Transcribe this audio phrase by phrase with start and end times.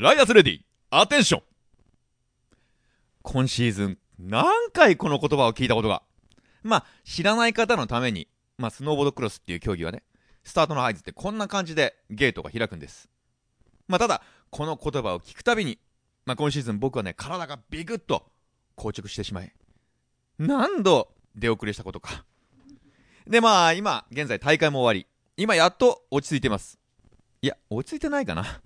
[0.00, 1.42] ライアスレディ、アテンション
[3.22, 6.02] 今シーズン、何回この言葉を聞いたことが？
[6.62, 8.26] まあ、知らない方のために、
[8.56, 10.02] まあ、スノーボードクロスっていう競技はね、
[10.42, 13.10] スタートの合図ってこんな感じでゲートが開くんです。
[13.88, 15.78] まあ、ただ、この言葉を聞くたびに、
[16.24, 18.24] まあ、今シーズン僕はね、体がビクッと
[18.78, 19.52] 硬直してしまい、
[20.38, 22.24] 何度出遅れしたことか。
[23.26, 25.06] で、まあ、今、現在大会も終わり、
[25.36, 26.78] 今やっと落ち着いてます。
[27.42, 28.62] いや、落ち着いてないかな。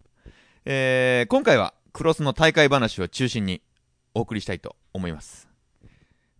[0.66, 3.60] えー、今回はクロスの大会話を中心に
[4.14, 5.46] お送りしたいと思います。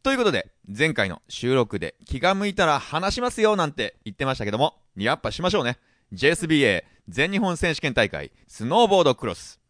[0.03, 5.77] ということで、前回の収録で気が向いたら話しますよなんて言ってましたけども、やっぱしましょうね。
[6.15, 9.61] JSBA 全日本選手権大会スノーボードクロス。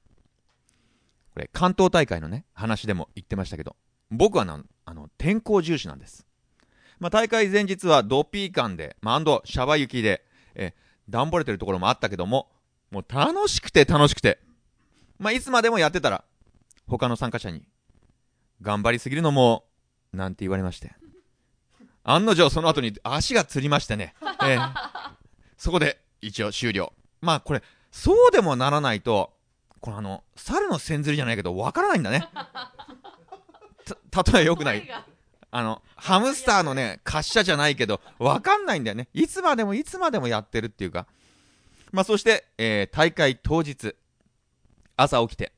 [1.33, 3.75] これ関東大会のね、話でも言ってましたけど、
[4.13, 6.29] 僕はなあの天候重視なんです。
[7.01, 10.25] まあ、大会前日はドピー感で、まあ、アンドシャバ雪で、
[10.55, 10.75] え、
[11.09, 12.53] 暖ぼれてるところもあったけども、
[12.95, 14.39] もう楽しくて楽しくて、
[15.19, 16.23] まあ、いつまでもやってたら、
[16.87, 17.65] 他の参加者に、
[18.63, 19.65] 頑張りすぎるのも、
[20.13, 20.95] なんて言われまして。
[22.05, 24.15] 案の定その後に足がつりましてね。
[24.45, 24.73] えー、
[25.57, 26.93] そこで一応終了。
[27.21, 29.33] まあこれ、そうでもならないと、
[29.81, 32.29] このあの、猿の線ずりじゃないけど、わからないんだね。
[34.13, 34.89] た、例え良くない。
[35.51, 39.09] あの、ハムスターのね、滑車じゃないけど、わかんないんだよね。
[39.15, 41.09] いつまでもいつまでもやってるっていうか。
[41.95, 43.95] まあそして、えー、大会当日、
[44.97, 45.53] 朝起きて、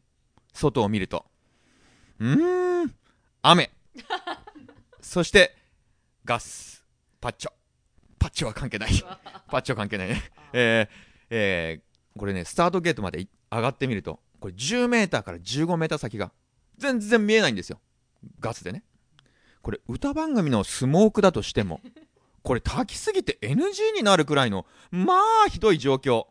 [0.52, 1.24] 外を見ると、
[2.20, 2.94] うーん、
[3.40, 3.70] 雨。
[5.00, 5.56] そして、
[6.26, 6.84] ガス、
[7.22, 7.52] パッチョ。
[8.18, 8.90] パッチョは関係ない。
[9.48, 10.30] パッチョ関係ないね。
[10.52, 10.88] えー、
[11.30, 16.32] えー、これね、スタートゲートまで上がってみると、これ10メーターから15メーター先が
[16.76, 17.80] 全然見えないんですよ。
[18.40, 18.84] ガスでね。
[19.62, 21.80] これ歌番組のスモークだとしても、
[22.46, 25.14] これ炊きすぎて NG になるくらいの、ま
[25.46, 26.26] あひどい状況。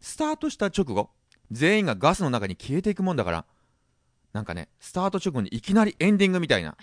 [0.00, 1.10] スタートした直後、
[1.50, 3.44] 全員がガスの中に消えていくもんだから、
[4.32, 6.78] なんかね、スタート直後にいきなりエンディングみたいな、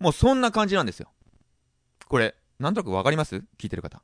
[0.00, 1.08] もうそんな感じなんですよ。
[2.08, 3.36] これ、なんとなくわかります？
[3.58, 4.02] 聞いてる方。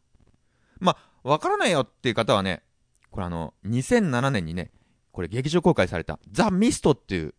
[0.79, 2.63] まあ、わからないよっていう方はね、
[3.11, 4.71] これあの、2007年にね、
[5.11, 7.35] これ劇場公開された、ザ・ミストっていう、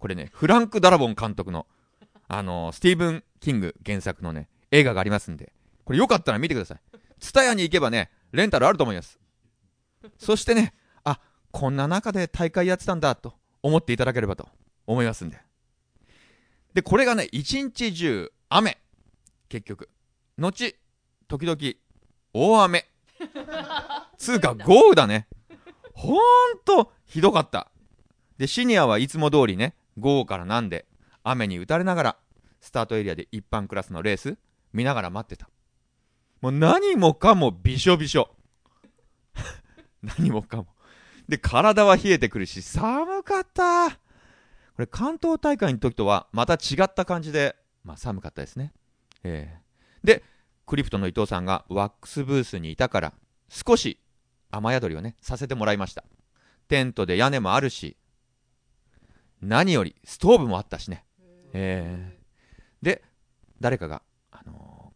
[0.00, 1.68] これね、フランク・ダラボン監督の、
[2.26, 5.52] あのスティーブン・キング原作のね、映画がありますんで、
[5.84, 6.80] これよかったら見てください。
[7.18, 9.18] ツタヤに行けばね、レンタルあると思います。
[10.18, 11.20] そしてね、あ、
[11.50, 14.48] こんな中で大会やってたんだと思っていただければと
[14.86, 15.38] 思いますんで。
[16.74, 18.78] で、これがね、一日中雨。
[19.48, 19.88] 結局。
[20.36, 20.74] 後、
[21.26, 21.58] 時々、
[22.34, 22.84] 大雨。
[24.18, 25.26] つうか、 豪雨だね。
[25.94, 26.18] ほん
[26.66, 27.70] と、ひどかった。
[28.36, 30.86] で、シニアはいつも通りね、豪雨からなんで、
[31.22, 32.16] 雨に打たれながら、
[32.60, 34.36] スタートエリアで一般クラスのレース、
[34.76, 35.48] 見ながら待ってた。
[36.42, 38.36] もう何もかもびしょびしょ。
[40.18, 40.66] 何もかも。
[41.28, 43.90] で、体は冷えてくるし、寒かった。
[43.90, 43.96] こ
[44.78, 48.74] れ関東大会の時とはまた違った感じで、まあ、寒かったですね。
[49.24, 50.22] えー、で、
[50.66, 53.14] クリプトの伊藤さんがワックスブースにいたから、
[53.48, 53.98] 少し
[54.50, 56.04] 雨宿りをね、させてもらいました。
[56.68, 57.96] テントで屋根もあるし、
[59.40, 61.04] 何よりストーブもあったしね。
[61.54, 63.02] えー、で、
[63.60, 64.02] 誰かが、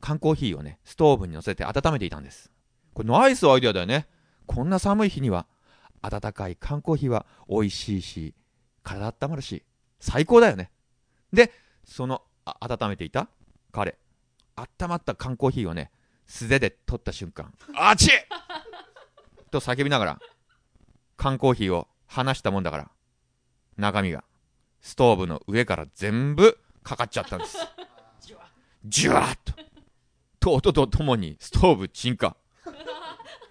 [0.00, 2.50] 缶コーヒーをね、ストーブに乗せて温めていたんです。
[2.94, 4.08] これナイスアイデアだよね。
[4.46, 5.46] こんな寒い日には、
[6.02, 8.34] 温かい缶コーヒーは美味しいし、
[8.82, 9.62] 体温まるし、
[10.00, 10.70] 最高だよね。
[11.32, 11.52] で、
[11.84, 13.28] その、温めていた
[13.72, 13.98] 彼、
[14.56, 15.90] 温まった缶コーヒーをね、
[16.26, 18.10] 素手で取った瞬間、あち
[19.50, 20.20] と叫びながら、
[21.16, 22.90] 缶コーヒーを離したもんだから、
[23.76, 24.24] 中身が、
[24.80, 27.58] ストーブの上から全部かかっちゃったんです。
[28.84, 29.52] ジュワッと。
[30.40, 32.34] と音とともにストーブ鎮火。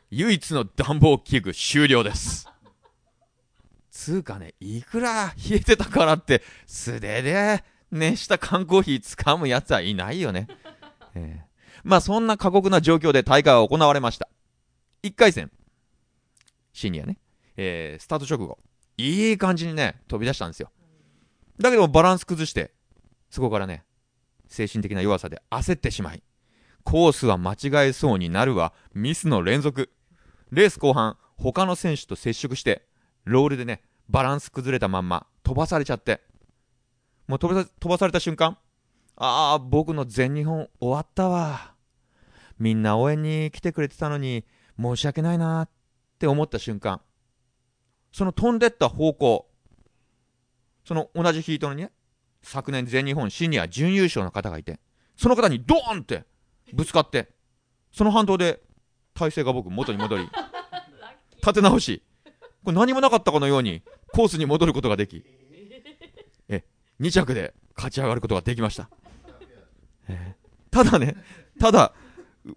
[0.09, 2.49] 唯一の暖房器具終了です。
[3.91, 10.47] つうかね、いくら冷えてたからって、素手で熱した缶コーヒー掴むやつはいないよね。
[11.13, 14.27] えー、まあそんな過酷な状況で大会は行われました。
[15.03, 15.51] 1回戦、
[16.73, 17.19] シニアね、
[17.55, 18.57] えー、スタート直後、
[18.97, 20.71] いい感じにね、飛び出したんですよ。
[21.59, 22.71] だけどバランス崩して、
[23.29, 23.83] そこからね、
[24.47, 26.23] 精神的な弱さで焦ってしまい、
[26.83, 29.91] コースは間違えそうになるわ、ミスの連続。
[30.51, 32.87] レース後半、他の選手と接触して、
[33.25, 36.21] ロールでね、バランス崩れたまんま飛ばされちゃって、
[37.27, 38.57] もう飛ば飛ばされた瞬間、
[39.15, 41.75] ああ、僕の全日本終わったわ。
[42.57, 44.45] みんな応援に来てくれてたのに
[44.79, 45.69] 申し訳ないなっ
[46.17, 47.01] て思った瞬間、
[48.11, 49.49] その飛んでった方向、
[50.83, 51.91] その同じヒートのね、
[52.41, 54.79] 昨年全日本シニア準優勝の方がいて、
[55.15, 56.25] その方にドーンって
[56.73, 57.29] ぶつかって、
[57.91, 58.61] その反動で
[59.13, 60.29] 体勢が僕元に戻り、
[61.41, 62.03] 立て直し、
[62.63, 63.81] これ何もなかったかのように
[64.13, 65.23] コースに戻ることができ
[66.47, 66.63] え
[66.99, 68.89] 2着で勝ち上がることができました、
[70.07, 70.39] えー
[70.71, 71.15] ただね
[71.59, 71.93] ただ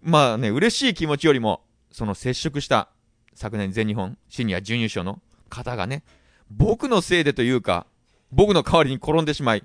[0.01, 1.61] まあね嬉しい気持ちよりも
[1.91, 2.89] その接触した
[3.33, 5.19] 昨年全日本シニア準優勝の
[5.49, 6.03] 方がね
[6.51, 7.87] 僕のせいでというか
[8.31, 9.63] 僕の代わりに転んでしまい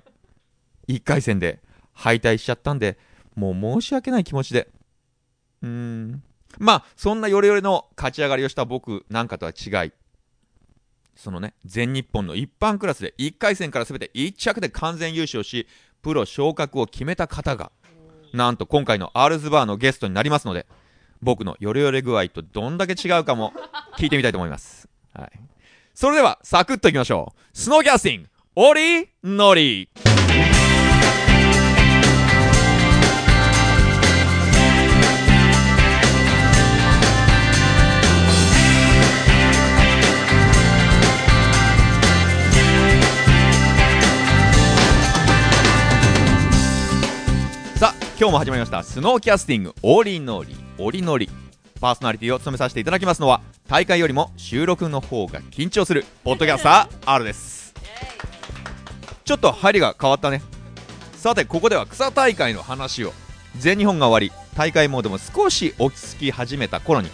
[0.87, 1.59] 1回戦で
[1.93, 2.97] 敗退しちゃったんで
[3.39, 4.69] もう申し訳ない気持ちで
[5.61, 6.23] うーん
[6.57, 9.91] まあそんなヨレヨレの勝ち上がりをした僕なんかとは違い
[11.15, 15.67] そのね全日本の一般クラスで1回戦から全て1着で完全優勝し
[16.01, 17.71] プロ昇格を決めた方が
[18.33, 20.65] なんと今回のアールズバーのゲストになりますので
[21.21, 23.53] 僕のヨレヨレ具合とどんだけ違うかも
[23.97, 24.87] 聞いてみたいと思います。
[25.13, 25.31] はい。
[25.93, 27.57] それでは、サクッといきましょう。
[27.57, 29.89] スノーキャスティング、オリノリ。
[48.19, 51.29] 今日も始まりました、スノーキャスティング、オリノリ、オリノリ。
[51.79, 53.39] パーソナリティを務めさせていただきますのは
[53.69, 57.73] 大会よりも収録の方が緊張するポッドキャスター R です。
[59.23, 60.41] ちょっと入りが変わったね。
[61.13, 63.13] さてここでは草大会の話を
[63.57, 67.09] 全日本が終わり大会モードも少し落ち着き始めた頃に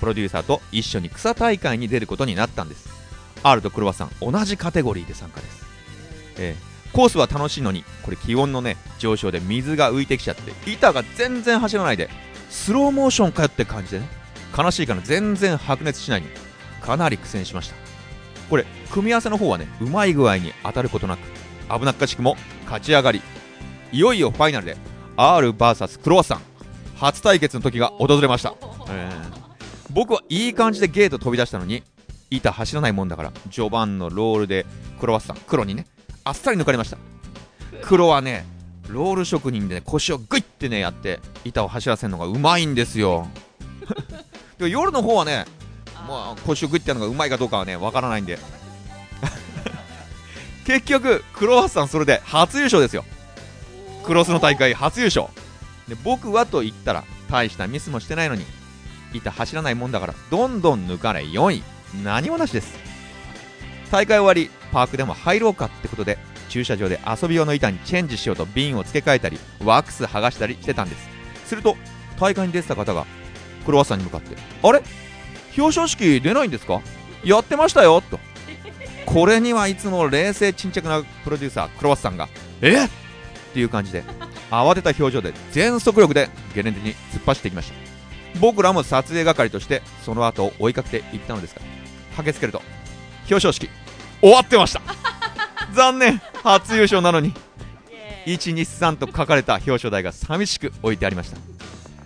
[0.00, 2.90] プロデューサーと一緒に草大会に出ることになったんです。
[3.42, 5.64] R とクロワさん同じカテゴリーで参加です、
[6.36, 12.10] えーコースは楽しいのにこれ気温のね上昇で水が浮いてきちゃって板が全然走らないで
[12.50, 14.08] スローモーションかよって感じでね。
[14.56, 16.28] 悲しいから全然白熱しないに
[16.82, 17.76] かなり苦戦しました。
[18.50, 21.20] これ組み合わせの方はねうまい具合に当たることなく
[21.70, 23.22] 危なっかしくも勝ち上がり。
[23.92, 24.76] いよいよファイナルで
[25.16, 26.42] RVS クロワッサン。
[26.96, 28.54] 初対決の時が訪れました、
[28.88, 29.42] えー。
[29.90, 31.82] 僕はいい感じでゲート飛び出したのに
[32.30, 34.66] 板走らないもんだから序盤のロールで
[35.00, 35.86] クロワッサン黒にね
[36.24, 36.98] あっさり抜かれました。
[37.82, 38.44] 黒はね
[38.88, 43.28] ロール職人で、ね、腰をグイってねやって板を走らせるのがうまいんですよ。
[44.58, 45.46] で夜の方はね
[46.06, 48.38] まあ腰をグイってやるのがうまいかどうかはねわからないんで。
[50.66, 53.04] 結局クロワッサンそれで初優勝ですよ。
[54.04, 55.26] クロスの大会初優勝。
[55.88, 58.44] で僕はと言ったら大したミスもしてないのに
[59.12, 61.62] 板走らないもんだからどんどん抜かれ4位。
[62.02, 62.74] 何もなしです。
[63.90, 71.08] 大会終わりパークでも入ろうかってことで駐車場で遊び用の板にチェンジしようと瓶を付け替えたりワックス剥がしたりしてたんです。
[71.46, 71.76] すると
[72.18, 73.06] 大会に出てた方が
[73.64, 74.82] クロワッサンに向かってあれ？
[75.56, 76.80] 表彰式出ないんですか？
[77.24, 78.18] やってましたよと。
[79.06, 82.28] これにはいつも冷静沈着なプロデューサークロワッサンが
[82.62, 82.84] え？
[82.84, 82.88] っ
[83.52, 84.02] ていう感じで
[84.50, 88.40] 慌てた表情で全速力でゲレンデに突っ走っていきました。
[88.40, 91.60] 僕らも撮影係としてその後を追いかけていったのですが
[92.16, 92.62] 駆けつけると
[93.22, 93.68] 表彰式
[94.22, 94.80] 終わってました。
[95.74, 96.18] 残念。
[96.42, 97.34] 初優勝なのに。
[98.26, 101.38] 123と書かれた表彰台が寂しく置いてありました、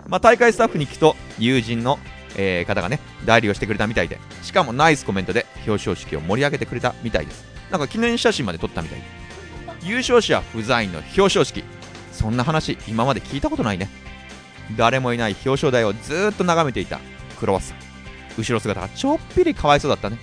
[0.07, 1.99] まあ、大会スタッフに聞くと友人の、
[2.35, 7.45] えー方がね代理をしてくれたみたいでしかもナイスコメントで表彰式を盛り上げてくれたみたいです。
[7.71, 8.99] なんか記念写真まで撮ったみたい。
[8.99, 9.05] で
[9.83, 11.63] 優勝者不在の表彰式。
[12.11, 13.89] そんな話今まで聞いたことないね。
[14.75, 16.99] 誰もいない表彰台をずーっと眺めていた
[17.39, 17.77] クロワッサン。
[18.37, 20.17] 後ろ姿がちょっぴりかわいそうだったね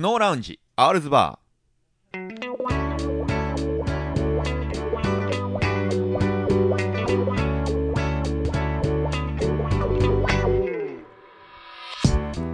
[0.00, 2.30] スノーラウンジアールズバー。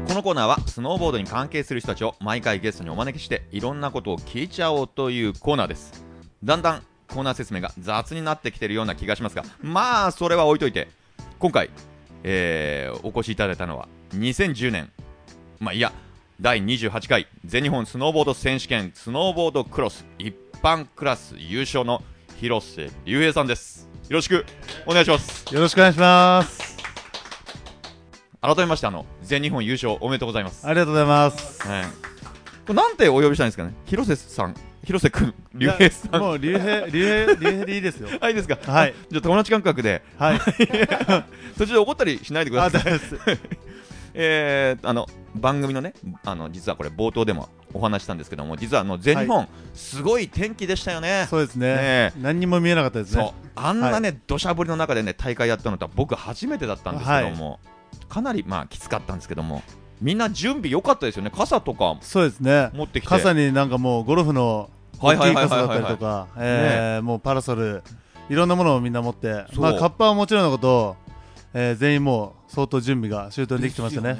[0.08, 6.04] このコーナーはスノーボードに関係する人たちを毎回ゲストにお招きしていろんなことを聞いちゃおうというコーナーです。
[6.42, 10.88] だんだんコーナー説明が雑になってきてるような気がしますがまあそれは置いといて
[11.38, 11.70] 今回、
[12.24, 14.90] えーお越しいただいたのは2010年。
[15.60, 15.92] まあいや
[16.40, 22.02] 第28回全日本スノーボード選手権スノーボードクロス一般クラス優勝の
[22.38, 24.44] 広瀬隆平さんですよろしく
[24.86, 26.76] お願いしますよろしくお願いします。
[28.42, 31.66] 改めましてあの全日本優勝おめでとうございます、ありがとうございます。
[31.66, 31.90] はい、こ
[32.68, 33.72] れなんてお呼びしたいんですかね？
[33.86, 38.08] 広瀬さん広瀬くん隆平さんもう、竜兵、竜兵、竜兵でいいですよ。
[38.20, 38.56] はいいいですか？
[38.70, 40.40] はいあじゃあ友達感覚ではい。
[41.58, 43.40] 途中で怒ったりしないでくだあ、さい大丈夫です。
[44.18, 45.92] えー、あの番組のね
[46.24, 51.26] あの実はこれ冒頭でもお話したんですけども実はあの全日本、すごい天気でしたよね。
[51.28, 51.74] そうですね。
[51.76, 53.22] ね何にも見えなかったですそう。
[53.24, 57.60] ねあんなね土砂降りの中でね大会やったのとは僕初めてだったんですけども、
[58.08, 59.62] かなりまあきつかったんですけども
[60.00, 61.30] みんな準備良かったですよね。
[61.34, 61.96] 傘とか。
[62.00, 62.70] そうですね。
[62.72, 63.08] 持ってきて。
[63.08, 65.48] 傘になんかもうゴルフの大きいはいはいはいはい。
[65.48, 66.98] 傘だったりとかえ。
[67.00, 67.82] ーもうパラソル
[68.28, 69.44] いろんなものをみんな持って。
[69.56, 70.96] まあカッパはもちろんのこと
[71.54, 74.16] えー全員もう相当準備が周到にできてましたね。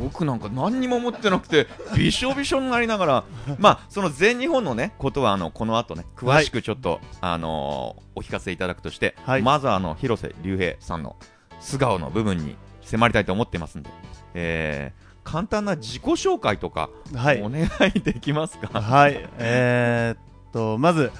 [0.00, 3.24] 僕なんか何にも持ってなくて びしょびしょになりながら
[3.58, 9.42] まあその全日本のねことはあのこの後ね詳しくちょっと、あのーお聞かせいただくとして、はい。
[9.42, 11.16] まずはあの広瀬隆平さんの
[11.60, 13.90] 素顔の部分に迫りたいと思ってますんで、
[14.34, 17.40] えー簡単な自己紹介とか、はい。
[17.42, 17.62] お願
[17.94, 18.80] いできますか？
[18.80, 19.24] はい。
[19.38, 21.12] えーっとまず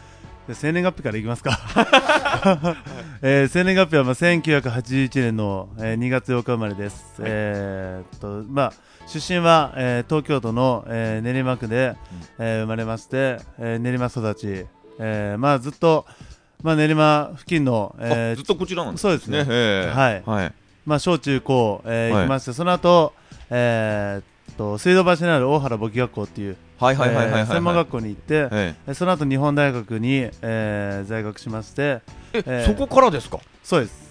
[0.53, 1.57] 生年月日からいきますか、
[3.25, 7.31] えー生年月日はまあ1981年の、えー2月8日生まれです、はい。
[7.31, 8.73] えーっとまあ、
[9.07, 11.95] 出身は、えー東京都の、えー練馬区で、
[12.41, 14.67] えー生まれまして、えー練馬育ち、
[14.99, 16.05] えーまあ、ずっと、
[16.65, 19.47] まあ、練馬付近の、えーあずっとこちらなんですそうですね。
[19.49, 19.97] えー。
[19.97, 20.23] はい。
[20.27, 20.53] はい。
[20.85, 22.21] まあ、小中高、えーはい。
[22.23, 23.13] 行きましてその後、
[23.51, 28.95] えーっと水道橋にある大原簿記学校っていうはいはいはいはい専門学校に行って、ええ。
[28.95, 32.01] その後日本大学に、えー在学しまして
[32.33, 33.39] ええーそこからですか？
[33.63, 34.03] そうです。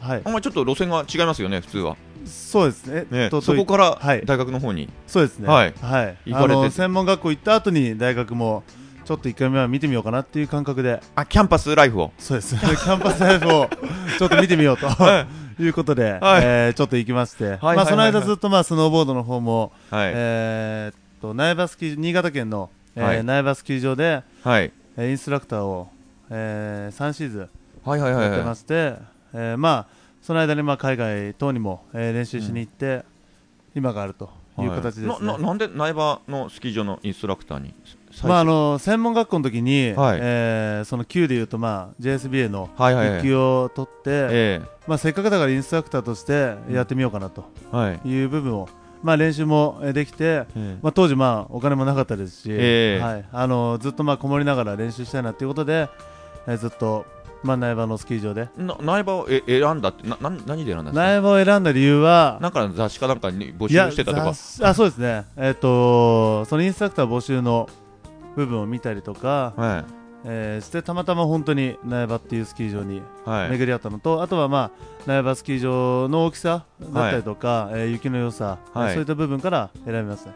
[0.00, 0.22] はい。
[0.24, 3.06] あんまりちょっと路線が違いますよね普通は、そうですね。
[3.10, 4.22] ね、とそこからはい。
[4.24, 5.48] 大学の方に、そうですね。
[5.48, 5.74] はい。
[5.80, 6.16] はい。
[6.26, 8.62] 行かれて専門学校行った後に大学も
[9.04, 11.00] ちょっと一回目は見てみようかなっていう感覚で。
[11.14, 12.12] あキャンパスライフを。
[12.18, 12.54] そうです。
[12.60, 13.68] キャンパスライフを
[14.18, 15.26] ちょっと見てみようと、、は
[15.58, 15.62] い。
[15.66, 16.42] うことで、はい。
[16.44, 23.24] えーちょっと行きまして、はいはいまあ、その間はいずっとまあスノーボードの方も、はい、えーっと苗場スキー新潟県の、えーはい。
[23.24, 24.72] 苗場スキー場で、はい。
[24.96, 25.88] えーインストラクターを、
[26.30, 27.48] えー3シーズン
[27.88, 28.94] はいはいはいやってはいまして、
[29.32, 33.04] えーまあその間にまあ海外等にも、えー練習しに行って、
[33.74, 35.06] 今があるという形ですね。
[35.08, 37.74] なななんで苗場のスキー場のインストラクターに
[38.22, 40.18] まああの専門学校の時に、はい。
[40.22, 43.18] えーその級でいうとまあ JSBA のはいはいはい。
[43.20, 47.44] 1級を取って、えまあせっかくだからインストラクターとしてやってみようかなと
[48.04, 48.08] い。
[48.08, 48.68] いう部分を、
[49.04, 50.78] まあ練習もえーできて、ええ。
[50.82, 53.04] まあ当時まあお金もなかったですし、ええ。
[53.04, 53.24] はい。
[53.30, 55.88] あのずっとまあこもりながら練習したいなということで、
[56.48, 57.06] えーずっと
[57.42, 58.48] まあ苗場のスキー場で。
[58.56, 61.02] な苗場をえ選んだってなな何で選んだんですか？
[61.02, 64.28] 苗場を選んだ理由はなんかの雑誌かなんかに募集してたとか？
[64.30, 64.34] あ
[64.74, 67.68] そうですね、えっとそのインストラクター募集の
[68.34, 69.84] 部分を見たりとか、は
[70.24, 73.50] えーしてたまたま本当に苗場っていうスキー場にいはい。
[73.50, 78.94] 巡り合ったのと、あとは、まあ、苗場スキー場の大きさだったりとか、えー雪の良さ、はい。
[78.94, 80.32] そういった部分から選びますね。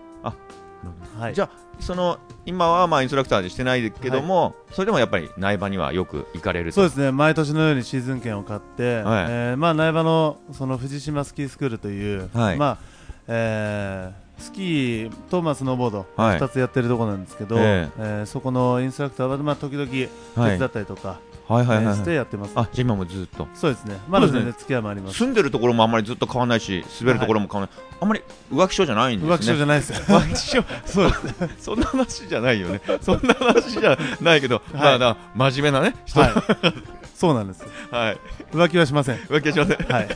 [1.18, 6.76] はい、じゃあその今はまあインストラクターでしてないけども、それでもやっぱり苗場にはよく行かれると。
[6.76, 7.10] そうですね。
[7.10, 9.26] 毎年のようにシーズン券を買って、はい。
[9.28, 12.56] えーまあ、苗場のその藤島スキースクールという、はい。
[12.56, 12.78] まあ
[13.26, 16.38] えースキーと、まあ、スノーボード、はい。
[16.38, 18.02] 2つやってるところなんですけど、ええ。
[18.22, 20.08] ーそこのインストラクターは、まあ、時々手
[20.40, 20.58] はい。
[20.58, 23.48] 伝ったりとか、はいはいはいしてやってます、あじゃあ今もずっと。
[23.54, 23.98] そうですね。
[24.06, 25.16] まだ全然付き合いもあります。
[25.16, 29.34] 住んでるところもあんまりずっと変わらないし滑るところも変わらない、あんまり浮気症じゃないんですね。
[29.34, 29.96] 浮気症じゃないですよ。
[29.98, 30.62] 浮気症？
[30.84, 31.40] そうです。
[31.40, 32.82] ね そんな話じゃないよね。
[33.00, 34.76] そんな話じゃないけど、い。
[34.76, 36.20] まあだ真面目なね人。
[36.20, 36.32] はい。
[37.14, 37.64] そうなんです。
[37.90, 38.18] はい。
[38.52, 39.16] 浮気はしません。
[39.16, 39.86] 浮気はしません。
[39.90, 40.08] はい。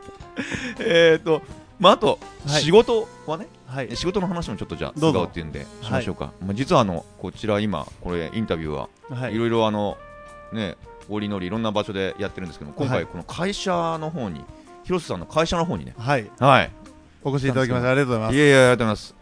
[0.80, 1.42] えっと
[1.78, 2.62] まああと、はい。
[2.62, 3.96] 仕事はねはい。
[3.96, 9.34] 仕事の話もちょっとじゃあどうっていうんでしましょうか、まあ、実はあのこちら今これインタビューははい。
[9.34, 9.96] いろいろあの
[10.52, 10.76] ね
[11.08, 13.04] 折々いろんな場所でやってるんですけども今はい。
[13.04, 14.44] 回この会社の方に
[14.84, 15.94] 広瀬さんの会社の方にね。
[15.98, 16.30] はい。
[16.38, 16.70] はい。
[17.22, 18.36] お越しいただきましてありがとうございます。
[18.36, 19.14] いやいやありがとうございます。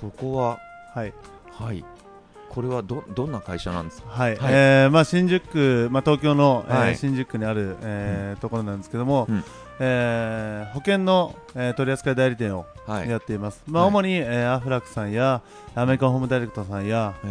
[0.00, 0.58] ここは
[0.94, 1.12] はい。
[1.52, 1.84] はい。
[2.48, 4.08] これはどどんな会社なんですか？
[4.10, 4.52] はい、はい。
[4.52, 6.96] えーまあ、新宿区、まあ、東京の、えーはい。
[6.96, 9.44] 新宿区にある、えーところなんですけども、うん
[9.80, 13.08] えー保険の、えー取扱い代理店をはい。
[13.10, 13.92] やっています、まあ、はい。
[13.92, 15.42] 主に、えーアフラックさんや
[15.74, 17.28] アメリカンホームダイレクトさんや、え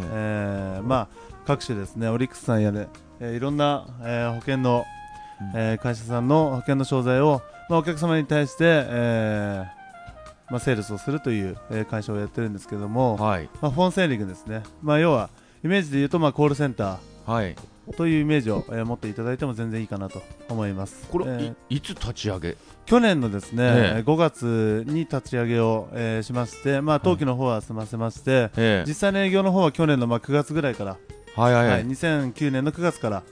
[0.78, 0.80] え。
[0.82, 1.08] ーまあ、
[1.46, 2.88] 各種ですねオリックスさんやね、
[3.20, 4.86] えーいろんな、えー保険の、
[5.54, 5.60] うん。
[5.60, 13.50] えー会社さんの保険の商材を、まあ、お客様に対して、えーまあ、セールスをするという、えー会社をやってるんですけども、はい。
[13.62, 15.30] まあ、フォンセーリングですね、まあ、要は
[15.64, 17.54] イメージで言うと、まあ、コールセンタはい。
[17.54, 17.58] ー
[17.98, 21.08] というイメージを、えー持っていただいても全然いいかなと思います。
[21.12, 22.56] これ、えーいいつ立ち上げ？
[22.86, 24.04] 去年のですね、ええ。
[24.04, 30.98] 5月に立ち上げを、えーしまして、まあ、登記の方は済ませまして、え実際の営業の方は去年のまあ9月ぐらいから、
[31.36, 33.24] はいはいは、はいい、2009年の9月から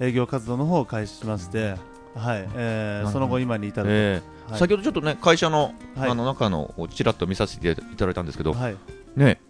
[0.00, 1.74] 営業活動の方を開始しまして、
[2.14, 4.50] はいえーその後今に至ると、ええ。
[4.50, 4.58] はい。
[4.60, 6.10] 先ほどちょっとね会社の,、はい。
[6.10, 8.76] あの中のをちらっと見させていただいたんですけど、はい。
[9.16, 9.40] ね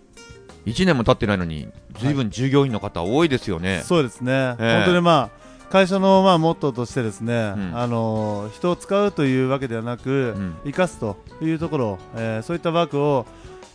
[0.69, 4.77] 1年も経ってないのにずいぶん従業員の方多いですよね、そうですね、ええ。
[4.85, 5.39] 本当にまあ
[5.71, 7.73] 会社のまあモットーとしてですね、うん。
[7.75, 10.57] あの人を使うというわけではなく、うん。
[10.65, 13.27] 生かすというところ、えーそういったワークを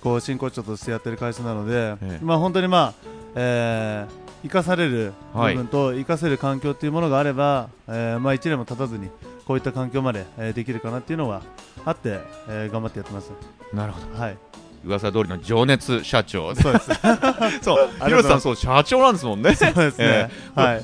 [0.01, 2.19] こう真骨頂としてやってる会社なので、ええ。
[2.23, 2.93] まあ本当にまあ、
[3.35, 9.09] えー生かされる部分と生かせる環境というものがあれば、えーまあ一年も経たずに
[9.45, 11.43] こういった環境まで、えーできるかなっていうのは
[11.85, 12.19] あって、
[12.49, 13.31] えー頑張ってやってます。
[13.71, 14.19] なるほど。
[14.19, 14.37] はい、
[14.85, 16.53] 噂通りの情熱社長。
[16.55, 16.89] そうです。
[17.61, 17.89] そう。
[18.05, 19.55] 広瀬さんそう社長なんですもんね。
[19.55, 20.05] そうですね。
[20.05, 20.83] えはい。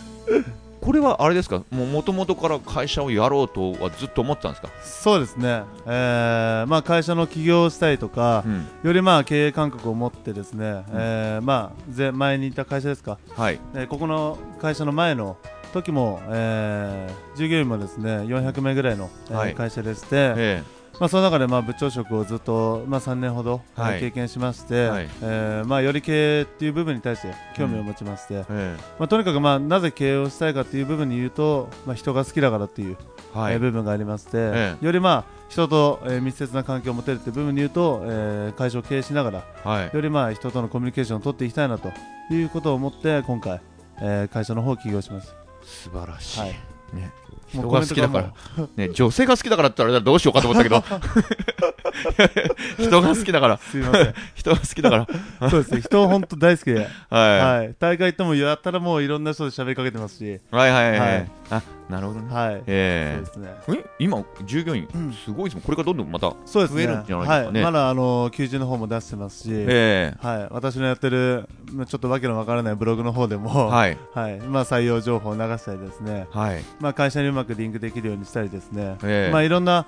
[0.81, 1.61] これはあれですか？
[1.71, 5.63] もともとから会社をやろうとはずっと思ってたんですか、そうですね。
[5.85, 8.65] えーまあ会社の起業をしたいとか、うん。
[8.83, 13.59] よりまあ経営感覚を持ってですね、えーまあぜ前にいた会社ですか、はい。
[13.75, 15.35] えーここの会社の前の
[15.73, 19.55] 時も、えー従業員もですね400名ぐらいの、えーはい。
[19.55, 20.63] 会社でして、え
[20.99, 25.09] まあその中でまあ部長職をずっとまあ3年ほど、経験しまして、はい。
[25.21, 28.75] えーまあより経営っていう部分に対して興味を持ちまして、ええ。
[28.99, 32.97] まあとにかくまあなぜ経営をしたいかっていう部分に言うと、まあ人が好きだからっていう
[33.35, 33.53] えはい。
[33.53, 39.91] えー部分がありまして、えよりまあ人と、えー密接な関係を持てるという部分に言うと、えー会社を経営しながらはい。
[39.93, 41.89] よりまあ人とのコミュニケーションを取っていきたいなと
[42.29, 43.61] いうことを思って今回、
[44.01, 45.33] えー会社の方を起業します。
[45.63, 46.49] 素晴らしい、はい。
[46.93, 47.11] ね、
[47.51, 50.83] 人が好きだから、ね、女性が好きだからって言ったらどうしようかと思ったけど。
[52.79, 53.57] 人が好きだから。
[53.57, 54.13] すいません。
[54.35, 55.07] 人が好きだか
[55.39, 55.49] ら。
[55.49, 55.81] そうですね。
[55.81, 57.75] 人本当大好きで、はい、はい。
[57.79, 61.31] 大会行ってもやったらもういろんな人で喋りかけてますし、はいはいはい、はい。
[61.49, 62.63] あなるほどね、はい。
[62.67, 63.55] えそうですね。
[63.67, 65.11] ええ今従業員うん。
[65.11, 65.63] すごいですもん。
[65.63, 66.85] これからどんどんまたそうですね。
[66.85, 67.63] 増えるんじゃないですかね。
[67.63, 67.71] はい。
[67.71, 70.47] まだあの求人の方も出してますし、えはい。
[70.51, 73.97] 私のやってるまあちょっとわけのわからないブログの方でも、えはい。
[74.13, 74.39] はい。
[74.41, 76.63] まあ採用情報を流したりですね、はい。
[76.79, 79.33] まあ会社にうまくリンクできるようにしたりですね、ええ。
[79.33, 79.85] まあいろんな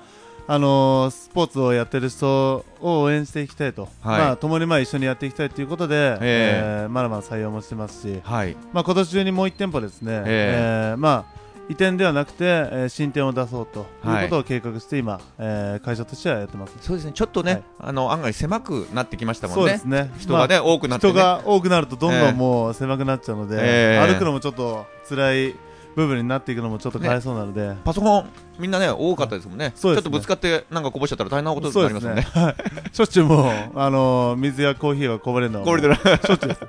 [0.48, 4.20] あのースポーツをやってる人を応援していきたいと、はい。
[4.20, 6.86] まあ共にまあ一緒にやっていきたいということで、ええ。
[6.88, 8.58] ーまだまだ採用もしてますし、はい。
[8.74, 10.92] まあ今年中にもう一店舗ですね、え。
[10.92, 11.41] えーまあ
[11.72, 14.26] 移転ではなくて、えー新店を出そうとはい。
[14.26, 16.76] いうことを計画して今、えー会社としてはやってます。
[16.82, 17.14] そうですね。
[17.14, 17.64] ちょっとね、はい。
[17.80, 19.62] あの案外狭くなってきましたもんね。
[19.62, 20.12] そうですね。
[20.18, 21.14] 人がね、多くなってね。
[21.14, 22.20] 人が多くなるとどんええ。
[22.20, 24.14] どんもう狭くなっちゃうので、ええ。
[24.14, 25.56] 歩くのもちょっと辛い
[25.96, 28.30] 部分になっていくのもちょっとかわいそうなので、パソコン
[28.60, 29.72] みんなね多かったですもんね。
[29.76, 30.04] そうですね。
[30.04, 32.22] ちょっとぶつかってなんかこぼしちゃったら大変なことになりますもんね。
[32.22, 32.96] はい。
[32.96, 36.62] しょっちゅうもう、あのー水やコーヒーがこぼれるのはこれでなしょっちゅうです。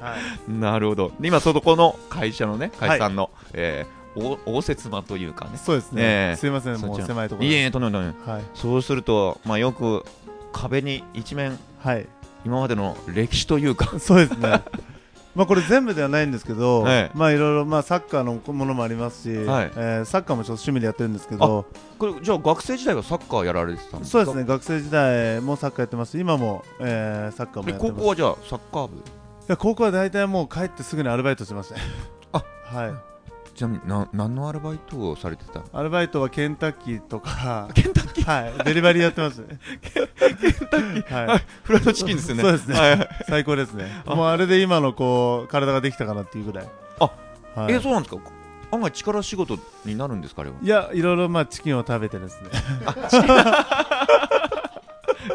[0.00, 0.14] は
[0.48, 0.52] い。
[0.52, 1.12] なるほど。
[1.18, 6.02] で今そこの会社のね会社さんの、えーお応接間というかねそうですね。
[6.02, 7.54] ええすいません、もう狭いところで。
[7.54, 8.42] いえいえとんでもないはい。
[8.54, 10.04] そうすると、まあ、よく
[10.52, 12.06] 壁に一面はい。
[12.44, 14.62] 今までの歴史というか そうですね。
[15.34, 21.66] まあこれ全部ではないんですけど、ええまあいろいろまあサッカーのものもありますし、はいえーサッカーもちょっと趣味でやってるんですけど、
[21.98, 24.18] これじゃあ学生時代はサッカーやられてたんですか？
[24.18, 24.44] そうですね。
[24.44, 27.94] 学生時代もサッカーやってますし、今も、えーサッカーもでやってます。
[27.96, 28.96] 高校はじゃあサッカー部？
[28.96, 29.00] い
[29.46, 31.82] や高校は大体もう帰ってすぐにアルバイトしてましたね。
[32.32, 32.92] あはい。
[33.58, 35.64] ちなみにな何のアルバイトをされてた？
[35.72, 39.38] アルバイトはケンタッキーとか、 ケンタッキはい、デリバリーやってます。
[39.38, 39.58] ね。
[39.82, 41.26] ケンタッキー？
[41.26, 41.44] はい。
[41.64, 42.42] フライドチキンですよね。
[42.44, 43.08] そうですね。
[43.28, 43.90] 最高ですね。
[44.06, 44.14] あ。
[44.14, 46.68] もうあれで今のこう体ができたかなっていうぐらい。
[47.00, 47.10] あ、
[47.56, 48.22] はい、えそうなんですか？
[48.70, 50.56] 案外力仕事になるんですかあれは？
[50.62, 52.50] いやいろいろまあチキンを食べてですね。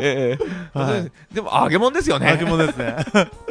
[0.04, 0.38] え
[0.74, 1.12] えはい。
[1.34, 2.30] でも揚げ物ですよね。
[2.30, 2.98] 揚げ物ですね。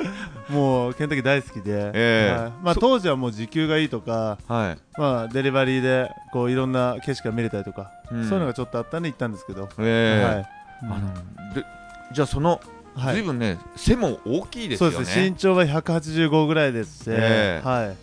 [0.50, 2.38] もうケンタッキー大好きで、ええ。
[2.38, 2.52] はい。
[2.62, 5.00] まあそ当時はもう時給がいいとか、はい。
[5.00, 8.28] まあデリバリーでこういろんな景色が見れたりとか、うん。
[8.28, 10.24] そういうのがちょっとあったんで行ったんですけど、ええ。
[10.24, 10.48] はい。
[10.82, 11.64] あので
[12.12, 12.60] じゃあその
[12.94, 13.14] はい。
[13.14, 14.96] ずいぶんね背も大きいですよね。
[14.96, 15.30] そうですね。
[15.30, 17.66] 身長は185ぐらいですし、ええ。
[17.66, 17.96] はい。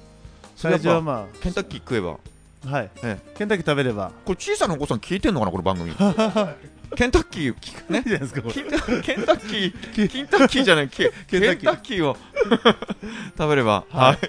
[0.62, 2.16] 体重はまケンタッキー食えば。
[2.68, 2.90] あ、はい。
[3.04, 3.20] え。
[3.38, 5.94] ケンタッキー食べれば、これ小さなお子さん聞いてんのかなこの番組
[6.96, 8.04] ケンタッキー聞くね。
[8.04, 12.18] ケンタッキーケンタッキーじゃないケケンタッキーを
[13.38, 13.86] 食べれば。
[13.90, 14.16] ははい。
[14.16, 14.20] い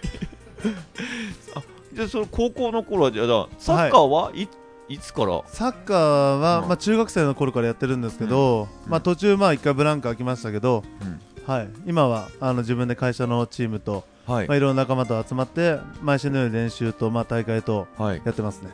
[1.54, 4.48] あじゃあその高校の頃はじゃあサッカーはい
[4.88, 5.42] いつから？
[5.46, 6.68] サッカーは、うん。
[6.68, 8.90] まあ、中学生の頃からやってるんですけど、うん。
[8.90, 11.20] まあ、途中、まあ、一回ブランク空きましたけど、うん。
[11.46, 14.48] はい、今はあの自分で会社のチームと、はい。
[14.48, 18.22] まあ、いろんな仲間と集まって毎週のように練習と、まあ、大会とはい。
[18.24, 18.70] やってますね。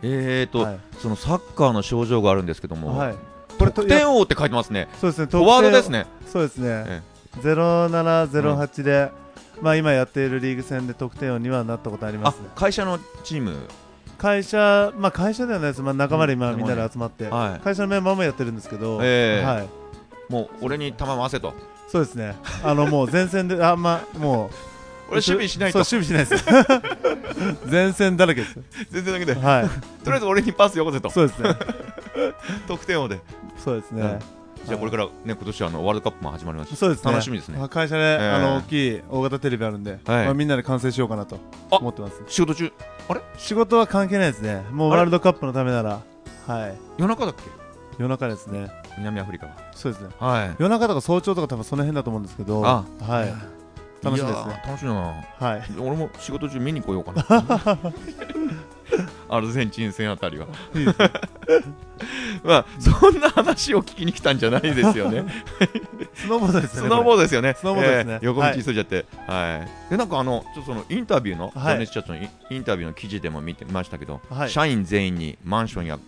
[0.00, 0.80] えーとはい。
[0.98, 3.14] そのサッカーの症状があるんですけどもはい、
[3.58, 4.88] 得点王って書いてますね。
[5.00, 6.00] そうですねフォワードですね。
[6.00, 6.84] ねそうですね。
[6.86, 7.02] え。
[7.40, 9.10] 0708で、
[9.60, 12.36] まあ、今やっているリーグ戦で得点王にはなったことありまあす。
[12.36, 12.48] ね。
[12.54, 13.56] 会社のチーム。
[14.16, 16.56] 会社、まあ、会社ではないです、まあ、仲間で今、うん。
[16.56, 17.60] みんなで集まって、はい。
[17.60, 19.44] 会社のメンバーもやってるんですけど、ええ。
[19.44, 19.68] はい、
[20.28, 21.54] もう俺に球回せと。
[21.88, 22.36] そうですね。
[22.62, 24.67] あのもう前線であんまもう
[25.10, 25.82] 俺守備しないと。
[25.84, 26.44] そう守備しないで
[27.58, 27.64] す。
[27.70, 28.58] 前線だらけです。
[28.90, 29.62] 全然だけでとはい。
[29.64, 31.10] りあえず俺にパスよこせと。
[31.10, 31.50] そうですね。
[32.68, 33.20] 得点王で。
[33.56, 34.18] そうですね。
[34.66, 36.74] じゃあこれからね今年はあのワールドカップも始まります。
[36.74, 37.10] しそうですね。
[37.12, 37.58] 楽しみですね。
[37.62, 38.30] あ会社で、ええ。
[38.30, 41.38] あの大きい大型テレビあるんで、まあみんなで完成しようかなと
[41.70, 42.20] あ思ってます。
[42.26, 42.72] 仕事中？
[43.08, 43.20] あれ？
[43.38, 44.64] 仕事は関係ないですね。
[44.70, 46.00] もうワールドカップのためなら。
[46.46, 46.74] はい。
[46.98, 47.42] 夜中だっけ？
[47.98, 48.70] 夜中ですね。
[48.98, 49.52] 南アフリカは。
[49.74, 50.08] そうですね。
[50.18, 50.50] はい。
[50.58, 52.62] 夜中とか早朝とか多分その辺だと思うんですけど。
[52.66, 52.84] あ。
[53.06, 53.32] はい
[54.02, 54.62] 楽しみですね。
[54.64, 55.00] ー楽しみだな。
[55.38, 55.62] はい。
[55.78, 57.78] 俺も仕事中見に来ようかな。
[59.28, 60.46] アルゼンチン戦あたりは。
[62.42, 65.24] まあそんな話を聞きに来たんじゃないですよね。
[66.14, 67.54] スノーボードですよねスノーボードですよね。
[67.58, 68.12] スノーボードですね。
[68.14, 69.04] えー横道急いじゃって。
[69.26, 71.74] はい、でなんかあのちょっとそのインタビューのはい。
[71.74, 74.50] 情熱社長のイインタビューの記事でも見てましたけど、はい。
[74.50, 75.98] 社員全員にマンションや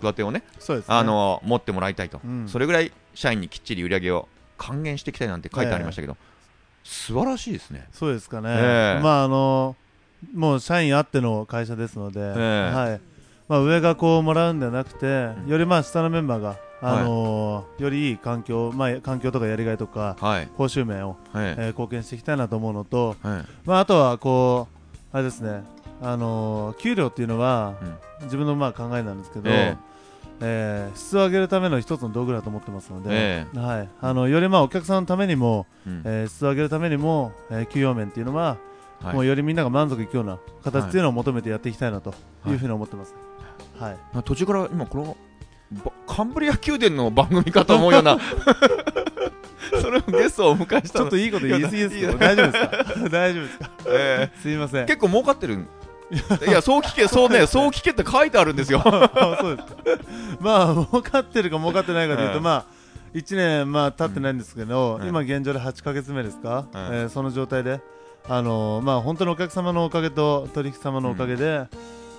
[0.00, 0.42] 戸建てをね
[0.88, 2.48] あの持ってもらいたいと、うん。
[2.48, 6.16] それぐらい社員にきっちり売り上げを還元していきたいなんて書いてありましたけど、
[6.86, 7.88] 素晴らしいですね。
[7.92, 9.02] そうですかね、ええ。
[9.02, 9.74] まああの
[10.34, 13.00] もう社員あっての会社ですので、えはい。
[13.48, 15.48] まあ、上がこうもらうんではなくて、うん。
[15.48, 25.62] よりまあ下のメンバーが、あのよりいい環境、まあ、環境とかやりがいとかはい、報酬面を、はい、えー貢献していきたいなと思うのと、はい、まあ、あとはこうあれですね、
[26.02, 27.74] あの給料っていうのは、
[28.22, 29.76] 自分のまあ考えなんですけど、え
[30.40, 36.02] えー質を上げるための一つの道具だと思ってますので、えはい、あのよりまあお客さんのためにも、うん。
[36.04, 38.56] えー質を上げるためにも、えー給与面っていうのは、
[39.02, 39.14] はい。
[39.14, 42.14] もうよりみんなが満足いくような形っていうのを求めてやっていきたいなと
[42.46, 43.14] いうふうに思ってます。
[43.78, 45.16] はい、まあ途中から今この
[45.84, 48.16] ばカンブリア宮殿の番組かと思うような
[49.82, 51.04] それをゲストをお迎えしたの。
[51.04, 52.66] ちょっといいこと言い過ぎですけど大丈夫です
[53.02, 53.08] か？
[53.10, 53.70] 大丈夫ですか？
[53.88, 54.82] えすいません。
[54.84, 55.66] え結構儲かってるん
[56.10, 58.80] いやそう聞けそうねそう聞けって書いてあるんですよ。
[58.84, 59.68] そうです。
[59.68, 59.76] か
[60.40, 62.64] まあ儲かってるか儲かってないかというと、うんまあ
[63.14, 65.08] 1年まあ経ってないんですけど、うん。
[65.08, 67.80] 今現状で8ヶ月目ですか、うんえーその状態で。
[68.28, 71.66] あのーまあ本当にお客様のおかげと取引様のおかげで、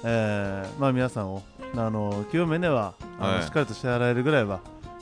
[0.03, 1.43] えーまあ皆さんを
[1.75, 3.43] あの給与面ではあの、はい。
[3.43, 4.59] しっかりと支払えるぐらいは、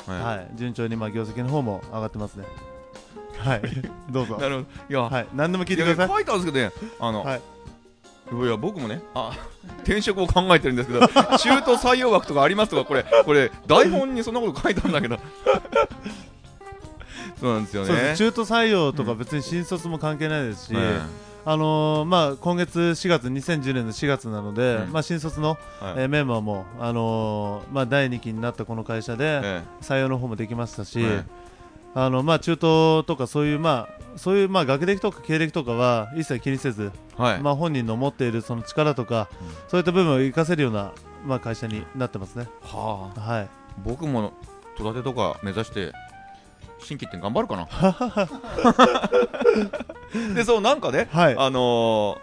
[0.08, 2.46] ははい、順調にまあ業績の方も上がってますね。
[3.40, 3.62] はい、
[4.10, 4.36] どうぞ。
[4.38, 4.42] い。
[4.42, 4.68] なるほど。
[4.90, 6.08] いや、はい、何でも聞いてください。
[6.08, 7.42] 書いたんですけどねあの、はい
[8.32, 9.32] い、や僕もねあ
[9.84, 11.08] 転職を考えてるんですけど
[11.38, 15.20] 中途採用枠とかありますとかこれこれ台本にそんなこと書いてあるんだけど。
[17.40, 18.16] そうなんですよね。
[18.16, 21.02] 中途採用とか別に新卒も関係ないですし、うん
[21.48, 24.92] あのーまあ、今月4月2010年の4月なので、うん。
[24.92, 25.58] まあ、新卒の、はい。
[25.98, 31.24] えーメンバーも、あのーまあ、第2期になったこの会社でえ採用の方もできましたし、え
[31.98, 39.48] あのまあ、中東とかそういう,、まあ、そういうまあ学歴とか経歴とかは一切気にせず、えはい、まあ、本人の持っているその力とか、うん。
[39.70, 40.92] そういった部分を活かせるような、
[41.26, 42.50] まあ、会社になってますね。
[42.62, 43.20] はあ。
[43.22, 43.50] はい。
[43.86, 44.34] 僕も
[44.78, 45.94] 戸建てとか目指して
[46.80, 47.68] 新規って頑張るかな？
[50.36, 51.36] でそうなんかね、はい。
[51.38, 52.18] あの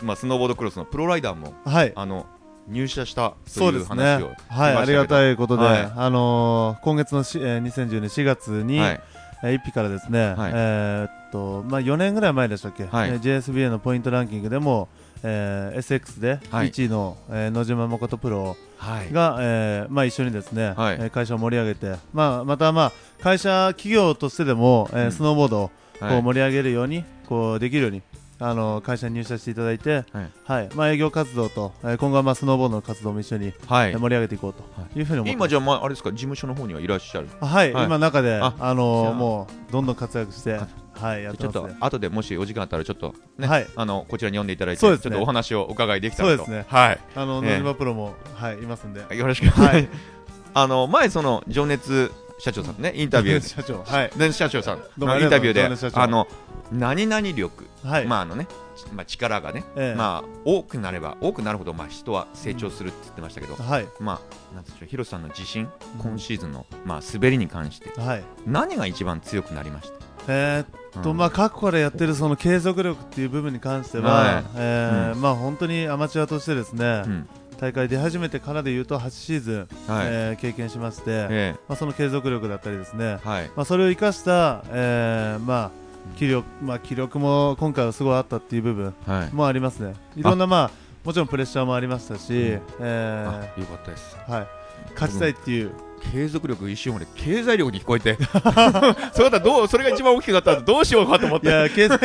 [0.00, 1.92] ーまあ、スノーボードクロスのプロライダーもはい。
[1.94, 2.24] あの
[2.66, 4.04] 入社したというそうですね。
[4.48, 5.92] はい、ありがたいことで、はい。
[5.94, 9.00] あのー今月のし、えー、2010年4月に、はい
[9.42, 10.52] えー1期からですね、はい。
[10.54, 13.10] えーっとまあ、4年ぐらい前でしたっけ、はい。
[13.10, 14.88] えー JSBA のポイントランキングでも、
[15.22, 16.70] えー SX ではい。
[16.70, 19.12] 1位の、えー野島誠プロはい。
[19.12, 20.96] が、えーまあ、一緒にですね、はい。
[21.00, 25.12] えー会社を盛り上げて、まあ、また、まあ、会社企業としてでも、えーうん。
[25.12, 25.70] スノーボードを
[26.00, 26.18] こはい。
[26.18, 28.02] う盛り上げるように、こうできるように
[28.40, 30.30] あの会社に入社していただいて、はい。
[30.44, 30.68] はい。
[30.74, 33.90] まあ、営業活動と、えー今後はまあスノーボードの活動も一緒に、はい。
[33.90, 34.62] えー盛り上げていこうと
[34.98, 35.02] い。
[35.02, 35.32] うふうに思ってます。
[35.32, 36.10] 今じゃあ、まあ、あれですか？
[36.12, 37.28] 事務所の方にはいらっしゃる？
[37.40, 37.84] はい、はい。
[37.86, 43.66] 今中でああのもうどんどん活躍してあはいやってちょっと後でもしお時間あったらちょっとね、はい。
[43.74, 45.10] あのこちらに呼んでいただいて、そうですね。
[45.10, 46.44] ちょっとお話をお伺いできたらと。
[46.44, 46.66] そうですね。
[46.68, 46.98] はい。
[47.16, 49.16] あのええ野島プロもはいいますんで。
[49.16, 49.48] よろしく。
[49.48, 49.88] はい。
[50.54, 53.40] あの前その情熱社長さんねインタビュー。
[53.46, 54.10] 社長はい。
[54.16, 54.78] で社長さん。
[54.78, 56.26] インタビューであの
[56.72, 58.06] 何々力、はい。
[58.06, 58.46] まああのね
[58.94, 59.98] まあ力がね、ええ。
[59.98, 63.86] まあ多くなれば多くなるほどまあ人は成長するって言ってましたけど、はい。
[64.00, 64.20] ま
[64.52, 68.24] あなんでしょう広瀬さんの自信今シーズンのまあ滑りに関してはい。
[68.46, 69.90] 何が一番強くなりまし
[70.30, 74.44] えーた、っとまあ過去からやってるその継続力っていう部分に関しては、はい。
[74.56, 77.28] えーまあ本当にアマチュアとしてですね、うん
[77.60, 79.52] 大会出始めてからで言うと8シーズ
[79.88, 83.50] ン、はい、えー経験しまして、えまあその継続力だったりですね、えはい。
[83.56, 85.70] まあそれを生かした、えーまあ
[86.16, 89.34] 気力まあ気力も今回はすごいあったっていう部分はい。
[89.34, 89.94] もありますね。
[90.16, 90.70] いろんなまあ
[91.04, 92.62] もちろんプレッシャーもありましたし、うん。
[92.80, 94.16] えあよかったです。
[94.26, 94.46] ーはい。
[94.94, 95.72] 勝ちたいっていう。
[96.12, 98.16] 継続力一瞬まで経済力に聞こえて。
[98.22, 101.98] それだったらどうそれが一番大きくなったらどうしようかと思っいてや経済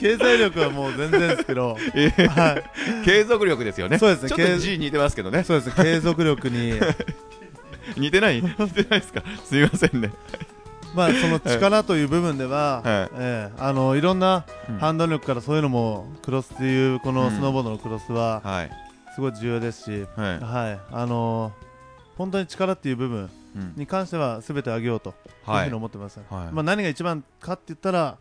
[0.00, 3.04] 経済力はもう全然ですけど、 ええはい。
[3.04, 3.98] 継続力ですよね。
[3.98, 4.28] そうですね。
[4.28, 5.44] ちょっと継 G 似てますけどね。
[5.44, 5.84] そうですね。
[5.84, 6.74] 継続力に
[7.96, 8.40] 似てない？
[8.42, 9.22] 似てないですか？
[9.44, 10.10] すみませんね。
[10.94, 13.10] まあその力という部分では、はい。
[13.18, 14.78] えーあのいろんなうん。
[14.78, 17.14] 判断力からそういうのもクロスっていうこうん。
[17.16, 18.70] のスノーボードのクロスははい。
[19.14, 20.40] すごい重要ですし、はい。
[20.40, 20.78] はい。
[20.92, 21.52] あの
[22.16, 25.12] 本当に力っていう部分うんに関しては全てあげようとい
[25.46, 26.52] うはいふうに思ってます、はい。
[26.52, 28.16] まあ何が一番かって言ったら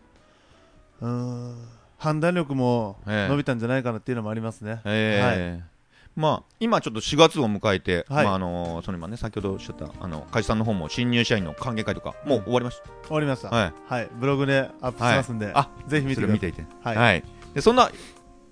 [1.04, 1.56] うーん
[1.98, 4.82] 判断力もええ伸びたんじゃないかなっていうのもありますね。
[4.86, 5.74] ええ
[6.16, 13.50] まあ、今ちょっと4月を迎えて、はいまああのその今ね先ほどおっしゃったあの会社さんの方も新入社員の歓迎会とかもう終わりまし終わりました。
[13.50, 13.56] た。
[13.56, 14.10] はい、はい。
[14.20, 16.66] ブログでアップしますんで、あ、ぜひ見て見ていて。
[16.84, 17.24] はいはい。
[17.54, 17.90] でそんな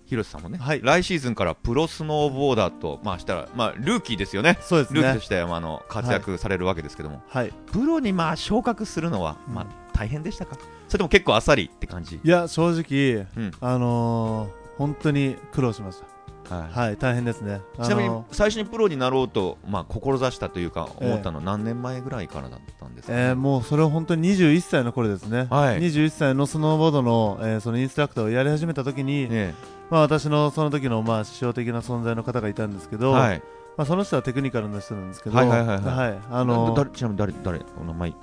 [0.05, 4.57] 広瀬さんもね、はい来シーズンからプロスノーボーダーとまあしたらまあルーキーですよね。
[4.61, 5.25] そうですねルーキーと。
[5.25, 7.53] してまああの活躍されるわけですけども、はい。
[7.71, 10.55] プロにまあ昇格するのはうんまあ大変でしたか？
[10.87, 12.19] それとも結構あっさりって感じ？
[12.23, 13.51] いや、正直、うん。
[13.61, 16.01] あのー本当に苦労しまし
[16.49, 16.73] はい。
[16.73, 16.81] た。
[16.81, 17.61] はい、大変ですね。
[17.83, 23.19] ちなみに最初にプロになろうと、まあ、志したというか思ったのは何年前ぐらいからだったんですか、ね？
[23.19, 25.79] えーもうそれは本当に21歳の頃ですね、はい。
[25.79, 29.53] 21歳のスノーボードの,、えーそのインストラクターをやり始めた時に、え
[29.91, 33.43] まあ、私のその時のまあ師匠的な存在の方がいたんですけど、えはい。
[33.77, 36.19] まあ、その人はテクニカルな人なんですけど、はいはいはいはい。
[36.31, 38.13] あのちなみに誰誰お名前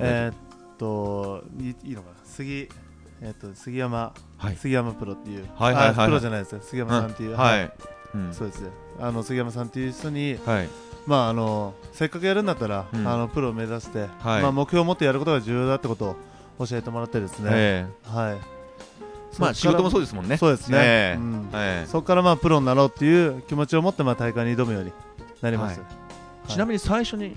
[0.00, 0.34] えーっ
[0.78, 2.16] といいいのかな？
[2.24, 2.68] 杉,、
[3.20, 4.56] えーっと杉山、はい。
[4.56, 6.04] 杉山プロっていう、はいはいはいはい。
[6.04, 6.60] あプロじゃないですよ。
[6.62, 7.72] 杉山さんっていう、はい、
[8.14, 8.32] うん。
[8.32, 10.68] そうですねあの杉山さんっていう人に、はい。
[11.06, 13.06] まあ、あのせっかくやるんだったら、うん。
[13.08, 14.42] あのプロを目指して、はい。
[14.42, 16.16] まあ、目標を持ってやることが重要だってこと
[16.58, 18.36] を教えてもらってですね、えはい。
[18.36, 18.40] え
[19.38, 20.36] まあ仕事もそうですもんね。
[20.36, 21.18] そうですね、ええ。
[21.18, 21.48] うん。
[21.54, 21.86] ええ。
[21.86, 24.92] そこからまあプロになろうっていう気持ちを持ってまあ大会に挑むように
[25.40, 25.88] なりました、は
[26.48, 27.36] ちなみに最初に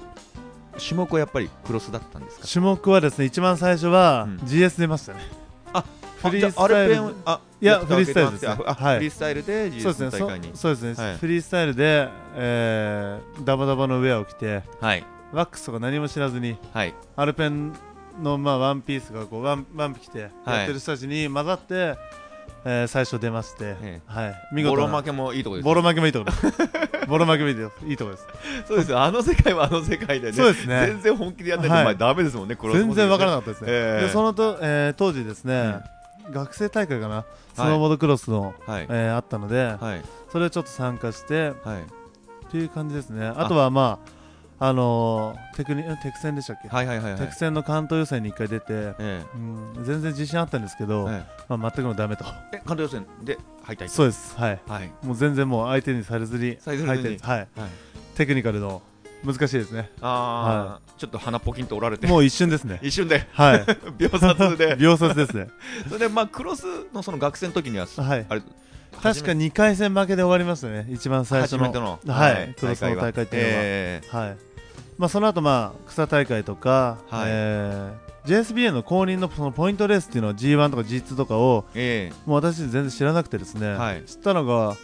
[0.86, 2.48] 種目はやっぱりクロスだったんですか？
[2.48, 4.38] 種目はですね一番最初はうん。
[4.38, 5.20] GS 出ましたね、
[5.74, 5.84] あ
[6.22, 7.15] フリースタイル。
[7.26, 8.56] あいやフリースタイルですね。
[8.65, 8.96] あはい。
[8.98, 10.50] フリースタイルでそう GS ですねの大会に。
[10.54, 11.17] そそうですね、はい。
[11.17, 15.04] フリースタイルで、えーダバダバのウェアを着てはい。
[15.32, 16.94] ワックスとか何も知らずにはい。
[17.15, 17.74] アルペン
[18.22, 21.96] のまあワンピースがこうワンワンピ着てやってる人たちに混ざって、
[22.63, 24.12] えー最初出まして、ええ。
[24.12, 25.65] はい、見事なボロ負けもいいとこです。
[25.65, 26.69] ボロ負けもいいところです。
[27.08, 28.28] ボロ負けもいいとこいいところです。
[28.67, 29.02] そうですよ。
[29.02, 30.86] あの世界はあの世界でねそうですね。
[30.88, 31.84] 全然本気でやんないと、はい。
[31.84, 34.06] お前ダメですもんね全然わからなかかったですね、ええ。
[34.06, 35.80] でそのと、えー当時ですね、
[36.32, 37.26] 学生大会かな？
[37.56, 38.86] スノーボードクロスの、はい。
[38.89, 40.02] えーあったので、はい。
[40.32, 41.82] それをちょっと参加してはい。
[41.82, 43.26] っていう感じですね。
[43.36, 44.12] あとはまあ
[44.63, 47.19] あのーテクニテク戦でしたっけ、はいはいはいはい。
[47.19, 52.26] テク戦の関東予選に1回出て、えうん、全然自信あったんですけえど、えまあ、全くのダメと。
[52.54, 54.38] え関東予選で敗退そうです。
[54.38, 54.60] はい。
[54.67, 54.91] はい。
[55.04, 56.89] もう全然もう相手にされずにされずに？
[56.89, 57.39] 相手はい。
[57.39, 57.50] はい。
[58.15, 58.84] テクニカルの
[59.26, 59.89] 難しいですね。
[60.00, 62.06] ああ、ちょっと鼻ポキンと折られて。
[62.06, 62.78] もう一瞬ですね。
[62.84, 63.28] 一瞬で。
[63.34, 63.65] はい。
[63.97, 64.76] 秒殺で。
[64.80, 65.47] 秒殺ですね。
[65.88, 68.26] それでまあクロスのその学生の時にははい。
[68.30, 68.41] あれ
[69.02, 70.86] 確か2回戦負けで終わりましたね。
[70.91, 71.65] 一番最初の。
[71.65, 72.00] 初めての。
[72.13, 72.54] はい。
[72.60, 73.54] クロスの大会っていうのは。
[73.63, 74.51] えはい
[75.02, 77.26] まあ、その後まあ草大会とか、はい。
[77.28, 82.30] えー JSBA の公認のそのポイントレースっていうのは G1 とか G2 とかをええ。
[82.30, 84.04] もう私全然知らなくてですね、はい。
[84.04, 84.78] 知ったのが、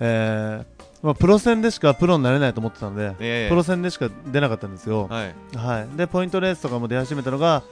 [0.00, 3.48] えーまあ、プロ戦でしかプロになれないと思ってたので、ええ。
[3.48, 5.34] プロ戦でしか出なかったんですよ、はい。
[5.56, 7.62] はい、でポイントレースとかも出始めたのが、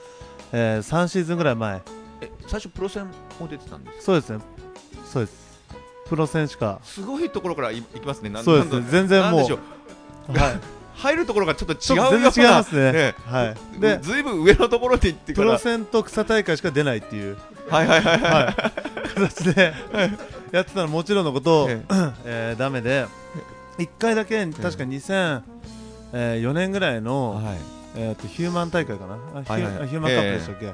[0.51, 1.79] えー3シーズンぐらい前。
[2.21, 3.05] え最初プロ戦
[3.39, 4.39] も出てたんですそうですね。
[5.05, 5.61] そうです。
[6.09, 6.79] プロ戦しか。
[6.81, 8.31] すごいところからいいきますね。
[8.31, 8.79] なんそうです。
[8.79, 10.31] ね全然もう。
[10.33, 10.59] はい、
[11.01, 12.91] 入るところがちょっと違うような違いますね。
[12.91, 13.15] ね。
[13.25, 15.47] はい、ででずいぶん上のところに行ってから。
[15.47, 17.37] プロ戦と草大会しか出ないっていう。
[17.69, 19.73] はいはいはいはいはい、形で
[20.51, 21.81] やってたのもちろんのこと、え
[22.25, 22.53] え。
[22.55, 23.07] ーダメで。
[23.79, 27.57] 1回だけ確か2004年ぐらいの、はい。
[27.95, 29.43] えー、とヒューマン大会かな？
[29.43, 30.73] ヒューマンカップでしたっけ、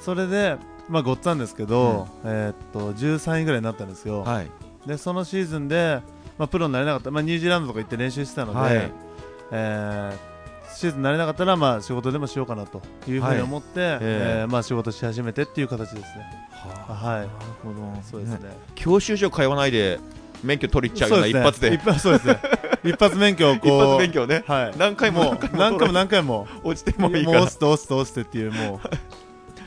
[0.00, 0.56] それで、
[0.88, 4.50] まあ、ごっつぁんですけど、えー、と13位ぐらいになったんですよ、はい。
[4.86, 6.00] でそのシーズンで、
[6.38, 9.05] まあ、プロになれなかった、まあ、ニュージーランドとか行って練習してたので、はい
[9.50, 10.36] えー
[10.76, 16.06] シーズンになれなかったら、まあ、仕事でもしようかなというふうに思って、ええーまあ、仕事し始めてっていう形ですね。
[16.50, 17.28] はいはなる
[17.62, 18.50] ほどそうですね。
[18.74, 19.98] 教習所通わないで
[20.42, 22.40] 免許取りっちゃうような一発ですね一発そうですね。
[22.84, 23.68] 一発免許をこう。
[23.68, 24.78] 一発勉強ねはい。
[24.78, 26.46] 何回ももう何回も何回も。
[26.62, 28.78] 落ちてももういいから押して押して押してっていうもう。
[28.78, 28.80] ま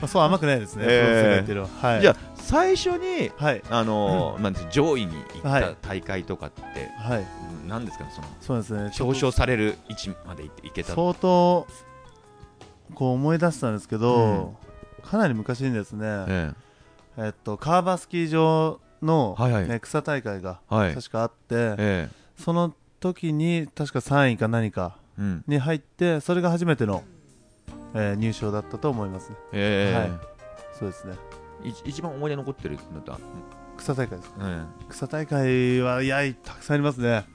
[0.03, 0.85] あそう甘くないですね。
[0.87, 1.69] ええプロの世界っていうのは。
[1.93, 2.01] はい。
[2.01, 2.15] じゃあ
[2.49, 3.61] 最初にはい。
[3.69, 5.63] あのーなんて上位に行っはい。
[5.63, 6.63] た大会とかって
[6.97, 7.25] はい。
[7.67, 8.91] 何ですかねそのそうですね。
[8.99, 11.67] 表彰される位置まで行っていけた相当
[12.95, 14.55] こう思い出したんですけど、
[15.03, 16.05] かなり昔にですね。
[16.27, 16.53] え
[17.17, 17.27] え。
[17.29, 24.97] っとカーバースキー場のね草大会が確かあって、えその時に確か3位か何か
[25.47, 27.03] に入ってそれが初めての、
[27.93, 29.35] えー入賞だったと思いますね。
[29.53, 29.99] ええ。
[29.99, 30.19] はい。
[30.79, 31.13] そうですね。
[31.13, 31.17] い
[31.63, 33.17] 一番思い出に残ってるのだ
[33.77, 37.25] 草大会ですえ草大会はいやたくさんありますね。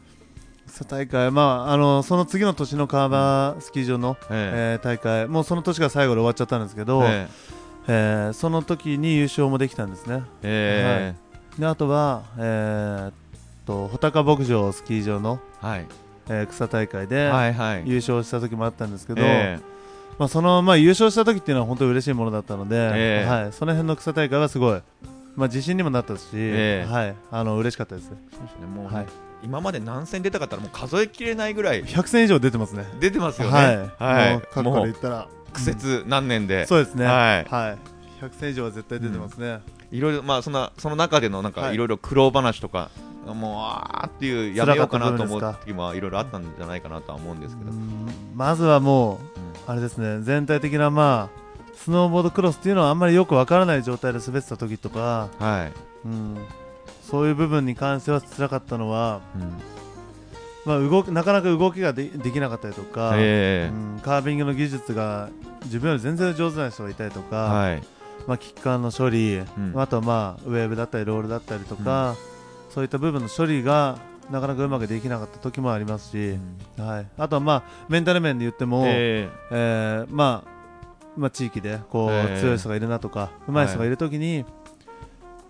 [0.66, 4.78] 草大会まああのその次の年のカーバースキー場の、ええ。
[4.78, 7.28] えー大会もうその年が最後で終わっちゃったんですけど、え
[7.86, 7.92] え。
[8.30, 10.22] ーその時に優勝もできたんですね。
[10.42, 11.14] え
[11.58, 11.60] え。
[11.60, 13.12] であとはえーっ
[13.66, 15.86] と穂高牧場スキー場の、えはい。
[16.28, 17.82] えー草大会で、はいはい。
[17.86, 19.58] 優勝した時もあったんですけど、え
[20.18, 23.28] まあ、その、まあ、優勝した時っていうのは本当に嬉しいものだったので、ええ。
[23.28, 24.82] はい、その辺の草大会はすごい。
[25.36, 26.92] まあ、自信にもなったし、ええ。
[26.92, 28.66] はい、あの嬉しかったです、そうですね。
[28.66, 29.06] もうね、はい、
[29.42, 34.32] 今まで何戦出たかったらもう数えきれないぐらい100戦以上出てますね、出てますよはい、ねはい。
[34.34, 37.44] もう過去から言ったら、苦節何年で、そうですね、はい。
[37.50, 37.76] は
[38.20, 41.74] い、100戦以上は絶対出てますね、いろいろまあそんなその中でのなんかはい。
[41.74, 42.90] いろいろ苦労話とか、
[43.26, 48.08] もうあーっていうやめようかなと思う時もいろいろあったんじゃないかなとは思うんですけど、うん。
[48.34, 49.33] まずはもう、
[49.66, 51.44] あれですね、全体的な、まあ、
[51.76, 55.72] スノーボードクロスっていうのはあんまりよくわからない状態で滑ってた時とか、はい、
[56.06, 56.36] うん、
[57.02, 59.52] そういう部分に関しては辛かったのは、うん。
[60.64, 65.28] まあ、動くなかなか動きがでできなかったりとか、えうん、カービングの技術が
[65.64, 67.82] 自分より全然上手な人がいたりとか、ーはい。
[68.26, 69.46] まあ、キッカーの処理、ん。
[69.76, 72.16] あとは、まあ、ウェーブだったりロールだったりとか、
[72.70, 73.98] そういった部分の処理が
[74.30, 76.38] なかなかうまくできなかった時もありますし、
[76.78, 80.04] はい、あとは、まあ、メンタル面で言っても、ええ。
[80.06, 80.50] ーまあ
[81.16, 84.44] まあ、地域でこう、えー強い人がいるなとか上手い人がいるときに、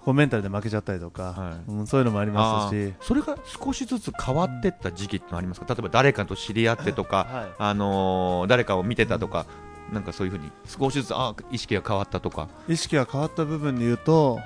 [0.04, 1.70] こうメンタルで負けちゃったりとか、はい。
[1.70, 2.76] うん、そういうのもありますし。
[2.76, 5.66] ー、それが少しずつ変わってった時期ってのありますか？
[5.68, 7.52] 例えば誰かと知り合ってとか、はい。
[7.58, 9.46] あのー誰かを見てたとか、
[9.92, 14.40] なんかそういうふうに少しずつあ意識が変わったとか、意識が変わった部分で言うと、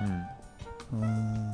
[0.91, 1.01] うん。
[1.01, 1.53] うん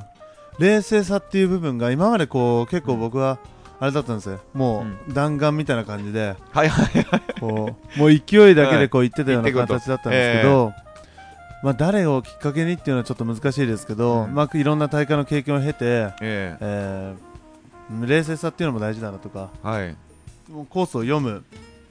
[0.60, 3.40] 冷静さっていう部分が今までこう結構僕は
[3.80, 4.40] あれだったんですよ。
[4.54, 6.36] もう弾丸みたいな感じで。
[6.52, 7.22] はいはいはい。
[7.40, 10.74] こうもう勢いだけでこう言ってたような形だったんですけど、
[11.64, 14.34] まあ、誰をきっかけにっていうのはちょっと難しいですけど、うん。
[14.34, 17.16] まあ、いろんな大会の経験を経て、ええ。
[17.16, 17.36] ー
[18.08, 19.96] 冷静さっていうのも大事だなとかえはい。
[20.70, 21.44] コースを読む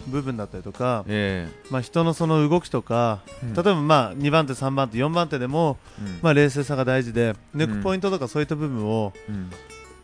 [0.07, 6.19] 部分だったりとか、えまあ、人のその動きとか、え例えばまあ2番手、3番手、4番手でも、うん。
[6.23, 9.51] まあ、冷静さが大事で抜くポイントとかそういった部分を、うん。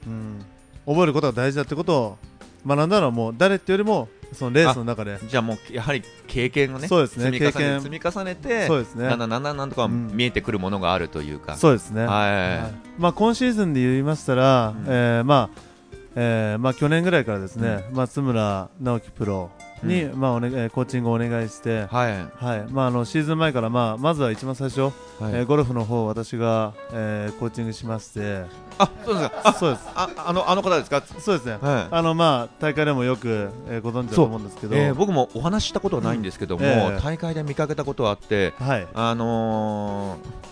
[0.06, 0.44] うん
[0.86, 2.18] 覚えることが大事だってことを
[2.66, 5.18] 学んだのはもう誰ってよりもそのレースの中で。
[5.26, 9.08] じゃあもうやはり経験をねそうですね積み重ね積み重ねてそうですね。
[9.08, 10.10] だんだんだんだんなんとかうん。
[10.14, 12.58] 見えてくるものがあるというか、そうですね、はい。
[12.62, 12.72] はい。
[12.98, 14.84] まあ、今シーズンで言いましたら、うん。
[14.86, 15.70] えーまあ
[16.16, 19.50] えーまあ、去年ぐらいからですね、まあ、津村直樹プロ
[19.83, 22.27] に、うまあおねえーコーチングをお願いして、はい。
[22.45, 22.66] はい。
[22.71, 24.93] まあ、あのシーズン前から、まあ、まずは一番最初、はい。
[25.23, 28.45] えーゴルフの方を私が、えーコーチングしまして。
[28.79, 29.40] あそうですか。
[29.45, 29.88] あそうです。
[29.95, 31.03] ああのあの方ですか？
[31.19, 31.88] そうですね、はい。
[31.90, 36.71] あのまあ、大会でもよく、えーご存知だと思うんですけど、えー僕もお話ししたことはないんですけども、うん。
[36.71, 38.87] ええ大会で見かけたことはあってはい。
[38.95, 40.51] あのー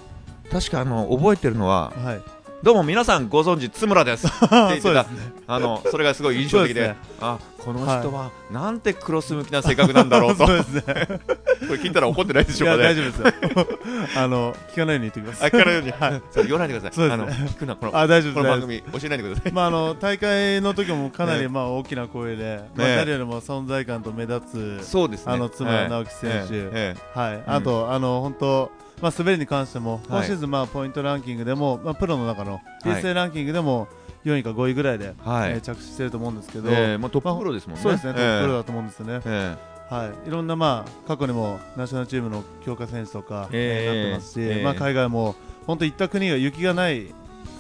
[0.51, 2.23] 確かあの覚えてるのははい、
[2.61, 4.27] どうも皆さんご存知津村です。
[4.27, 5.05] って言ってた。
[5.05, 5.09] ね。
[5.47, 6.89] あのそれがすごい印象的で。
[6.89, 6.97] ね。
[7.21, 10.45] あこの人はなんてクロス向きな性格なんだろうと。
[10.47, 12.83] そう これ聞いたら怒ってないでしいょうかね。
[12.83, 13.69] や大丈夫ですよ。
[14.17, 15.45] あの聞かないように言ってきます。
[15.45, 16.23] あ聞かないように、はい。
[16.33, 16.93] そう言わないでください。
[16.97, 17.25] そうですね。
[17.25, 18.51] あの聞くなこのあ大丈夫こです。
[18.51, 19.53] の番組教えないでください。
[19.53, 25.33] まあ、あの大会の時もかなり、ねまあ、大きな声で、まあ、ね誰よりも存在感と目立つ、そうですね。
[25.33, 26.55] あの津村直樹選手。
[26.57, 26.71] え。
[26.73, 27.19] ええ。
[27.19, 27.43] はい。
[27.47, 30.27] あと、あの本当、まあ、滑りに関しても、今はい。
[30.27, 33.89] シーズン、まあ、ポイントランキングでも、まあ、プロの中の人生ランキングでも
[34.25, 35.53] 4位か5位ぐらいで、えはい。
[35.53, 37.83] えー着地してると思うんですけど、ええもうトッププロですもんね。
[37.83, 39.57] そうですね、トッププロえだと思うんですよね、え
[39.91, 45.35] えはい、いろんな、まあ、過去にもナショナルチームの強化選手とか、えええーなってますし、ええまあ、海外も
[45.67, 47.07] 本当行った国が雪がない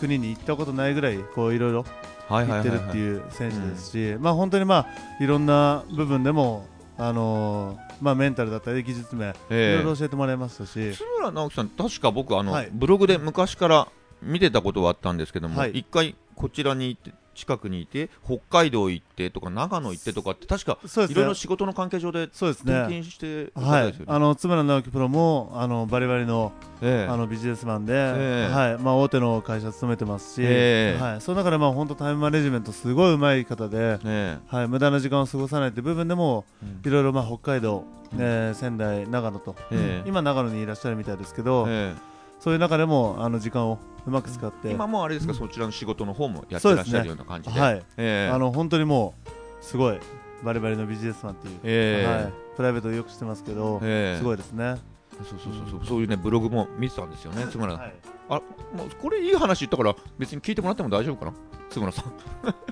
[0.00, 1.84] 国に行ったことないぐらいこういろいろ。
[2.28, 4.86] 行ってるっていう選手ですし、まあ本当にまあ
[5.18, 6.66] いろんな部分でも
[6.98, 9.72] あのーまあメンタルだったり技術面いえ。
[9.72, 12.68] えろいろ教えてもらいましたし、津村直樹さん確か僕あの、はい。
[12.72, 13.88] ブログで昔から
[14.22, 15.70] 見てたことはあったんですけども、はい。
[15.72, 20.78] 一回こちらに行って近くにいて北海道行ってとか長野行ってとかって確か。
[21.08, 23.02] いろいろ仕事の関係上でそうです転ね。
[23.02, 24.12] 勤してるはい方ですよ、ね。
[24.14, 27.12] あの津村直樹プロもあのバリバリのええ。
[27.12, 28.54] あのビジネスマンで、ええ。
[28.54, 28.78] はい。
[28.78, 31.02] まあ大手の会社勤めてますし、ええ。
[31.02, 31.20] はい。
[31.20, 34.68] その中でまあ本当タイムマネジメントすごい上手い方で、えはい。
[34.68, 36.88] 無駄な時間を過ごさないって部分でもうん。
[36.88, 40.08] いろいろまあ北海道、うんえー仙台長野と、ええ。
[40.08, 41.94] 今長野にいらっしゃるみたいですけど、え。
[42.40, 47.60] そういう中でもあの時間をうまく使って、え今もうあれですか、そちらの仕事の方もやってらっしゃるような感じで。
[47.60, 47.82] はい。
[47.98, 48.34] ええ。
[48.34, 50.00] あの本当にもうすごい
[50.42, 52.10] バリバリのビジネスマンっていう、ええ。
[52.24, 54.18] はい、プライベートをよくしてますけど、ええ。
[54.18, 54.76] すごいですね。
[55.18, 55.86] そうそうそうそう。
[55.86, 57.94] そういうねブログも見てたんですよね津村はい、
[58.28, 58.34] あ
[58.74, 61.32] もうこれいい話言ったから別に聞いてもらっても大丈夫かな？
[61.70, 62.12] 津村さん。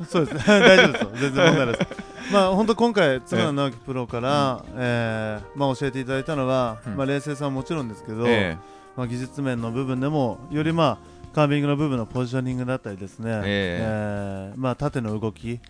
[0.07, 0.43] そうですね。
[0.61, 1.11] 大丈夫ですよ。
[1.15, 2.03] 全然問題ないです。
[2.33, 6.97] まあ本当今回津村直樹プロから、えーまあ教えていただいたのは、うん。
[6.97, 8.57] まあ冷静さはもちろんですけど、え。
[8.97, 10.99] まあ技術面の部分でもよりまあ
[11.37, 14.53] カービングの部分のポジショニングだったりですね、ええ。
[14.57, 15.61] ーまあ縦の動き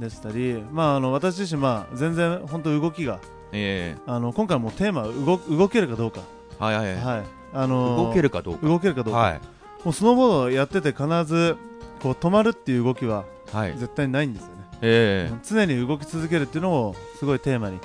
[0.00, 3.20] でしたり、まああの私自身まあ全然本当動きが
[3.52, 6.20] えあの今回もテーマは動動けるかどうか、
[6.60, 8.66] えはいはい、はい、あのー動けるかどうか。
[8.66, 9.40] 動けるかどうか、はい。
[9.84, 11.58] もうスノーボードやってて必ず
[12.02, 13.76] こう止まるっていう動きははい。
[13.76, 17.78] 絶対ないんですよね、え常に動き続けるっていうのをすごいテーマに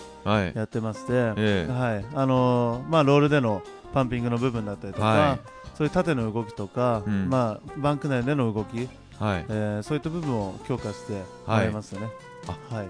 [0.55, 1.69] やってまして、ええ。
[1.69, 2.05] はい。
[2.15, 3.61] あのーまあ、ロールでの
[3.93, 7.29] パンピングの部分だったりとか、はいそういう縦の動きとか、うん。
[7.29, 9.45] まあ、バンク内での動き、はい。
[9.47, 12.09] えーそういった部分を強化してもらいますよね。
[12.69, 12.85] はい。
[12.85, 12.87] い。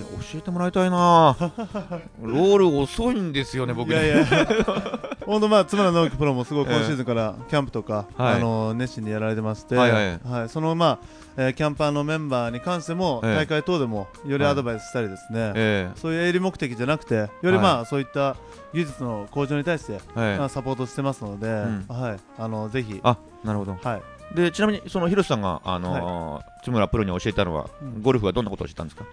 [0.00, 1.36] や教えてもらいたいな。
[2.20, 4.26] ロール遅いんですよね僕いやいや、
[5.26, 9.92] 本当まあ、津村直樹プロもすごいええ今シーズンからキャンプとか、はいあの熱心にやられてまして、はい。
[10.22, 10.48] はい。
[10.48, 10.98] そのまあ、
[11.36, 13.34] えーキャンパーのメンバーに関しても、ええ。
[13.36, 18.36] 大会等でもよりアドバイスしたりですね、えそういう営利目的じゃなくて、よりまあ、そういった
[18.74, 21.86] 技術の向上に対して、まあ、サポートしてますので、ん。
[21.88, 23.76] はい、あのぜひ、あなるほど。
[23.82, 23.96] は
[24.32, 28.02] い、でちなみにその広瀬さんがあのー津村プロに教えたのはうん。
[28.02, 29.04] ゴルフはどんなことを教えたんですか？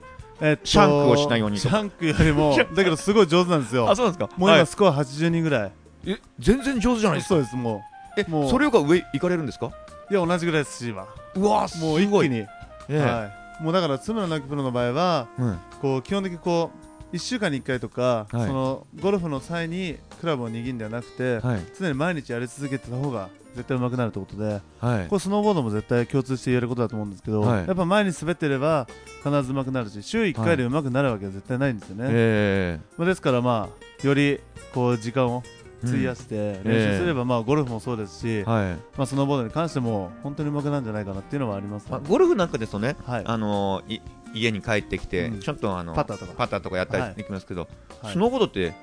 [0.42, 1.62] えっとシャンクをしないようにと。
[1.64, 3.88] シャンクよりも、だけどすごい上手なんですよ。
[3.96, 4.38] そうなんですか？
[4.38, 5.72] もう今スコア80人ぐらい。
[6.06, 7.36] え全然上手じゃないですか？
[7.36, 7.82] そうです、も
[8.18, 8.50] えもう。
[8.50, 9.68] それよりか上行かれるんですか？
[9.68, 10.14] う。
[10.14, 11.08] いや、同じぐらいですし、今。
[11.36, 12.38] うわすもう一気に。
[12.38, 12.48] え
[12.90, 12.98] え。
[13.00, 13.64] はい。
[13.64, 15.58] もうだから、津村直樹プロの場合は、うん。
[15.82, 16.72] こう、基本的にこ
[17.12, 18.48] う、1週間に1回とか、はい。
[18.48, 21.62] その、ゴルフの際にクラブを握るんではなくて、はい。
[21.78, 25.08] 常に毎日やり続けてた方が、絶対上手くなるということで、はい。
[25.08, 27.68] これスノーボードも絶対共通して言えることだと思うんですけど、はい。
[27.68, 28.88] やっぱ前に滑ってれば
[29.24, 34.40] 必ず上手くなるし週1回で上手くなるわけは絶対ないんですよね、えまあですからまあより
[34.74, 38.74] こう時間をえ費やして練習すればまあゴルフもそうですし、はい。
[38.98, 41.86] まあ、スノーボードに関しても本当に上手くなるんじゃないかなっていうのはあります。
[41.86, 43.24] ね、まあ、ゴルフなんかですとね、はい。
[43.26, 44.02] あのーい
[44.34, 45.40] 家に帰ってきて、うん。
[45.40, 46.34] ちょっとあのパターとか。
[46.38, 47.10] パターとかやったはい。
[47.10, 47.68] りできますけど、
[48.02, 48.14] はい。
[48.14, 48.74] スノーボードって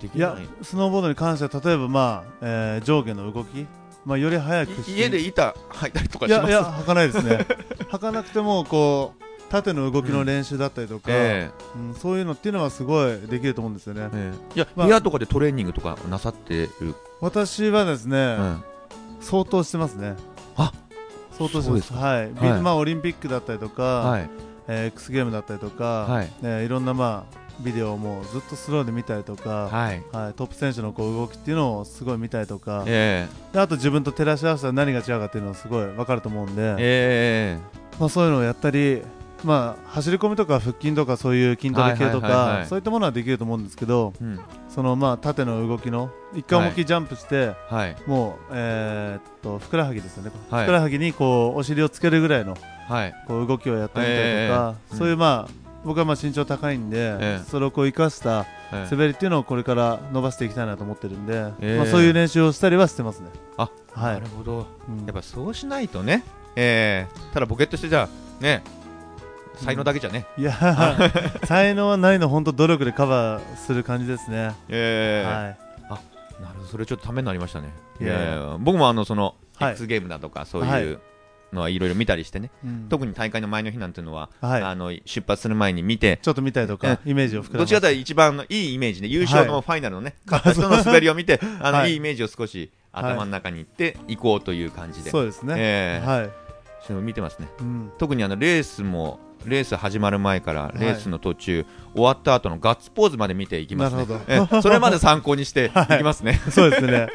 [0.00, 0.42] できない？
[0.42, 3.66] いやスノーボードに関しては例えばまあ、えー上下の動き、
[4.04, 6.48] まあ、より早くい家で板履いたりとかします？
[6.48, 7.46] いやいや履かないですね。
[7.92, 9.22] 履かなくてもこう
[9.52, 14.08] 縦の動きの練習だったりとか、えうんそういうのっていうのはすごいできると思うんですよね。
[14.10, 14.32] え、え。
[14.54, 18.64] えいや、まあ部屋とかでトレーニングとかなさってる、私はですね、うん。
[19.20, 20.14] 相当してますね。
[20.56, 20.72] あ
[21.32, 22.60] 相当してそうですはい、ビはい。
[22.62, 24.30] まあオリンピックだったりとか、はい。
[24.68, 26.32] えー X ゲームだったりとか、はい。
[26.42, 30.02] えーいろんなまあビデオをもうずっとスローで見たりとか、はい。
[30.12, 37.82] はい、トップ選手のこう動きっていうのをすごい見たりとか、えであと自分と照らし合わせたら何が違うかっていうのをすごい分かると思うんで、ええ。
[38.00, 39.02] まあ、そういうのをやったり、
[39.44, 44.40] まあ、走り込みとか腹筋とかそういう筋トレ系とかそういったものはできると思うんですけどえうん。
[44.68, 47.96] そのまあ縦の動きの一回思いっきりジャンプして、はい。
[48.06, 50.64] もう、えーっとふくらはぎですよね、はい。
[50.64, 52.56] ふくらはぎにこうお尻をつけるぐらいの
[52.88, 53.14] はい。
[53.26, 54.22] こう動きをやってみたりと
[54.54, 57.44] か、ええそういうまあ僕はまあ身長高いんで、ええ。
[57.44, 58.88] それをこう生かしたええ。
[58.90, 61.76] 滑りっていうのをこれから伸ばしていきたいなと思ってるんで、ええ。
[61.76, 63.28] まあ、そういう練習をしたりはしてますね。
[63.56, 64.14] あはい。
[64.14, 64.66] なるほど。
[64.88, 65.04] うん。
[65.04, 66.22] やっぱそうしないとね、
[66.56, 68.08] えー、ただボケっとしてじゃ
[68.40, 68.62] あね
[69.62, 70.52] 才能だけじゃね、いや
[71.44, 74.54] 才能はないの本当努力でカバーする感じですね。
[74.68, 75.72] えーは
[76.42, 77.68] なるほどそれちょっとためになりましたね。
[78.00, 78.56] いやいや。
[78.58, 79.72] 僕もあのその、はい。
[79.72, 80.82] X ゲームだとかそうはい。
[80.82, 81.00] いう
[81.52, 82.66] のはいろいろ見たりしてね、い。
[82.66, 82.86] うん。
[82.88, 84.62] 特に大会の前の日なんていうのは、はい。
[84.62, 95.54] あの出発する前に見てちょっと見たりとか、イメージをどちらかというと一番のいいイメージで優勝のファイナルのね、勝った人の滑りを見て あの、はいい、いイメージを少し頭の中にいっていこうという感じで、そうですね。
[95.56, 96.30] えーはい。
[96.86, 97.48] それを見てますね。
[97.60, 97.92] うん。
[97.98, 100.78] 特にあのレースもレース始まる前からい。
[100.80, 104.06] レースの途中、終わった後のガッツポーズまで見ていきますね。
[104.06, 105.98] なるえそれまで参考にして い。
[105.98, 107.08] きますね、 そうですね。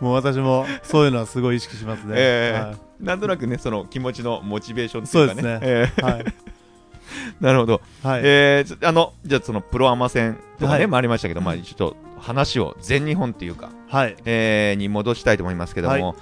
[0.00, 2.14] もう私もそういうのはすごい意識しますね。
[2.16, 2.60] ええ。
[2.60, 2.76] はい。
[3.00, 5.42] なんとなくねその気持ちのモチベーションっていうかね。
[5.42, 5.66] そうですね。
[5.66, 6.02] ええ。
[6.02, 6.24] はい。
[7.40, 8.20] なるほど、はい。
[8.24, 10.86] えーつあのじゃあそのプロアマ戦とかね、はい。
[10.86, 14.16] もありましたけど、まあ、ちょっと話を全日本っていうか、はい。
[14.24, 16.14] えーに戻したいと思いますけども、は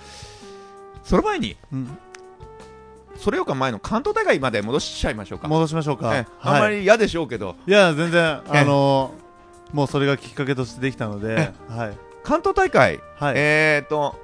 [1.04, 1.98] その前にうん
[3.18, 6.14] それよか前の関東大会まで戻しちゃいましょうか戻しましょうか。
[6.16, 6.76] ええあんまはい。
[6.76, 11.98] り嫌でしょうけど、いや、全然、ええあのー、もうそれがきっかけとしてできたので、はい。
[12.22, 13.34] 関東大会、はい。
[13.36, 14.14] えーと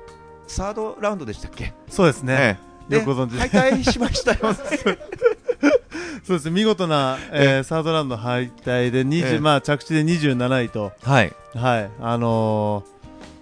[0.46, 2.58] サードラウンドでしたっけ、そうですね。
[2.90, 4.52] ええよくご存知で敗退しましたよ
[6.22, 6.50] そうですね。
[6.50, 11.90] 見事な、えーサードラウンド敗退で、20ええまあ着地で27位と、はいはい。
[12.00, 12.94] あのー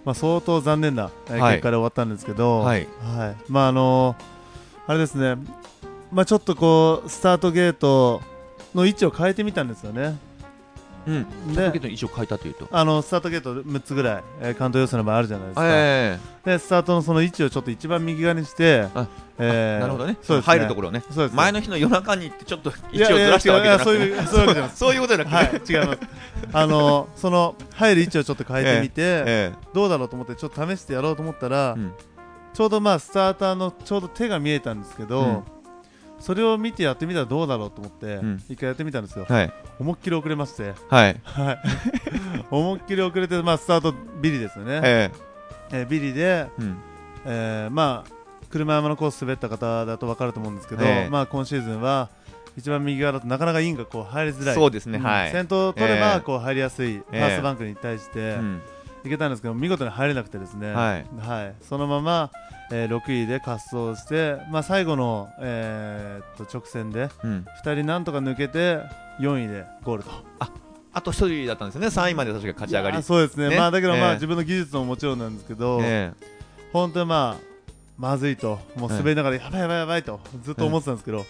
[0.05, 3.37] まあ相当残念な、結果で終わったんですけど、はいはい。
[3.49, 4.32] まああのー
[4.87, 5.37] あれですね。
[6.11, 8.21] まあちょっとこうスタートゲート
[8.75, 10.17] の位置を変えてみたんですよね。
[11.07, 11.55] うん。
[11.55, 12.69] でだけど一応変えたというと。
[12.71, 15.63] あのスタートゲート6つぐらい、えー関東予選の場合あるじゃないですか。
[15.67, 19.07] えでスタートのその位置をちょっと一番右側にしてあ、
[19.39, 20.17] えーえなるほどね。
[20.23, 20.53] そうですね。
[20.53, 21.03] 入るところね。
[21.11, 21.37] そうですね。
[21.37, 25.99] 前の日の夜中に行ってちょっと位置をずらしたわけじゃなくていやいやそういう そういうことじゃなくて、はい、違います。
[26.53, 28.93] あのその入る位置をちょっと変えてみて、
[29.27, 31.93] えどうだろうと思ってちょっと試してやろうと思ったら、えうん
[32.55, 35.43] ちょうどまあスターターのちょうど手が見えたんですけど、うん。
[36.21, 38.43] それを見てやってみたらどうだろうと思って、うん。
[38.49, 39.27] 一回やってみたんですよ。
[39.29, 39.53] はい。
[39.81, 41.21] 思いっきり遅れまして、はい。
[41.25, 41.59] はい、
[42.51, 44.81] 思いっきり遅れてまあスタートビリですよね。
[44.85, 45.11] え
[45.73, 45.83] え。
[45.83, 46.77] ービリで、えうん。
[47.25, 48.13] えーまあ
[48.51, 51.09] 車山のコース滑った方だと分かると思うんですけど、ええ。
[51.11, 52.11] まあ今シーズンは
[52.57, 54.55] 一番右側だとなかなかインがこう入りづらい。
[54.55, 55.33] そうですねうんはい。
[55.33, 56.01] 先頭を取れええ。
[56.01, 56.99] ばこう入りやすい。
[56.99, 57.19] フえ。
[57.19, 58.63] えァーストバンクに対して、うん
[59.05, 61.07] 行けたんですけど見事に入れなくてですね、はい。
[61.19, 61.55] はい。
[61.63, 62.31] そのまま、
[62.71, 67.47] えー6位で滑走して、まあ、最後の、えーっと直線でうん。
[67.65, 68.79] 2人なんとか抜けて
[69.21, 70.11] 4位でゴールと。
[70.95, 71.87] あと一人だったんですよね。
[71.87, 73.03] 3位まで確か勝ち上がり。
[73.03, 73.49] そうですね。
[73.49, 73.57] ね。
[73.57, 74.15] まあ、だけど、まあええ。
[74.15, 76.13] 自分の技術ももちろんなんですけど、え
[76.73, 77.53] 本当にまあ
[77.99, 78.59] まずいと。
[78.77, 81.25] もう滑りながら、やばいやばいやばいとずっと思ってたんですけど、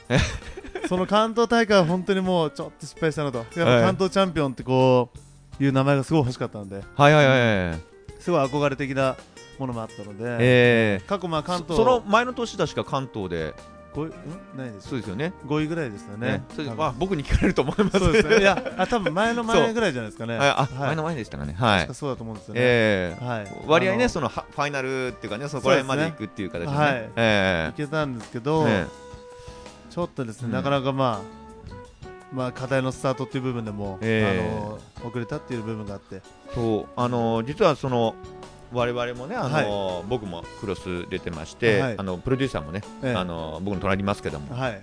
[0.89, 3.45] その関東大会は本当にもうちょっと失敗したなと。
[3.55, 5.19] 関東チャンピオンってこう
[5.61, 7.81] いう名前がすごい欲しかったのではいはいはいはい
[8.21, 9.17] すごい憧れ的な
[9.59, 11.05] ものもあったので、ええ。
[11.07, 13.55] 過去まあ関東そその前の年確か関東で
[13.95, 14.59] 5位ん？
[14.59, 15.33] ないですそうですよね。
[15.47, 16.43] 5位ぐらいですよね。
[16.77, 17.99] まあ僕に聞かれると思います。
[17.99, 18.39] そうですね。
[18.39, 20.39] いや あ多分前の前ぐらいじゃないですかね。
[20.39, 20.49] はい。
[20.49, 20.69] あはい。
[20.79, 21.55] 前の前でしたかね。
[21.59, 21.95] はい。
[21.95, 23.25] そうだと思うんですよね、ええ。
[23.25, 26.75] はい、割合ねそのはファイナルっていうかねそこら辺まで行くっていう形でね。
[26.75, 27.11] はい。
[27.17, 28.87] えいけたんですけえど、え
[29.91, 30.53] ちょっとですね、うん。
[30.53, 31.42] なかなかまあ
[32.33, 34.59] まあ課題のスタートっていう部分でも、ええ。
[35.01, 36.17] あの遅れたっていう部分があって。
[36.17, 36.23] え
[36.55, 36.87] そう。
[36.97, 38.15] あの実はその
[38.73, 41.95] 我々もねあの僕もクロス出てましてはい。
[41.99, 43.15] あのプロデューサーもねええ。
[43.15, 44.83] あの僕の隣にいますけどもはい。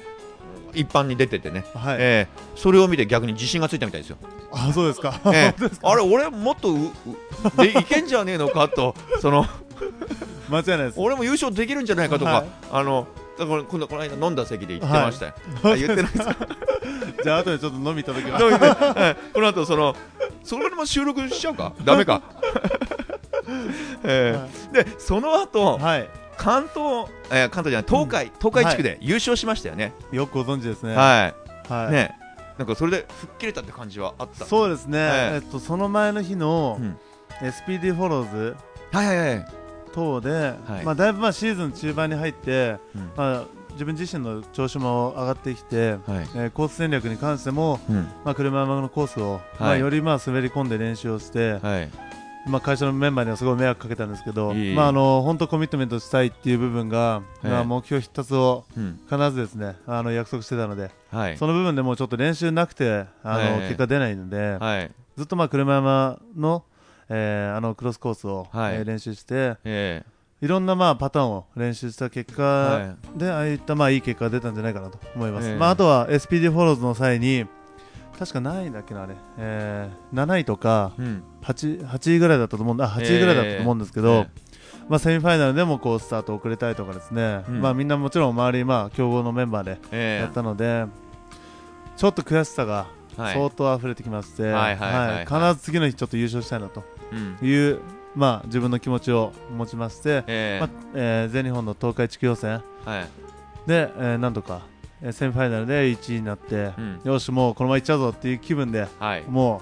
[0.73, 1.65] 一般に出ててね。
[1.73, 2.27] はい、ええ。
[2.55, 4.17] それを見て逆に自信がついたみたいですよ。
[4.51, 5.55] あそうですか、ええ。
[5.57, 5.89] 本当ですか？
[5.89, 6.73] あれ俺もっと
[7.57, 9.45] でいけんじゃねえのかとその。
[10.49, 10.99] 間違いないです。
[10.99, 12.47] 俺も優勝できるんじゃないかとか、はい。
[12.71, 13.07] あの
[13.39, 15.33] だから今度この間飲んだ席で言ってましたよ、
[15.63, 16.35] あ言ってないですか？
[17.23, 18.39] じゃあ後でちょっと飲み行った時は。
[18.41, 19.15] 飲みではい。
[19.33, 19.95] この後その
[20.43, 21.73] それも収録しちゃうか？
[21.83, 22.21] ダメか、
[24.03, 26.09] えーでその後はい。
[26.37, 30.95] 関東、えー関東じゃない東海、東海地区で優勝しましたよね、よくご存知ですね。
[30.95, 31.33] は
[31.69, 31.91] い、はい。
[31.91, 32.15] ね。
[32.57, 34.45] なんかそれで吹っ切れたって感じはあった？
[34.45, 35.35] そうですね、ええ。
[35.35, 36.97] えっと、その前の日の、うん。
[37.41, 38.55] SPD フォローズ。
[38.91, 39.45] はいはいはい、
[39.93, 40.31] 等で、
[40.67, 40.85] はい。
[40.85, 43.11] まあ、だいぶまあシーズン中盤に入って、うん。
[43.15, 45.99] まあ、自分自身の調子も上がってきて、はい。
[46.35, 48.07] えーコース戦略に関しても、うん。
[48.25, 51.89] まあ、車山のコースを、まあ、よりまあ滑り込んで練習をして、はい。
[52.47, 58.99] まあ、会社のメンバーにはすごい迷惑かけたんですけど、まあ、あの本当コミットメントしたいっていう部分が、ええまあ、目標必達をうん。
[59.09, 61.37] 必ずですねあの約束してたので、はい。
[61.37, 64.91] その部分でもうちょっと練習なくてあの、ええ結果出ないので、はい。
[65.17, 66.63] ずっとまあ車山の,、
[67.09, 68.75] えーあのクロスコースを、はい。
[68.75, 70.03] えー練習してえ
[70.41, 75.57] いろんなまあパターンを練習した結果、はでああいったまあいい結果が出たんじゃないかなと思います、ええ。
[75.57, 77.45] まあ、あとは SPD フォローズの際に
[78.17, 84.49] 確か何位だっけなあれ、えー7位とかいうん、8, 8位ぐらいだったと思うんあ8位ぐらいだったと思うんですけど、え
[84.87, 87.61] まあ、セミファイナルでもこうスタート遅れたりとかですね、うん。
[87.61, 90.23] まあ、みんなもちろん周り、まあ、強豪のメンバーでええ。
[90.23, 90.85] やったので、
[91.95, 92.87] ちょっと悔しさが
[93.17, 93.33] はい。
[93.33, 94.53] 相当溢れてきまして、
[95.25, 97.79] 必ず次の日ちょっと優勝したいなとうんいう、
[98.15, 100.59] まあ、自分の気持ちを持ちまして、ええ。
[100.59, 102.61] まあえー全日本の東海地区予選。
[102.85, 103.07] はい。
[103.67, 104.61] で、えーなんとか、
[105.01, 107.01] えーセミファイナルで1位になって、うん。
[107.03, 109.23] よし、もうこのままいっちゃうぞっていう気分ではい。
[109.27, 109.61] も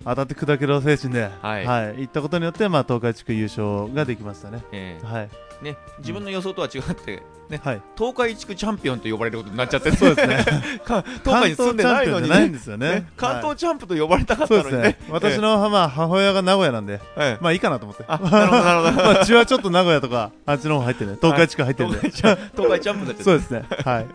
[0.00, 1.66] う当たって砕けろ精神で、はい。
[1.66, 4.62] はい、行ったことによって、まあ、東海地区優勝ができましたね。
[4.72, 5.28] えはい。
[5.30, 10.44] えね自分の予想とは違ってねはい、東海地区チャンピオンと呼ばれることになっちゃってそうですね。
[10.86, 12.88] か東海に住んでないのに関東チャンピオンじゃないんねですよね。
[12.88, 13.42] ね関はい。
[13.42, 14.98] 東チャンプと呼ばれたかったのにね。
[15.10, 17.38] 私の、まあ、母親が名古屋なんで、ええ。
[17.42, 18.92] まあいいかなと思って、あなるほどなるほど。
[19.04, 24.06] まあ、血はちょっと名古屋とか、あっちの方入ってるね、東海地区入ってるんで、東海チャン東海チャンプだってそうですね、はい、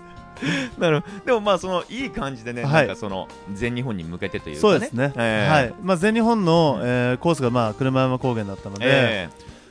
[0.80, 2.72] なるでもまあそのいい感じでね、はい。
[2.88, 4.74] なんかその全日本に向けてというかね。
[4.74, 5.52] そうですね、ええ。
[5.52, 5.74] はい。
[5.82, 6.88] まあ、全日本の、うん。
[6.88, 9.30] えーコースが、まあ、車山高原だったので、え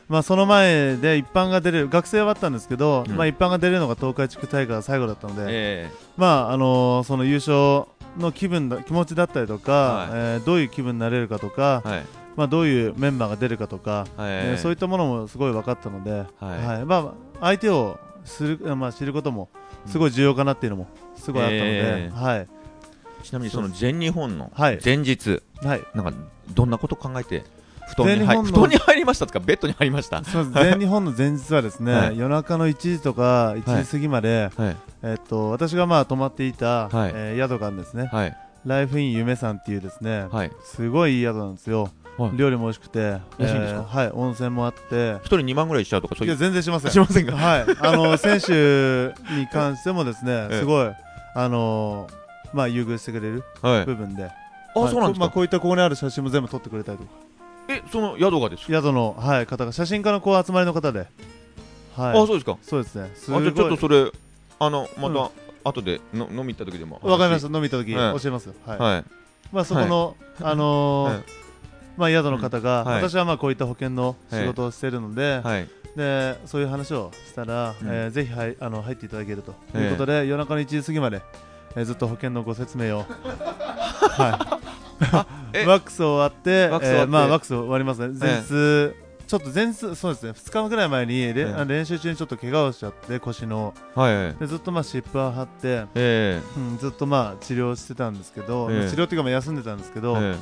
[0.08, 3.16] まあ、その前で一般が出れる、学生はあったんですけど、うん。
[3.16, 5.90] まあ、一般が出れるのが東海地区大会が最後だったので、ええ。
[6.16, 10.10] まああのーその優勝の気分だ気持ちだったりとか、はい。
[10.12, 12.04] えーどういう気分になれるかとか、えはい。
[12.36, 16.86] まあ、どういうメンバーが出るかとか、ええーそういったものもすごい分かったので、はい。
[16.86, 19.48] まあ、相手をする、まあ、知ることも
[19.86, 21.64] すごい重要かなっていうのもすごいあったので、
[22.06, 22.10] え。
[22.14, 22.48] はい。
[23.24, 24.78] ちなみにその全日本のはい。
[24.84, 26.12] 前日、はい、なんか
[26.54, 27.42] どんなこと考えて
[27.94, 30.20] 布団に入全日本の布団に入りましたとかベッドに入りました。
[30.22, 32.18] 全日本の前日はですね、はい。
[32.18, 34.76] 夜中の1時とか1時過ぎまで、はい。
[35.02, 37.12] えっと私がまあ泊まっていた、はい。
[37.14, 38.36] えー宿がですね、はい。
[38.64, 40.50] ライフイン夢さんっていうですね、はい。
[40.64, 42.36] すごいいい宿なんですよ、はい。
[42.36, 42.98] 料理も美味しくて、
[43.38, 45.16] 安いんですかはい、温泉もあって。
[45.22, 46.36] 一人2万ぐらいしちゃうとかそういう。
[46.36, 46.90] 全然しません。
[46.92, 47.36] しませんか？
[47.36, 50.58] はい、あの 選手に関してもですね、 ええ。
[50.58, 50.90] すごい
[51.36, 52.08] あの
[52.52, 53.84] まあ優遇してくれるはい。
[53.84, 54.90] 部分で、あはい。
[54.92, 55.20] そうなんですか？
[55.20, 57.10] まあこういったここにある写真も全部撮ってくれたりとか、
[57.68, 58.72] えその宿がですか？
[58.72, 61.08] 宿のはい方が写真家のこう集まりの方で、はい、
[61.96, 62.58] あそうですか。
[62.62, 63.10] そうですね。
[63.14, 64.10] すあじゃちょっとそれ
[64.58, 65.14] あのまうん。
[65.14, 65.30] た
[65.64, 67.00] 後での飲み行った時でも。
[67.02, 67.46] わかりました。
[67.48, 68.20] 飲み行った時はい。
[68.20, 68.54] 教えますよ。
[68.64, 68.78] はい。
[68.78, 69.04] はい。
[69.52, 71.24] まあそこのあのーはい。
[71.96, 72.86] まあ宿の方が、うん。
[72.88, 73.02] はい。
[73.02, 75.68] 私はまあこういった保険の仕事をしているので、はい。
[75.96, 77.88] でそういう話をしたら、うん。
[77.88, 79.54] えーぜひはいあの入っていただけると。
[79.76, 81.20] いうことで、夜中の1時過ぎまで、
[81.74, 83.04] えーずっと保険のご説明を。
[84.16, 85.26] はえワ
[85.78, 87.04] ックス終わってワックス終わって。
[87.04, 88.18] えーまあワックス終わりますね。
[88.18, 88.94] 前日、
[89.26, 90.30] ちょっと前日そうですね。
[90.30, 91.54] 2日ぐらい前に、れええ。
[91.54, 93.74] あの練習中にちょっと怪我をしちゃって腰の。
[93.94, 94.34] はいはい。
[94.34, 98.90] でずっとまあ湿布を貼って、えうん、ずっとまあ治療してたんですけど、ええ。
[98.90, 100.36] 治療っていうかまあ休んでたんですけえど、え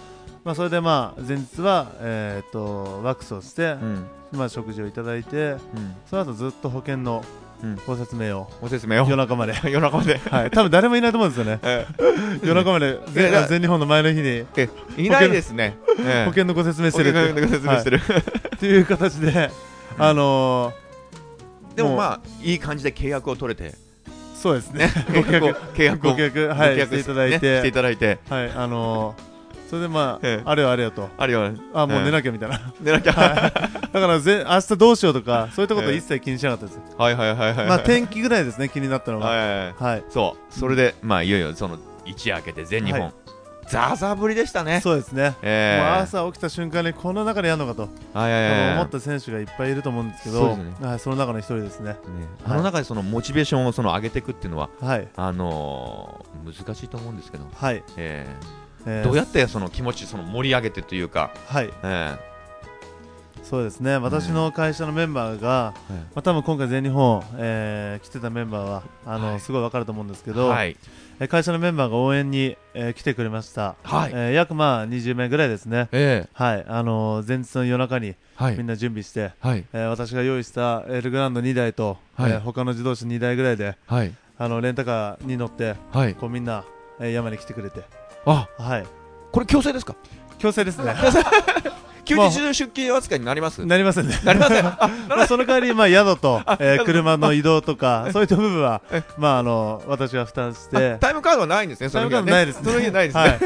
[0.44, 4.06] まあそれでまあ前日はえーっとワックスをしてえ、うん。
[4.32, 5.58] まあ食事をいただいてうん。
[6.06, 7.24] その後ずっと保険の
[7.62, 7.78] うん。
[7.86, 8.50] ご説明を。
[8.60, 9.06] ご説明を。
[9.06, 9.54] 夜中まで。
[9.64, 10.20] 夜中まで。
[10.30, 10.50] はい。
[10.50, 11.58] 多分誰もいないと思うんですよね。
[11.64, 11.86] え
[12.42, 12.98] 夜中まで。
[13.48, 15.76] 全日本の前の日にええいないですね。
[15.98, 16.24] ええ。
[16.24, 17.20] 保険のご説明してるって。
[17.20, 18.00] 保険のご説明してる。
[18.56, 19.50] っていう形で、
[19.98, 20.72] あの
[21.76, 23.74] でもまあいい感じで契約を取れて。
[24.40, 24.90] そうですね。
[25.08, 27.50] 契約契約をご契約していただいて。
[27.50, 28.18] ねしていただいて。
[28.28, 28.50] はい。
[28.54, 29.33] あのー
[29.74, 30.42] それでまあ、ええ。
[30.44, 31.08] あれよあれよと。
[31.18, 31.50] あるよ。
[31.72, 33.12] あもう寝ななきゃみたいな、寝なきゃ。
[33.12, 35.96] だからぜ明日どうしようとかそういったことええ。
[35.96, 39.34] 一切気にしなかったです、はいはいはいはいまあ天気ぐらいですね気になったのがは。
[39.34, 39.48] いはい。
[39.48, 39.74] はい。
[39.78, 40.54] はい、そう。
[40.54, 43.00] それでまあいよいよその一夜明けて全日本。
[43.00, 43.12] はい。
[43.68, 44.80] ザーザーぶりでしたね。
[44.80, 45.82] そうですね、ええ。
[45.82, 50.38] もう朝起きた瞬間にこの中でやるのかと、はいはい思った選手がいっぱいいると思うんですけど。
[50.38, 50.86] そうですね。
[50.86, 51.92] はい、その中の一人ですね。
[51.92, 51.98] ね。
[52.44, 55.08] あの中でそのモチベーションをその上げていくっていうのははい。
[55.16, 57.46] あのー難しいと思うんですけど。
[57.54, 58.26] はい、え
[58.86, 59.00] えー。
[59.00, 61.30] えどうやってその気持ちその盛り上げてというか。
[61.46, 61.70] はい。
[61.82, 62.16] え
[63.42, 63.98] そうですね。
[63.98, 69.40] 私の会社のメンバーが、えまあ、多分今回全日本、えー来てたメンバーはあの、はい。
[69.40, 70.76] すごい分かると思うんですけど、はい。
[71.20, 74.12] えー会社のメンバーが応援に、えー来てくれました、はい。
[74.14, 76.28] えー約まあ20名ぐらいですね、ええ。
[76.32, 76.64] はい。
[76.66, 78.56] あのー前日の夜中にはい。
[78.56, 79.64] みんな準備して、はい。
[79.74, 82.32] えー私が用意したエルグランド2台と、はい。
[82.32, 84.14] えー他の自動車2台ぐらいではい。
[84.38, 86.14] あのレンタカーに乗ってはい。
[86.14, 86.64] こうみんな、
[86.98, 87.82] えー山に来てくれて、
[88.26, 88.86] あはい、
[89.32, 89.94] これ強制ですか？
[90.38, 90.94] 強制ですね。
[92.04, 93.64] 休日出勤扱いになります？
[93.64, 94.20] なりませんね。
[94.24, 94.66] なりません。
[94.66, 94.76] あ
[95.08, 98.82] まあその代わり、まあ、宿と、えー車の移動とか、そういった部分は、
[99.16, 102.30] まあ、あの、私が負担して、タイムカードはないんですねその日はね。
[102.30, 102.90] タイムカードないですね。
[102.90, 103.30] ないですはい。
[103.30, 103.38] ね、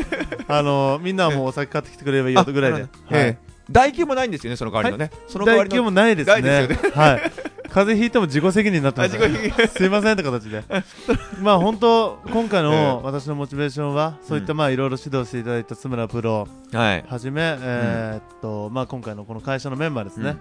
[0.48, 2.88] あの、みんなはもうお酒買ってきてくれればいいよぐらいで、はい。
[3.12, 5.10] ええ代金もないんですよねその代わりのね。
[5.28, 6.68] その代わりの代金もないですね。
[6.94, 7.32] はい。
[7.70, 10.64] 風邪ひいても自己責任になってます、あ自己責すいませんって形で。
[11.42, 16.48] まあ、本当、今回えの私のモチベーションは、そういった、まあ、いろいろ指導していただいた津村プロ。
[16.72, 17.04] はい。
[17.08, 20.36] はじめ、えーっと、まあ、今回のこの会社のメンバーですね。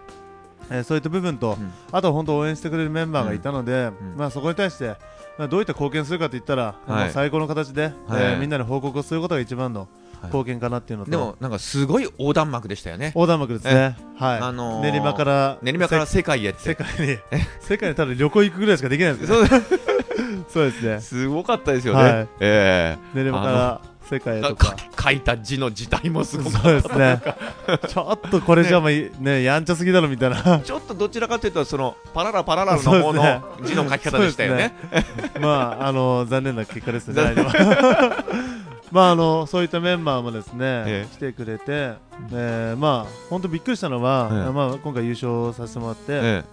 [0.70, 1.72] えーそういった部分と、うん。
[1.92, 4.18] あとは本当応援してくれるメンバーがいたので、うん。
[4.18, 4.96] まあ、そこに対して、
[5.38, 9.88] まあ、どういった貢献するかといったら、まあ最高の形で、えーみんなに報告をすることが一番の
[10.24, 13.08] 貢献かなっていうのと、でもなんかすごい横断幕でしたよね。
[13.16, 14.40] 横断幕ですね、はい。
[14.40, 16.60] あのー練馬から練馬から世界へって。
[16.60, 17.18] 世界に。
[17.62, 19.48] 世界にただ旅行行くぐらいしかできないですね。
[19.48, 19.64] そう。
[20.50, 21.02] そうですね。
[21.02, 22.28] すごかったですよね、はい。
[22.40, 24.76] え練馬から世界とか。
[25.08, 27.22] 書いた字の字体もすごかっそうですね。
[27.88, 28.90] ちょっとこれじゃもう
[29.20, 30.42] ねやんちゃすぎだろみたいな。
[30.42, 34.74] たちょっとどちらかというとそのパララパララの方の字の書き方でしたよね。
[35.40, 37.36] まああの残念な結果ですね
[38.92, 41.16] まああのそういったメンバーもですね、ええ。
[41.16, 41.94] 来てくれて、
[42.32, 44.52] えーまあ本当びっくりしたのは、ええ。
[44.52, 46.44] まあ今回優勝させてもらって、え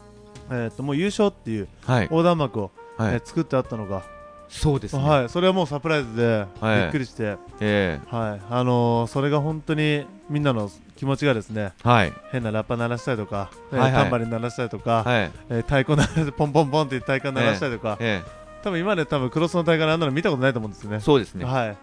[0.51, 0.53] え。
[0.68, 1.68] ーっともう優勝っていう
[2.11, 3.14] 横断幕を、はい。
[3.14, 4.03] えー作ってあったのが、
[4.49, 6.80] そうですね、はい、それはもうサプライズではい。
[6.82, 12.12] びっくりして、えはい、あのーそれが本当にみんなの気持ちがですねえはい。
[12.30, 13.93] 変なラッパ鳴らしたりとか、えーはい。
[13.93, 15.30] はいタンバリン鳴らしたりとか、はい。
[15.51, 18.22] えー太鼓鳴らしてポンポンポンって太鼓鳴らしたりとか、え
[18.62, 20.97] 多分今まで多分クロスの大会であんなの見たことないと思うんですよね。
[20.97, 21.01] え。
[21.01, 21.45] そうですね。
[21.45, 21.76] はい、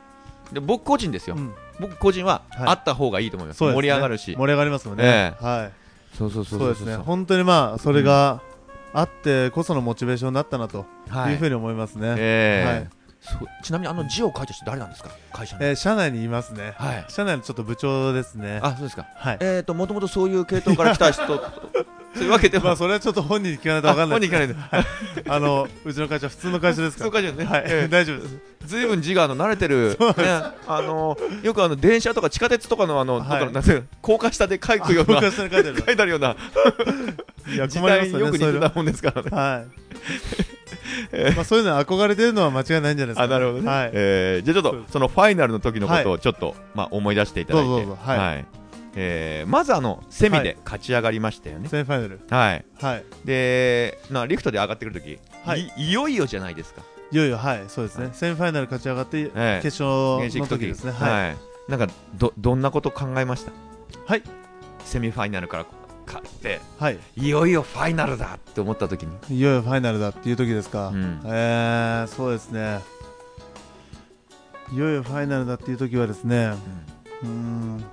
[0.52, 1.54] で僕個人ですよ、うん。
[1.80, 2.68] 僕個人ははい。
[2.70, 3.82] あった方がいいと思います、そうですね。
[3.82, 4.36] 盛り上がるし。
[4.38, 5.04] 盛り上がりますよね。
[5.06, 6.96] えはい、そうそうそそうですね。
[6.98, 8.42] 本当にまあそれが
[8.94, 11.34] あってこそのモチベーションになったなとはい。
[11.34, 12.16] いうふうに思いますね。
[12.18, 12.70] ええ。
[12.70, 12.90] はい。
[13.22, 15.12] そうちなみにあの字を書いた人誰なんですか？
[15.32, 16.74] 会社の、えー社内にいますね。
[16.78, 17.06] はい。
[17.08, 18.60] 社内のちょっと部長ですね。
[18.64, 19.06] あそうですか。
[19.16, 19.38] はい。
[19.42, 21.24] えっ、ー、ともともとそういう系統から来た人
[22.14, 22.64] そういうわけでは。
[22.64, 24.20] まあそれはちょっと本人に聞かないとわかんない。
[24.20, 27.06] 本人聞かないであのうちの会社普通の会社ですから。
[27.06, 28.36] そうかじゃね、はい、え大丈夫です。
[28.36, 30.06] えずいぶん字があの慣れてる、ね、
[30.68, 33.52] あのよくあの電車とか地下鉄とかのあの、はい。
[33.52, 35.84] なんて高架下で書くような僕はそれ書いてある。
[35.86, 36.36] 書いてあるような。
[37.48, 38.38] いや時困りますよね。
[38.38, 39.30] 代によく似てたもんですからね。
[39.32, 39.64] は。
[39.64, 39.82] い。
[41.36, 43.24] まあそういうのに憧れてるのは間違いないんじゃないですか。
[43.24, 43.92] あなるほどね、はい。
[43.94, 47.70] えーじゃあちょっとそのファイナルの時のことはをちょっと、まあ、思い出していただいて。
[47.70, 48.02] どうぞどうぞ。
[48.04, 48.61] はい
[48.96, 52.20] えーまずあのセミはで勝ち上がりましたよね、セミファイナル。
[52.30, 53.04] はいはい。
[53.26, 56.82] でなリフトで上がってくる時、はいいいよいよじゃないですか
[57.12, 58.10] いよいよはいそうですね。
[58.14, 59.86] セミファイナル勝ち上がって決ええ勝
[60.40, 60.92] の時ですね。
[60.92, 61.12] はい。
[61.28, 61.38] はい、
[61.70, 63.52] なんかどどんなこと考えました？
[64.06, 64.24] はい。
[64.86, 65.66] セミファイナルから
[66.06, 67.00] 勝ってはい。
[67.16, 70.88] いよいよファイナルだって思った時に、いよいよファイナルだっていう時ですか。
[70.90, 72.80] うんえー、そうですね。
[74.74, 76.54] いよいよファイナルだっていう時はですね、
[77.24, 77.84] うーん、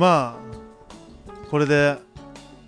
[0.00, 1.98] まあ、これで、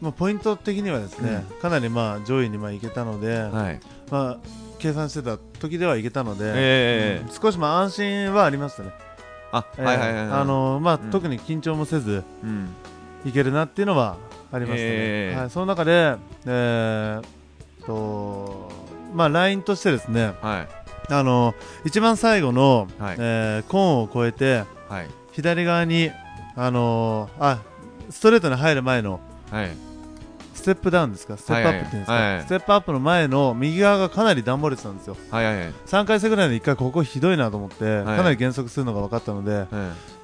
[0.03, 3.81] まあ、ポイント的にはですね、かなりまあ上位にまあいけたので、はい。
[4.11, 4.39] まあ、
[4.79, 7.33] 計算してた時ではいけたので、えうん。
[7.33, 8.91] 少しまあ安心はありましたね。
[9.51, 11.11] あ、えーはいはいあのまあ、うん。
[11.11, 12.69] 特に緊張もせずうん。
[13.25, 14.19] いけるなっていうのは
[14.53, 18.71] ありましたね、えーはい、その中で、えー、と
[19.15, 20.67] まあ、ラインとしてですねは
[21.09, 21.13] い。
[21.13, 21.55] あの
[21.87, 23.17] 一番最後の、はい。
[23.19, 25.09] えーコーンを越えてはい。
[25.33, 26.11] 左側に、
[26.57, 27.61] あのあ
[28.11, 29.71] ストレートに入る前のはい。
[30.55, 31.37] ステップダウンですか？
[31.37, 32.45] ステップアップっていうんですか、はいはい。
[32.45, 35.17] ステップアップの前の右側がかなり段ボールてたんですよ。
[35.31, 35.73] はいはいはい。
[35.87, 38.05] 3回戦ぐらいで1回ここひどいなと思って、はい。
[38.05, 39.67] かなり減速するのが分かったのではい。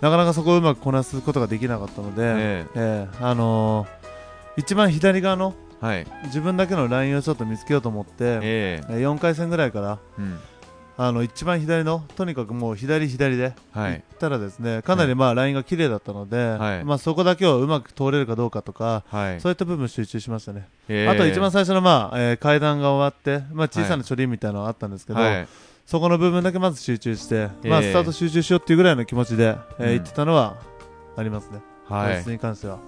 [0.01, 3.09] なかなかそこをうまくこなすことができなかったので、ええ。
[3.11, 4.09] ーあのー
[4.61, 6.07] 一番左側のえはい。
[6.27, 8.85] 自分だけのラインをちょっと見つけようと思って、ええ。
[8.91, 10.39] えー4回戦ぐらいからうん
[11.01, 16.85] あの一番左のとにかくもう左左で行っはいたらですねかなりまあラインが綺麗だったので、はい。
[16.85, 19.41] まあ、そこだけをうまく通れるかどうかとかはい。
[19.41, 21.09] そういった部分集中しましたね、ええ。
[21.09, 25.49] あと一番最初の、まあえー階段が終わって、まあ、小さな処理みたいなのがあったんですけど、はい。
[25.87, 27.85] そこの部分だけまず集中して、まあ、え。
[27.85, 29.89] ースタート集中しようっていうぐらいの気持ちで、えーうん。
[29.91, 30.57] 言ってたのは
[31.17, 32.29] ありますね、はい。
[32.29, 32.81] に関しては。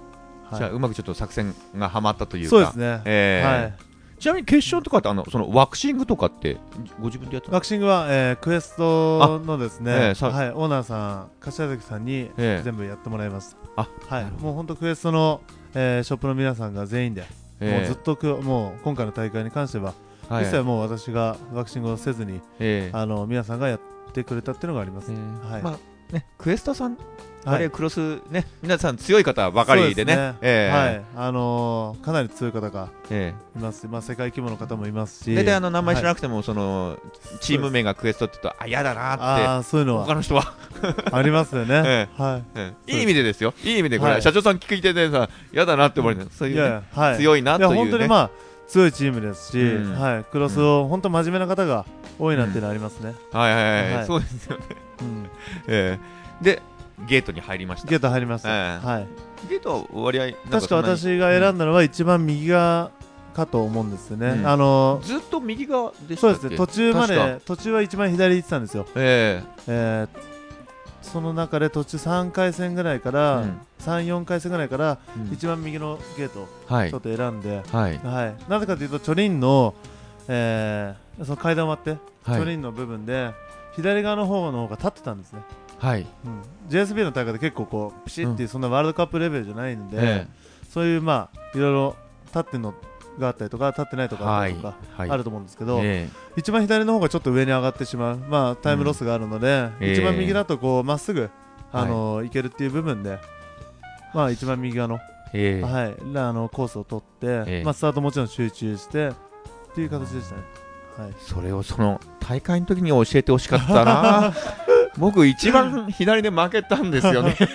[0.49, 0.57] はい。
[0.57, 2.49] じゃあうまくちょっと作戦がはまったというか。
[2.49, 3.90] そうですね、ええはい、
[4.21, 6.57] ちなみに決勝とかってあのそのワクシングとかって
[6.99, 7.55] ご自分でやったの？
[7.55, 13.57] ワクシングは、えークエストのですね、あええさはい、オーナーさん、柏崎さんにええ全部やってもらいます。
[13.75, 14.25] あはい。
[14.39, 15.41] もう本当クエストの、
[15.73, 17.23] えーショップの皆さんが全員で、
[17.59, 19.95] ええもうずっとくもう今回の大会に関しては、
[20.29, 20.43] はい。
[20.43, 23.79] 一切もう私がワクシングをせずに、ええあの皆さんがやっ
[24.13, 25.11] てくれたっていうのがあります。
[25.11, 25.63] ええはい。
[25.63, 27.01] まあねクエストさんはい
[27.45, 30.15] あれクロスね皆さん強い方ばかりでね。
[30.15, 30.75] そうすええ。
[30.75, 33.87] はい、あのーかなり強い方がえいます。
[33.87, 36.97] まあ世界規模の方もいますし、え大体あの名前知らはいなくてもその
[37.39, 40.05] チーム名がクエストって言うとあ嫌だなっああそういうてのは。
[40.05, 40.53] 他の人は。
[41.11, 41.81] ありますよね。
[41.85, 42.43] えはい。
[42.55, 42.93] ええ。
[42.93, 43.43] いい意味でです。
[43.43, 44.21] よいい意味でこれはい。
[44.21, 46.83] 社長さん聞いててさ嫌だなって思われるそういうねいやいや。
[46.93, 47.17] はい。
[47.17, 47.75] 強いなというね。
[47.75, 48.29] や本当にまあ
[48.67, 49.99] 強いチームですし、うん。
[49.99, 51.85] はい、クロスを本当真面目な方が
[52.19, 53.15] 多いなっていうのはありますね。
[53.31, 54.05] はいはいはい、はい。
[54.05, 54.63] そうですよね、
[55.01, 55.29] うん、
[55.67, 56.21] ええ。
[56.41, 56.61] で
[57.07, 58.49] ゲートに入りましたゲート入りました。
[58.49, 59.07] ええはい。
[59.49, 62.91] ゲートは割合確か私が選んだのは一番右側
[63.33, 64.27] かと思うんですよね。
[64.27, 66.57] うんあのずっと右側でそうですね。
[66.57, 68.85] 途中まで途中は一番左行ってたんですよ。
[68.95, 70.31] ええー
[71.01, 78.35] その中で途中3回戦ぐらいかえら、うん3、4回戦ぐらいからうん一番右のゲートをはいちょっと選んで、はいはい。
[78.47, 79.73] なぜかというとチョリンの、
[80.27, 83.31] えーその階段終わって、はいチョリンの部分で
[83.75, 85.41] 左側の方の方が立ってたんですね。
[85.79, 86.41] はいうん、
[86.71, 90.27] JSB の大会で結構こうピシッっていうそんなワールドカップレベルじゃないんで、え
[90.69, 91.95] そういうまあいろいろ
[92.27, 92.73] 立ってるの
[93.19, 94.09] があったりとか立ってない。
[94.09, 95.09] とえかあったりとかはい。
[95.09, 101.29] あると思うんですけど、え一番左の方がちょっと上に上がってしまう、まあ、タイムロスがあるので、うん一番右だとこうまっすぐ
[101.73, 103.19] あの、い、けるっていう部分で、
[104.13, 107.63] まあ、一番右側の,、はい、あのコースを取って、ええ。
[107.63, 109.13] まあ、スタートもちろん集中してっ
[109.75, 110.41] ていう形でしたね。
[110.97, 111.13] はい。
[111.19, 114.33] それをその大会の時に教えてほしかったな
[114.97, 117.35] 僕一番左で負けたんですよね。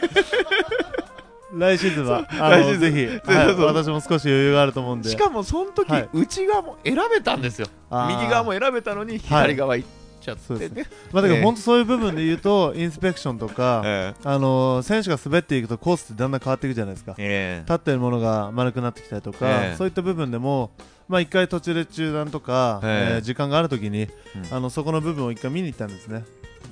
[1.53, 2.27] 来シーズンは。
[2.29, 2.91] あ来シーズン。
[2.93, 5.09] のぜひ、はい、私も少し余裕があると思うんで。
[5.11, 6.09] しかもその時、はい。
[6.13, 7.69] 内側も選べたんですよ。
[8.09, 9.89] 右側も選べたのに左側行っ
[10.21, 11.43] ちゃってね、まあ、だからええ。
[11.43, 17.15] 本当そういう部分で言うと、インスペクションとか、えあの選手が滑っていくとコースってだんだん変わっていくじゃないですか。
[17.19, 17.65] ええ。
[17.65, 19.77] 立ってるものが丸くなってきたりとか、ええ。
[19.77, 20.71] そういった部分でも、
[21.09, 23.15] まあ、一回途中で中断とか、ええ。
[23.17, 24.11] えー時間があるときに、うん。
[24.51, 26.25] あのそこの部分を一回見に行ったんですね。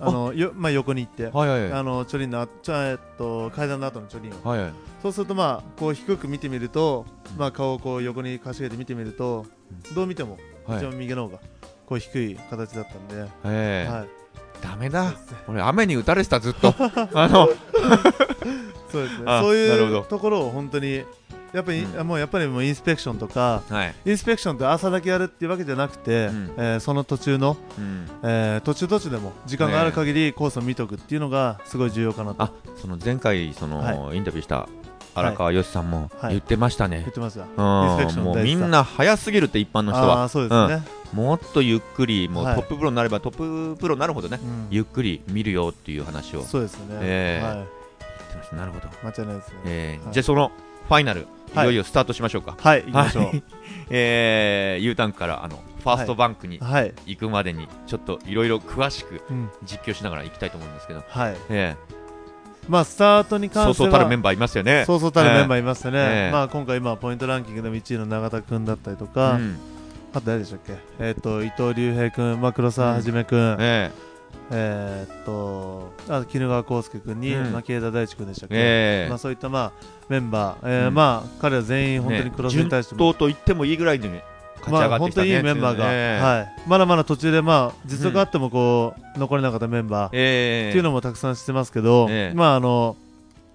[0.07, 1.70] あのよまあ、横に行って、はいはい。
[1.70, 4.72] はあのチョリンのあちょえっと階段の後のチョリンを、いはいはい。
[5.02, 9.46] そうするとまあこう低く見てみると、まあ顔をこう横にかしげて見てみると、
[9.94, 10.78] どう見てもはい。
[10.78, 11.38] 一番右の方が
[11.86, 13.90] こう低い形だったんで、ええ。
[13.90, 14.09] はい、
[14.62, 15.12] ダメだ。
[15.48, 16.74] 俺雨に打たれてたずっと。
[17.14, 17.48] あの。
[18.94, 19.24] そうですね。
[19.26, 21.02] あそういうところを本当に
[21.55, 22.07] やっぱり、うん。
[22.07, 26.52] もうやっぱりもうインスペクションとかはい、インスペクションって朝だけやるっていうわけじゃなくて、うん。
[26.59, 32.42] えーその途中の、うん、えー途中途中でも時間がある限りコースを見とくっていうのがすごい重要かなと。
[32.42, 34.68] あその前回その、はインタビューした
[35.14, 36.32] 荒川よしさんもはい。
[36.32, 36.98] 言ってましたね。
[36.98, 37.90] 言っ、てました、うん。
[37.90, 40.24] インスペクションもうみんな早すぎるって一般の人あは。
[40.24, 40.82] あそうですね、
[41.12, 42.57] もっとゆっくりもうはい。
[42.57, 44.66] トッププロになればトッププロになるほどね、うん。
[44.70, 46.42] ゆっくり見るよっていう話を。
[46.42, 47.55] そうですね、ええは
[48.52, 50.05] い、なるほど、間違いないですね、えー。
[50.05, 50.12] はい。
[50.12, 50.50] じゃあその
[50.89, 51.24] ファイナルい
[51.57, 51.66] はい。
[51.66, 53.24] よいよスタートしましょうか、はい行きましょう。
[53.26, 53.43] はい。
[53.91, 59.51] えー、U ターンからあのファーストバンクにはい、行くまでにちょっといろいろ詳しくうん。
[59.64, 61.37] 実況しながら行きたいと思うんですけど、はい。
[61.51, 61.76] え
[62.68, 64.85] まあスタートにー、そう関してはそうたるメンバーいますよね。
[64.87, 66.32] そうそうたるメンバーいましたね、ええ。
[66.32, 69.59] まあ今回今ポイントランキングでも1位の永田君だったりとうか、ん。
[70.14, 70.76] あと誰でしたっけ？
[70.99, 73.91] えっ、と伊藤隆平君、まあ、黒沢はじめ君、え
[74.51, 77.53] えーっとあと絹川浩介君に、うん。
[77.53, 80.95] 牧枝大地君でしたっーけ、えーまあ、そういったまあメンバー、えーうん。
[80.95, 84.20] まあ彼ら全員本当にクロスに対しても、順当と言ってもいいぐらいのまあ、
[84.61, 90.70] 勝ち上がってきたね本当にいいメンバーが、ええはい、まだまだ途中で、まあ、実力あってもこう、残れなかったメンバー、ええ。
[90.70, 92.34] っていうのもたくさん知ってますけど、ええ。
[92.34, 92.97] まああの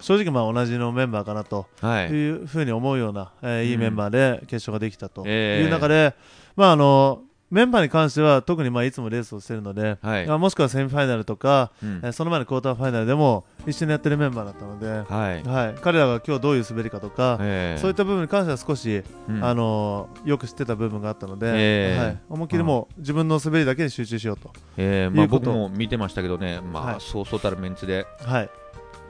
[0.01, 2.09] 正直まあ同じのメンバーかなとはい。
[2.09, 5.63] いうふうに思うような、えーいいうんメンバーで決勝ができたとええ。
[5.63, 6.13] いう中で、
[6.55, 10.27] まああのメンバーに関しては特にまあいつもレースをしているので、はい。
[10.27, 12.01] まあもしくはセミファイナルとか、うん。
[12.03, 15.43] えーその前のクォーターファイナルでも一緒にやってるメンバーだったので、はい。
[15.43, 17.81] はい、彼らが今日どういう滑りかとか、ええ。
[17.81, 19.43] そういった部分に関しては少し、うん。
[19.43, 22.03] あのよく知ってた部分があったので、ええ。
[22.03, 26.95] はい、思いっきりもう自分の滑りだけに集中しようと、えーまあ、僕も見てましたけどね、まあはい。
[26.99, 28.49] そうそうたるメンツで、はい。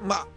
[0.06, 0.28] まあ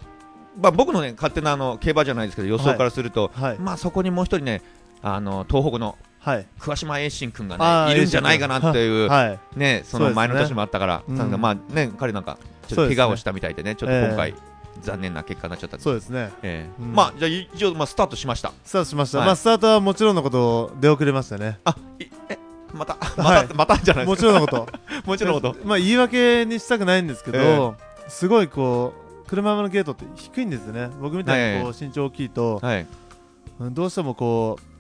[0.61, 3.59] まあ、僕の、ね、勝手なあの競馬じゃないですけど予想からすると、はい。
[3.59, 4.63] まあ、そこにもう一人ね
[5.03, 6.47] あの東北のはい。
[6.61, 9.59] 桑島栄信君がねいるんじゃないかなっていう、はい。
[9.59, 11.19] ね、その前の年もあったから、うん。
[11.19, 14.35] なんかまあね、彼なんかちょっと怪我をしたみたいでね、ちょっと今回、え
[14.81, 16.31] 残念な結果になっちゃったそうですね。
[16.43, 16.83] ええ。
[16.83, 16.93] うん。
[16.93, 18.53] まあ、じゃあ一応、まあ、スタートしました。
[18.65, 19.27] スタートしました、はい。
[19.27, 21.61] まあ、スタートはもちろんのこと出遅れましたね。
[21.65, 22.39] あいえ
[22.73, 23.43] また、はい。
[23.43, 24.17] また、またじゃないも。
[24.17, 24.69] ちろんのこと。
[25.05, 25.59] もちろんのこと。
[25.67, 27.77] まあ言い訳にしたくないんですけど、
[28.09, 28.95] すごいこ
[29.25, 30.91] う車山のゲートって低いんですよね。
[31.01, 32.81] 僕みたいにこう身長大きいと、はい。
[32.81, 34.72] うんどうしてもこう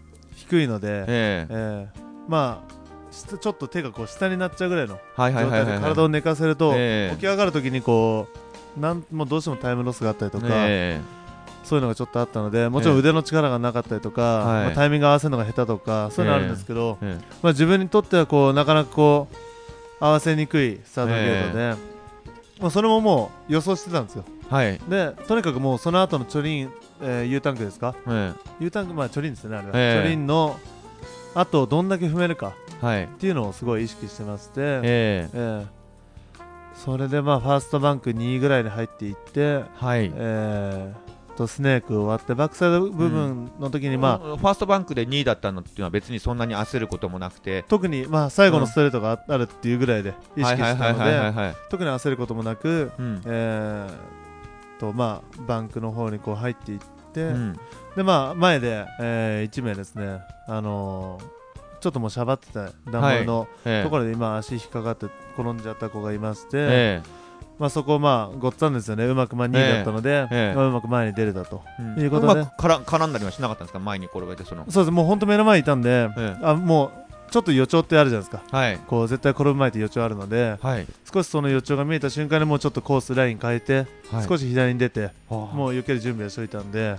[0.52, 1.46] 低いので、ええ。
[1.48, 2.72] えーまあ
[3.10, 5.50] 下ちょっと手がこう下になっちゃうぐらいの状。
[5.50, 7.14] 態で体を寝かせると、ええ。
[7.14, 8.26] 起き上がるときにこ
[8.76, 11.00] うなんもうどうしてもタイムロスがあったりとか、え
[11.62, 14.64] そういうのがちょっとあったのでもちろん腕の力がなかったりとか、はい。
[14.64, 17.24] まあ、タイミング合わせるのが下手とかそういうのあるんですけど、ええ。
[17.42, 19.36] まあ、自分にとってはこうなかなかこう
[20.00, 21.74] 合わせにくいスタートゲートで、
[22.60, 24.24] まあ、それももう予想してたんですよ。
[24.48, 24.80] はい。
[24.88, 26.70] でとにかくもうその後のチョリン、
[27.02, 27.94] えー U タンクですか？
[28.08, 30.02] え U タンクまあチョリンですねあれは、ええ。
[30.02, 30.58] チョリンの
[31.34, 33.04] あとどんだけ踏めるかえはい。
[33.04, 35.30] っていうのをすごい意識してまして、ええ。
[35.32, 35.66] ええ。
[36.74, 40.10] それでまあファーストバンク2位ぐらいに入っていって、はい。
[40.14, 51.54] えーとスネーク終わってバックサイド部分の時に、まあファーストバンクで2位だったのっていうのは別にそんなに焦ることもなくて、特にまあ最後のストレートがああるっていうぐらいで意識したのではい。
[51.70, 53.22] 特に焦ることもなく、うん。
[53.24, 54.21] えー
[54.86, 56.80] とまあ、バンクの方にこう入っていっ
[57.12, 57.56] て、うん。
[57.96, 61.42] でまあ、前で、え1名ですね、あのー
[61.82, 63.82] ちょっともうしゃばってたダンボールのええ。
[63.84, 65.06] ところで今足引っかかって
[65.36, 67.02] 転んじゃった子がいまして、え
[67.58, 69.04] まあ、そこをまあごっつぁんですよね。
[69.06, 70.54] うまくまあ2位だったので、ええ。
[70.54, 71.60] まあうまく前に出れたと
[71.98, 72.40] えいうことで。
[72.40, 73.80] うまくから絡んだりはしなかったんですか？
[73.80, 74.64] 前に転げてその。
[74.70, 74.90] そうです。
[74.92, 76.36] もう本当目の前にいたんで、え。
[76.44, 77.01] あもう
[77.32, 78.56] ちょっと予兆ってあるじゃないですか。
[78.56, 78.78] はい。
[78.86, 80.86] こう絶対転ぶ前って予兆あるのではい。
[81.12, 84.28] 少しその予兆が見えた瞬間にもうちょっとコースライン変えて、はい。
[84.28, 86.98] 少し左に出てももう避ける準備をしておいたんで、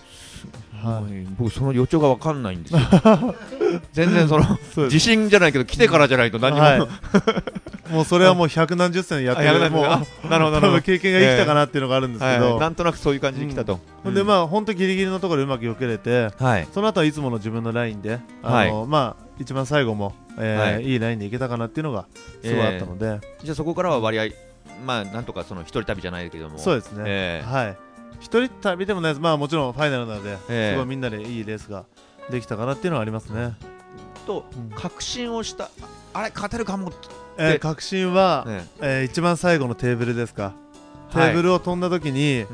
[0.82, 1.04] は
[1.38, 2.80] 僕その予兆がわかんないんですよ。
[3.94, 6.62] 全然その自信じゃないけど来てからじゃないと何も。
[6.62, 6.80] はい。
[7.92, 13.80] もうそれはもう百何十戦やってるもうあなるほどなるほ多ど分経験が生きたかなっていうのがあるんですけど、はい、なんとなくそういう感じで来たと。
[14.06, 16.68] でまあ本当ギリギリのところでうまく避けれてはい。
[16.74, 20.84] その後はいつもの自分のラインであの、まあ一番最後も、えーはい。
[20.86, 22.06] い、いラインでいけたかなっていうのが
[22.44, 24.26] すごいあったので、じゃあそこからは割合、
[24.86, 26.58] まあなんとかその一人旅じゃないけども。
[26.58, 27.78] そうですね、ええはい。
[28.20, 29.22] 一人旅でもないです。
[29.22, 31.86] まあもちろんファイナルなので、ええすごいみんなでいいレースが
[32.30, 33.54] できたかなっていうのはありますね、
[34.26, 34.70] とうん。
[34.70, 35.70] 確信をした、
[36.14, 36.96] あれ、勝てるかも、で
[37.38, 40.54] えー確信は、ねえー一番最後のテーブルですか。
[41.12, 41.30] テはい。
[41.32, 42.48] ーブルを飛んだ時に、ん。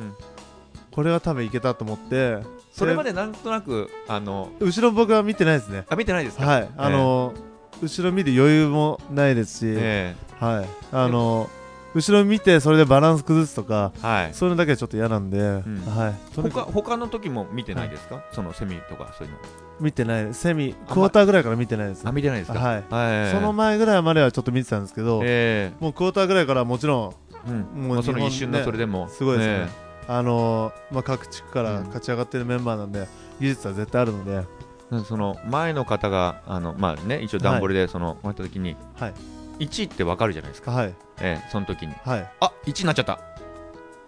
[0.92, 2.40] これは多分いけたと思って
[2.80, 5.86] それまでなんとなく、あの後ろ僕は見てないですね。
[5.90, 6.70] あ見てないですか、はい。
[6.78, 7.34] あの
[7.82, 10.66] 後ろ見る余裕もないですし、えはい。
[10.92, 11.50] あの
[11.94, 15.62] 後ろ見てそれでバランス崩すとかえはい、そういうのだけはちょっと嫌なんで、ん。
[15.86, 16.16] はい。
[16.36, 19.40] 他他の時も見てないですか、そのセミとかそういうの。
[19.40, 20.34] く見てない。
[20.34, 22.08] セミクォーターぐらいから見てないです。
[22.08, 22.84] あ、見てないですか、はい。
[22.90, 23.32] はい。
[23.32, 27.16] その前ぐらいまではちょっと見てたんですけど、えもうクォーターぐらいからもちろ
[27.48, 29.70] えうん、もうまあその一瞬のそれでも、すごいですね。
[29.74, 31.86] えんあのーまあ、各地区からうん。
[31.86, 33.08] 勝ち上がってるメンバーなんで、
[33.40, 34.44] 技術は絶対あるので、
[34.92, 39.14] えその前の方が、あのまあね、一応、ダンボールでその、終わった時に、はい。
[39.60, 40.96] 1位ってわかるじゃないですか、はい。
[41.22, 42.32] ええその時に、はい。
[42.40, 43.20] あ1位になっちゃった、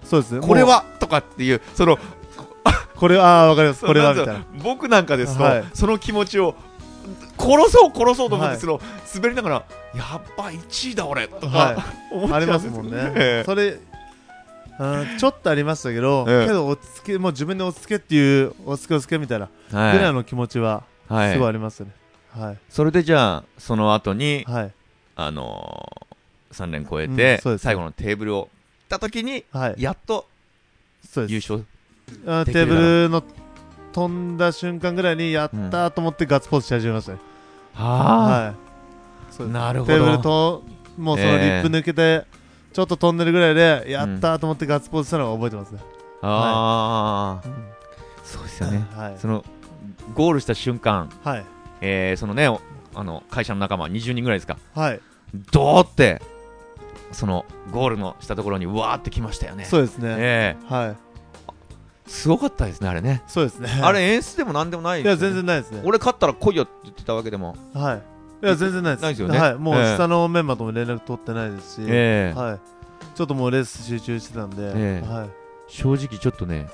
[0.04, 0.42] そうですね。
[0.42, 0.86] これは？
[1.00, 2.00] とかっていう、その
[2.98, 3.86] これああわかります。
[3.86, 4.44] これはみんたいな。
[4.64, 5.64] 僕なんかですと、はい。
[5.74, 6.56] その気持ちを
[7.38, 8.82] 殺そう殺そうと思って、その
[9.14, 9.56] 滑りながら
[9.94, 13.44] やっぱ1位だ俺とか、は思っちゃありうんですよますもんね、ええ。
[13.46, 13.91] それうん
[15.20, 16.48] ちょっとありましたけど、ええ。
[16.48, 20.00] けど落ち着けもう自分で落ち着けっていう落ち着け落ち着けみたいなぐはい。
[20.00, 21.34] らいの気持ちははい。
[21.34, 21.92] すごいありますね。
[22.32, 22.58] はい。
[22.70, 24.74] それでじゃあその後に、はい。
[25.16, 28.50] あのー、3連超えうんて、そうです最後のテーブルを
[28.90, 29.76] た時にはい。
[29.78, 30.28] やっと
[31.08, 31.52] そうです。
[31.52, 33.24] 優勝あテーブルの
[33.94, 37.20] 飛んだ瞬間ぐらいにやったーと思ってガッツポーズし始めましたね、
[37.74, 37.86] は
[38.28, 39.34] はい。
[39.34, 39.54] そうです。
[39.54, 40.64] なるほテーブルどと
[40.98, 42.26] もうそのリップ抜けて、
[42.74, 45.80] ちょっと飛んでるぐらいでやったーと思ってガッツポーズしたのが覚えてますね、
[46.22, 47.48] ああ、
[48.24, 48.86] そうですよね。
[48.96, 49.18] はい。
[49.18, 49.44] その
[50.14, 51.46] ゴールした瞬間、はい。
[51.82, 52.62] えー、そのねお
[52.94, 54.58] あの会社の仲間20人ぐらいですか。
[54.74, 55.02] はい。
[55.52, 56.22] ドーって
[57.12, 59.66] そのゴールのしたところにうわーってきましたよね。
[59.66, 60.90] そうですね、えはい。
[60.92, 60.96] え
[62.08, 63.24] すごかったですねあれね。
[63.28, 63.70] そうですね。
[63.82, 65.82] あれ演出でもなんでもないいや全然ないですね。
[65.84, 67.56] 俺勝ったら来いよって言ってたわけでも。
[67.74, 68.11] はい
[68.44, 69.02] いや全然ないです。
[69.04, 69.38] ないですよね。
[69.40, 69.56] はい。
[69.56, 69.96] もうええ。
[69.96, 72.40] 下のメンバーとも連絡取ってないですし、ええ。
[72.40, 72.60] はい。
[73.16, 75.08] ちょっともうレース集中してたんで、ええ。
[75.08, 75.30] はい。
[75.68, 76.68] 正直ちょっとね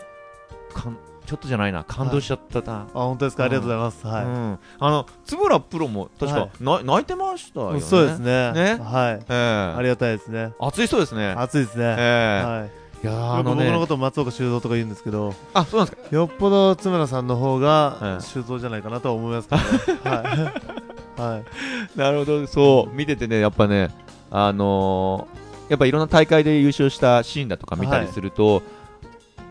[0.74, 1.84] かんちょっとじゃないな。
[1.84, 2.62] 感動しちゃった。
[2.62, 4.08] な、あ本当ですか、ありがとうございます。
[4.08, 6.50] はい、うん、あの円谷プロも確か、はい。
[6.64, 7.82] な泣いてましたよね。
[7.82, 8.54] そうですね。
[8.54, 8.80] ね。
[8.82, 9.26] はい。
[9.28, 9.74] ええ。
[9.78, 10.54] ありがたいですね。
[10.60, 11.32] 熱いそうですね。
[11.38, 12.46] 暑いですね、ええ。
[12.50, 12.72] はい。
[13.04, 13.44] いやね。
[13.44, 15.34] 僕のこと松岡修造とか言うんですけど。
[15.54, 16.16] あそうなんですか？
[16.16, 18.22] よっぽど津村さんの方えがえ。
[18.22, 19.68] 修造じゃないかなとは思いますけど、ね、
[20.10, 20.62] はい、
[21.18, 22.48] はい、なるほど。
[22.48, 23.90] そう見ててねやっぱね
[24.30, 28.62] あのーやっぱいろんな大会で優勝したシーンだとか見たりすると、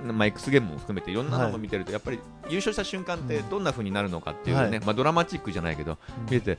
[0.03, 4.81] まあ、X ゲームも含めていろんなのも見てると、やっぱり優勝した瞬間ってどんな風になるのかっていうね、はい。
[4.81, 6.59] まあ、ドラマチックじゃないけど見てて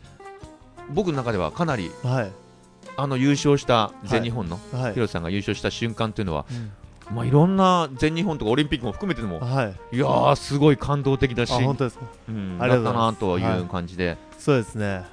[0.93, 2.31] 僕の中ではかなりはい。
[2.95, 4.93] あの優勝した全日本の、はい。
[4.93, 6.45] 広瀬さんが優勝した瞬間っていうのは、
[7.09, 7.15] うん。
[7.15, 9.95] まあ、いろんな全日本とかオリンピックも含めてでも、はい。
[9.95, 12.05] いやーすごい感動的なシーンあ本当ですか。
[12.29, 13.13] うん、あったがとうございます。
[13.13, 14.17] なというはい感じで、
[14.47, 15.03] そうですね。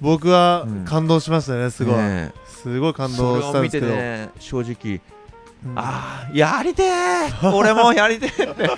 [0.00, 0.84] 僕はうん。
[0.84, 5.00] 感動しましたねすごい、ねすごい感そ動したんですけど、ね正直。
[5.66, 5.76] うん。
[5.76, 8.70] ああやりてー俺もやりてーって。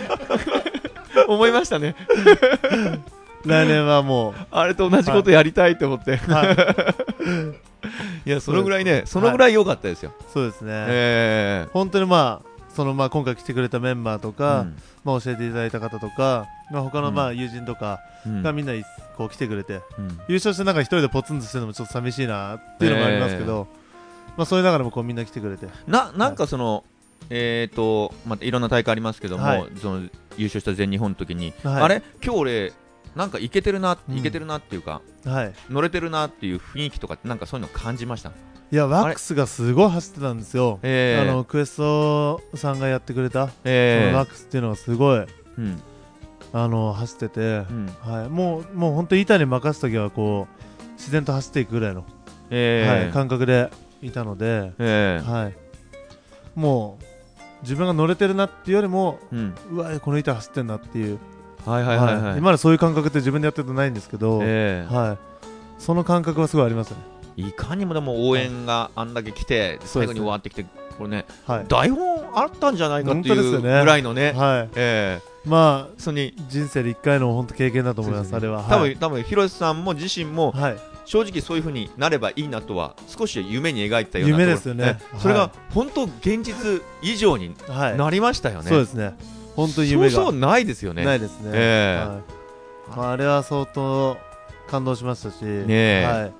[1.28, 1.94] 思いましたね。
[3.44, 6.44] 来年はもあれと同じことやりたいと思って、う、は
[8.24, 14.66] い、 い、やそのぐらいねそのぐらい良かったですよ、そうですね、え本当にまあそのまあ今回来てくれたメンバーとえか、
[15.04, 18.42] まあ、教えていただいた方とか、まあ、他のまあ友人とかうん。
[18.42, 18.72] がみんな
[19.16, 20.08] こう来てくれて、うん。
[20.28, 23.66] 優勝してなんか一人でポツンとしてるのもちょっと寂しいなっていうのもありますけど、
[24.36, 25.66] まあ、そういう中でもこうみんな来てくれて。
[25.86, 26.84] ななんかその、
[27.30, 29.66] えーとまあ、いろんな大会ありますけども、はい。
[29.80, 30.00] その
[30.36, 31.82] 優勝した全日本の時に、はい。
[31.82, 32.02] あれ？
[32.24, 32.72] 今日俺
[33.14, 34.16] なんかいけてるな、うん。
[34.16, 35.52] いけてるなっていうかはい。
[35.70, 38.30] 乗れてるなっていう雰囲気とかなんかそういうの感じました？
[38.30, 41.30] いやワックスがすごい走ってたんですよ、ええ。
[41.30, 44.06] あのクエストさんがやってくれた、ええ。
[44.06, 45.26] そのワックスっていうのがすごい
[45.58, 45.82] うん。
[46.54, 47.86] あの走ってて、うん。
[48.00, 52.06] はい、もうもう本当板に任す時はこう自然と走っていくぐらいの、
[52.50, 53.02] ええ。
[53.04, 55.30] はい、感覚でいたので、ええ。
[55.30, 55.54] はい、
[56.54, 57.04] もう
[57.62, 59.54] 自分が乗れてるなっていうよりもうん。
[59.70, 61.18] うわこの板走ってんなっていう、
[61.66, 64.94] はいはいはいはい、今までそういう感覚って自分でやってるとないんですけど、ええ。
[64.94, 65.18] はい、
[65.78, 66.96] その感覚はすごいありますね、
[67.36, 70.64] いかにもでも応援があんだけ来て、最後に終わってきて、
[70.98, 71.64] これね、はい。
[71.68, 78.36] 台本あったんじゃないかっていうぐらいのね、はい、えまあえそれに、人生で一回の本当経験だと思います、すね。
[78.36, 78.62] あれは。
[78.62, 78.96] 多分、はい。
[78.96, 84.94] 多分広瀬さんも自身も、はい、正直そういうふうになればいいなとは、少し夢に描いてたような夢ですよね。
[84.94, 85.50] ところそれがはい。
[85.74, 88.68] 本当、現実以上にはい、なりましたよね。
[88.68, 89.14] そうですね、
[89.56, 90.10] 本当に夢が。
[90.10, 91.04] そうそうないですよね。
[91.04, 91.50] ないですね。
[91.52, 92.08] ええ。
[92.08, 92.42] はい。
[92.96, 94.16] まあ、あれは相当
[94.68, 96.04] 感動しましたし、え。
[96.04, 96.32] はい、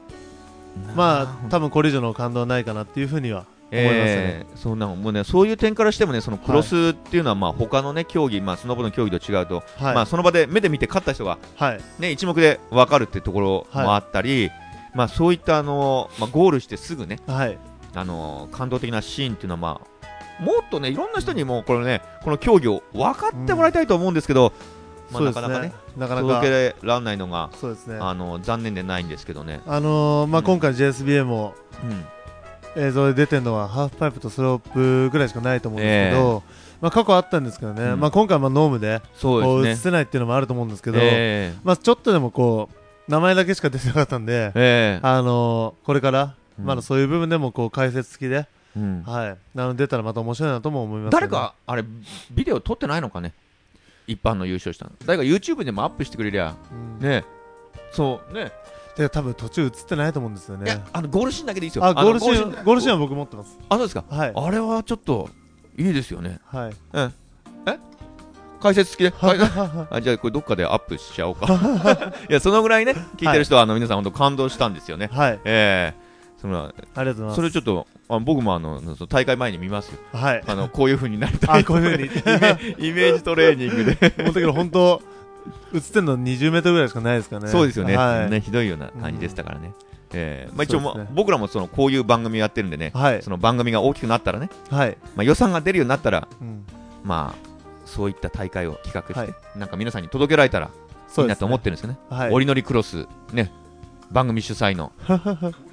[0.96, 4.06] まあ多分これ以上の感動はないかなっていうふうには思いましたね。
[4.06, 4.56] ええ。
[4.56, 5.24] そうなのもうね。
[5.24, 14.50] そういう点からしてもねそのクロスっていうのはまあ他のね競技まあスノボの競技と違うと、はい、まあその場で目で見て勝った人がはい、ね一目で分かるっていうところもあったり、
[14.94, 17.58] まあそういったあのまあゴールしてすぐねはい、
[17.94, 19.91] あの感動的なシーンっていうのはまあ
[20.40, 24.52] もっとねいろんな人にもこれねこの競技を分かってもらいたいと思うんですけど、
[25.10, 25.72] まあなかなかね。
[25.96, 27.98] なかなか届けられないのがそうですね。
[28.00, 29.60] あの残念でないんですけどね。
[29.66, 30.46] あのーまあ、うん。
[30.46, 31.54] 今回 JSBA も
[31.84, 32.04] うん。
[32.74, 36.42] 映像で出てるのはハーフパイプとスロープぐらいしかないと思うんですけど、
[36.80, 38.00] まあ、過去あったんですけどね、うん。
[38.00, 39.70] まあ、今回はまあノームでこそううですね。
[39.72, 44.52] 映せないっていうのもあると思うんですけど、えまあ、ちょっとでもこう名前だけしか出てなかったんでえ、え。
[44.54, 46.64] えあのーこれから、うん。
[46.64, 51.84] まだそういう部分でもこう解説付きで、うんはい、なので出たらまた面白いなとも思います、ね、誰かあれ
[52.30, 53.34] ビデオ撮ってないのかね？
[54.06, 54.92] 一般の優勝したの。
[55.06, 57.24] 誰か YouTube でもアップしてくれりゃうん、ね。
[57.92, 58.34] そう。
[58.34, 58.52] ね。
[58.96, 60.66] で多分途中映ってないと思うんですよね。
[60.66, 61.84] いやあのゴールシーンだけでいいですよ。
[61.84, 63.58] あゴールシーンゴールシーンは僕持ってます。
[63.68, 64.04] あそうですか。
[64.08, 64.32] はい。
[64.34, 65.30] あれはちょっと
[65.78, 66.40] いいですよね。
[66.44, 66.72] はい。
[68.60, 69.16] 解説付きで？
[69.16, 69.46] はいは
[69.90, 71.46] いあじゃあこれどっかでアップしちゃおうか。
[72.28, 75.08] いやそのぐらいね聞いてる人はあの皆さん本当感動したんですよね。
[75.12, 75.40] はい。
[75.44, 76.01] ええ
[76.42, 77.36] そのありがとうございます。
[77.36, 79.98] それちょっとあ僕もあの大会前に見ますよ。
[80.12, 80.42] はい。
[80.44, 81.60] あのこういう風になりたい。
[81.60, 82.30] あこういうふう
[82.78, 82.88] に。
[82.88, 84.24] イメージトレーニングで。
[84.24, 85.00] もうだけど本当
[85.72, 87.46] 映ってるの20メートルぐらいしかないですかね。
[87.46, 88.30] そうですよね,、はい。
[88.30, 89.72] ねひどいような感じでしたからね、
[90.12, 91.06] えーまあ、一応、ね。
[91.12, 93.22] 僕らもそのこういう番組をやってるんでね、はい。
[93.22, 96.64] その番組が大きくなったらね、はい、まあ、予算が出るようになったら、うん、
[97.04, 97.48] まあ、
[97.86, 99.58] そういった大会を企画して、はい。
[99.58, 101.98] なんか皆さんに届けられたらいいうなと思ってるんですよね。
[102.08, 103.52] はい折り乗りクロス、ね、
[104.10, 104.92] 番組主催の。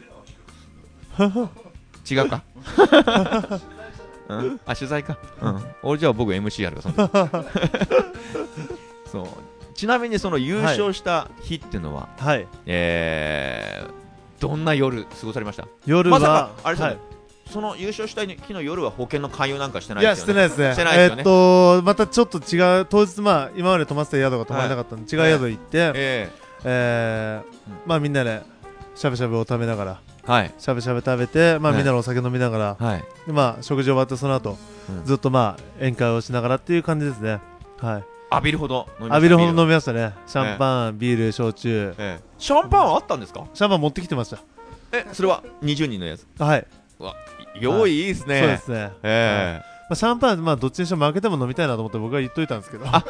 [2.09, 2.41] 違うか、
[4.30, 6.89] うん、あ取材か、うん、俺じゃあ僕 MC やるわそ
[9.11, 9.28] そう。
[9.76, 12.47] ちなみにその優勝した日っていうのは、はい。
[12.65, 13.89] えー
[14.39, 15.67] どんな夜過ごされました？
[15.86, 17.03] 夜は、まさかあれですよねはい。
[17.51, 20.47] その優勝した日の夜は保険の勧誘なんかしてないいや、ですよね。
[20.47, 20.74] してないですね。
[20.74, 21.24] してないですよね。
[21.24, 26.30] えーっと、またちょっと違う、当日、まあ、今まで泊まってた宿が泊まれなかったんで、違う宿行って、え
[26.63, 27.47] えー
[27.86, 28.41] まあ、みんなで、
[28.95, 29.99] しゃぶしゃぶを食べながら、
[30.57, 34.57] しゃぶしゃぶ食べて、まあ、はいみんなのお酒飲みながら、はいでまあ、食事終わって、その後、
[34.89, 37.39] うんずっとまあ、宴会をしながらっていう感じですね。
[37.80, 38.03] はい。
[38.32, 39.15] 浴びるほど飲みました？
[39.15, 40.13] 浴びるほど飲みましたね。
[40.27, 41.95] シャンパン、ビール、焼酎。
[41.97, 43.45] ええシャンパンはあったんですか？
[43.53, 44.36] シャンパン持ってきてまし
[44.91, 46.25] えそれは20人のやつ？
[46.38, 46.45] た。
[46.45, 46.67] はい。
[46.99, 47.15] うわ
[47.59, 48.91] 用意いいですね、そうですね。
[49.03, 52.86] えまあ、シャンパン、まあ、どっちにしても負けても飲みたいなと思って僕は言っといたんですけど。
[52.86, 53.03] はい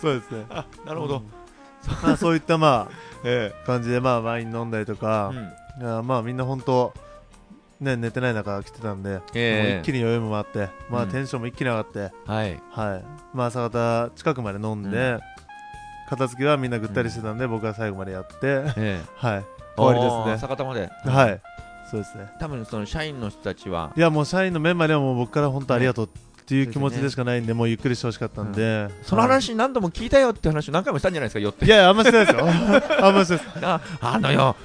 [0.00, 0.44] そうですね。
[0.50, 0.54] え
[0.86, 1.22] なるほど、
[2.02, 2.88] まあ、そういったま
[3.24, 5.36] えあ感じでまあワイン飲んだりとえかう、ん。
[5.82, 6.92] いやまあみんな本当
[7.80, 9.72] ね寝てない中来てたんで、ええ。
[9.72, 11.08] もう一気に余裕もあって、まあうん。
[11.10, 12.60] テンションも一気に上がって、はい。
[12.70, 13.04] はい。
[13.34, 15.20] まあ朝方近くまで飲んで、うん。
[16.08, 19.02] 片付けはみんなぐったりしてたんで、僕は最後までやって、ええ。
[19.16, 19.44] はい。
[19.76, 20.38] 終わりですね。
[20.38, 20.90] 坂田まで。
[21.04, 21.40] はい。
[21.90, 22.28] そうですね。
[22.38, 23.92] 多分その社員の人たちは。
[23.96, 26.18] いやもう社員のメンバーにはもう僕から本当ありがとうって
[26.54, 32.46] いう気持ちでしかないんで、もうゆっくりしてほしかったんで、そのはい話何度も聞いたよって話を何回もしたんじゃないですかよっていやあんましてないですよ。
[33.06, 33.64] あんましてないです。
[33.64, 34.56] ああのよ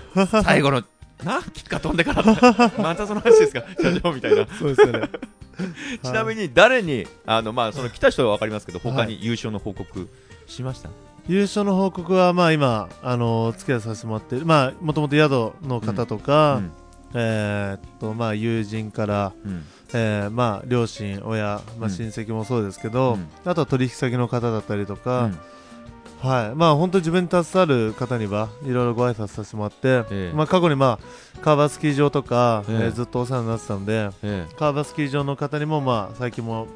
[0.43, 0.83] 最後の
[1.23, 2.23] なキッカー飛んでから。
[2.77, 3.63] またその話ですか？
[3.81, 4.45] 社長みたいな。
[4.59, 5.09] そうですよね。
[6.03, 10.09] ちなみに、に誰にあのまあその来た人は分かりますけど他はに優勝の報告
[10.47, 10.89] しました、
[11.27, 16.71] 優勝の報告は、まあ今、あの付き合いさせてもらってる、まあもともと宿の方とか、うん。
[17.15, 19.63] えーっと、まあ友人から、うん
[19.93, 21.83] えーまあ両親、親、まうん。
[21.85, 23.27] あ親戚もそうですけど、うん。
[23.45, 25.39] あとは取引先の方だったりとうか、ん。
[26.21, 30.33] はい、まあ本当に自分に携わる方にはいろいろご挨拶させてもらって、ええ。
[30.33, 32.75] まあ過去にまあカーバースキー場とか、ええ。
[32.75, 36.67] えーずっとお世話になってたんで、えカーバースキー場の方にもまあ最近も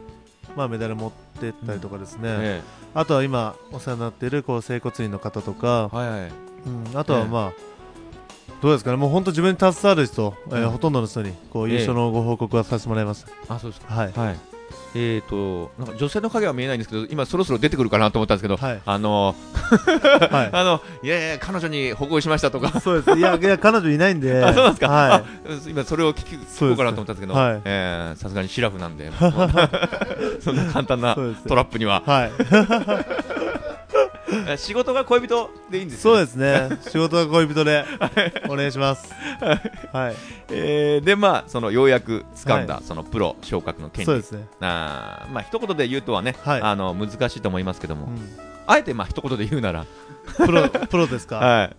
[0.56, 2.88] まあメダル持ってったりとかですね、ええ。
[2.94, 6.32] あとは今お世話になっているこう整骨院の方とか、えはいはい。
[6.66, 7.52] うん、あとはまあ、
[8.62, 8.98] どうですかね？
[8.98, 10.70] もう本当自分に携わる人、えーうん。
[10.72, 13.82] ほとんどの人にこう優勝のご報告はさせてもらいました、あそうです。
[13.86, 14.12] かはい。
[14.14, 14.40] はい。
[14.96, 18.82] えーとなんか女性の影は見えないんですけど今そろそろ出てくるかなと思ったんですけど、はい。
[18.84, 22.76] あのは あのいやいや彼女に報告しましたとか。
[22.76, 23.18] い、 そうです。
[23.18, 24.42] いやいや彼女いないんで。
[24.44, 25.24] あそうですか、はあ
[25.68, 29.12] 今それを聞き聞こうかなと思ったんですけどはいえーさすがにシラフなんで
[30.42, 31.16] そんな簡単な
[31.48, 32.02] トラップには。
[32.06, 32.32] はい。
[32.40, 33.67] え
[34.58, 36.70] 仕事が恋人でいいんですそうですね。
[36.90, 37.86] 仕事は恋人で
[38.50, 39.14] お願いします。
[39.94, 40.16] はい。
[40.50, 44.06] えーでまあそのようやく掴んだ、そのプロ昇格の権利。
[44.06, 46.62] そうですね、あーまあ一言で言うとはね、はい。
[46.62, 49.86] あの難しいと思いますけども、うん、あえてまあ一言で言うなら、
[50.36, 51.76] プロプロですか、はい、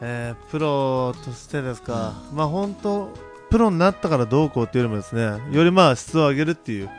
[0.00, 3.10] えープロとしてですか、まあ本当
[3.50, 6.90] プロになったからどうこうっていうよりもですねよりまあ質を上げるっていう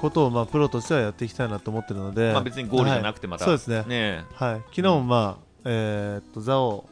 [0.00, 3.84] ことをまあプロとしてはやっていきたいなと思ってるので、まあ別にゴールじゃなくてまた、そうですね。
[3.86, 6.88] ねはい、昨日もまあ、えーっと蔵王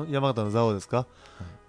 [0.00, 1.06] ん山形の蔵王ですか、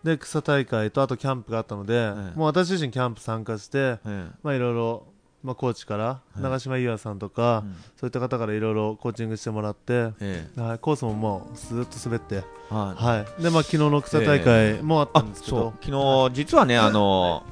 [0.03, 5.07] で草大会とあとキャンプがあったので、いもう私自身キャンプ参加して、ええまあいろいろ、
[5.43, 7.75] まあ、コーチから、い長島優愛さんとか、うん。
[7.97, 13.03] そういった方からいろいろコーチングしてもらって、えはい、コースももうずっと滑って、えはい。
[13.03, 17.43] はい、でまあ昨日の草大会もあったんですけど、昨日実はねあの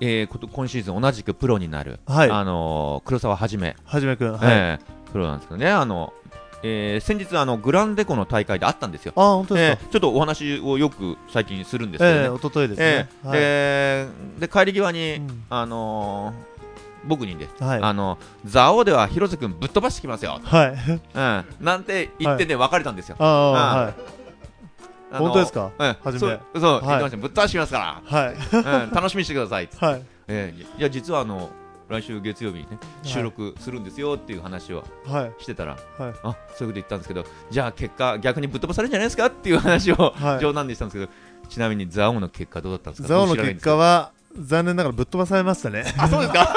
[0.00, 2.30] えーこと今シーズン同じくプロになる、はい。
[2.30, 5.70] あの黒沢はじめ、はじめくん、はい、ええプロなんですけどね。
[5.70, 6.12] あの、
[6.62, 9.12] えー先日あのグランデコの大会であったんですよ。
[9.16, 15.44] あ本当ですか、ええちょっとお話をよく最近するんですけどね、ええ一昨日ですえね、えでで帰り際に、うん。
[15.50, 16.58] あのー
[17.06, 20.74] 僕にね、はい、あの蔵王では広瀬君ぶっ飛ばしてきますよ、はい、
[21.14, 23.16] うん、なんて言ってね、別れたんですよ。
[23.20, 23.94] ああ、あはい、
[25.10, 25.70] 本当ですか？
[25.78, 26.18] うん、はじめ。
[26.18, 26.80] そうそう、はい。
[26.80, 27.16] 言ってました。
[27.16, 31.50] ぶっ飛ばしてきますかはい、ら、うん、楽しみにしてください、 はい、ええいや実はあの
[31.88, 40.40] 来週月曜日にね収録するんですよっていう話をはい、してたら、はい、あそういうこと言ったんですけどじゃあ結果逆にぶっ飛ばされるんじゃないですかっていう話を、はい。
[40.40, 41.10] 冗談でしたんですけど
[41.48, 43.08] ちなみに蔵王の結果どうだったんですか？
[43.08, 45.94] ザオの結果は残念ながらぶっ飛ばされましたね。
[45.96, 46.54] あそうですか？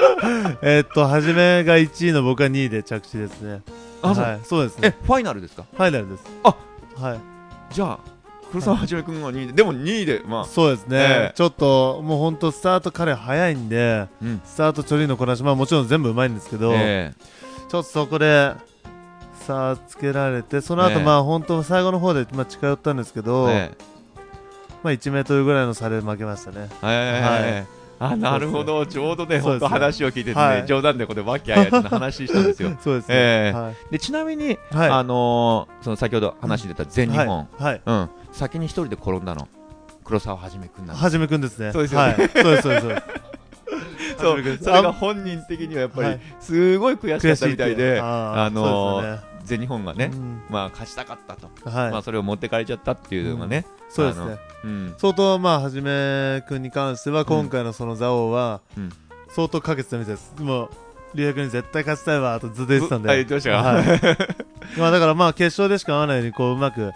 [0.62, 3.60] えーっと、はじめが1位の僕は2位で着地ですね。
[4.02, 4.96] あはい、そうですえね。
[5.04, 5.64] ファイナルですか？
[5.76, 6.24] ファイナルです。
[6.42, 6.56] あ
[6.98, 7.20] はい。
[7.72, 7.98] じゃあ
[8.50, 9.46] 黒沢はじめ君が2位。
[9.48, 10.44] ででも2位でまあ。
[10.44, 11.32] そうですね、ええ。
[11.36, 14.40] ちょっともう本当スタート彼早いんで、うん。
[14.44, 17.14] スタートチョリのこなし、まあもちろん全部うまいんですけど、え
[17.68, 18.52] ちょっとそこで
[19.46, 21.04] 差つけられて、その後、ええ。
[21.04, 23.70] まあ本当最後の方でまあ近寄ったんですけえど、え
[24.82, 26.68] まあ1メートルぐらいの差で負けましたね。
[26.82, 28.86] ええあなるほど。
[28.86, 30.66] ちょうどね本当話を聞いててね、はい。
[30.66, 32.74] 冗談でこれ和気あいあいと話したんですよ。
[32.80, 33.14] そうですね。
[33.14, 33.74] え。
[33.90, 34.88] でちなみに、はい。
[34.88, 37.62] あのーその先ほど話に出た全日本、はい。
[37.62, 37.82] はい。
[37.84, 39.48] うん、先に一人で転んだの。
[40.02, 41.04] 黒沢はじめ君なんです。
[41.04, 41.72] はじめくんですね。
[41.72, 42.06] そうですよね。
[42.06, 42.16] はい。
[42.16, 42.86] そうです、そうです。
[44.18, 44.42] そう。
[44.62, 46.20] それが本人的にはやっぱりはい。
[46.40, 49.02] すごい悔しかったみたいで、ああの
[49.44, 50.42] 全日本がね、うん。
[50.48, 54.38] まあ勝ちたかったと、はい、まあそれを持ってかれちゃったっていうのがね、そうですね。
[54.98, 58.90] 相当まあはじめくんに関しては今回のその蔵王はうん。
[59.32, 60.70] 相当かけてたみたいです、もう
[61.14, 63.84] リア君に絶対勝ちたいわとずっと言ってたんで、あ言ってまはい。
[64.78, 66.92] まあだからまあ決勝でしか合わないようにこううまくうん。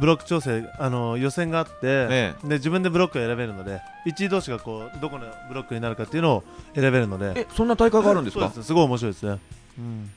[0.00, 2.34] ブロック調整あの予選があって、え。
[2.44, 6.44] で自分でブロックを選べるので1位同士がこうどこのブロックになるかっていうのを
[6.74, 7.32] 選べるので。
[7.40, 8.50] えそんな大会があるんですか？
[8.50, 8.62] す。
[8.62, 9.38] すごい面白いですね、
[9.78, 10.10] うん、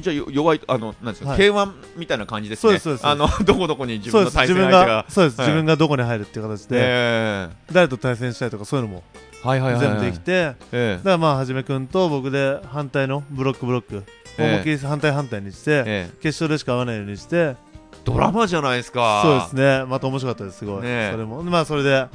[0.00, 1.38] じゃ弱いあのなんですか、はい。
[1.38, 2.60] K1 みたいな感じですね。
[2.60, 3.06] そうですそうです。
[3.06, 4.86] あの どこどこに自分の対戦相手が。
[4.86, 5.48] がそうです、はい。
[5.48, 9.02] 自分がどこに入るっていう形で、え誰と対戦したいとかそういうのも
[9.44, 11.00] えはいはいはい、はい、全部できて、だえ。
[11.02, 14.04] からまあはじめくんと僕で反対のブロックブロック。
[14.38, 14.44] ええ。
[14.44, 15.84] 思いっきり反対反対にして、ええ。
[15.86, 17.56] え決勝でしか合わないようにして。
[18.04, 19.20] ドラマじゃないですか。
[19.22, 19.84] そうですね。
[19.86, 20.58] また面白かったです。
[20.58, 21.10] すごい、ねえ。
[21.12, 21.42] それも。
[21.42, 22.06] まあそれで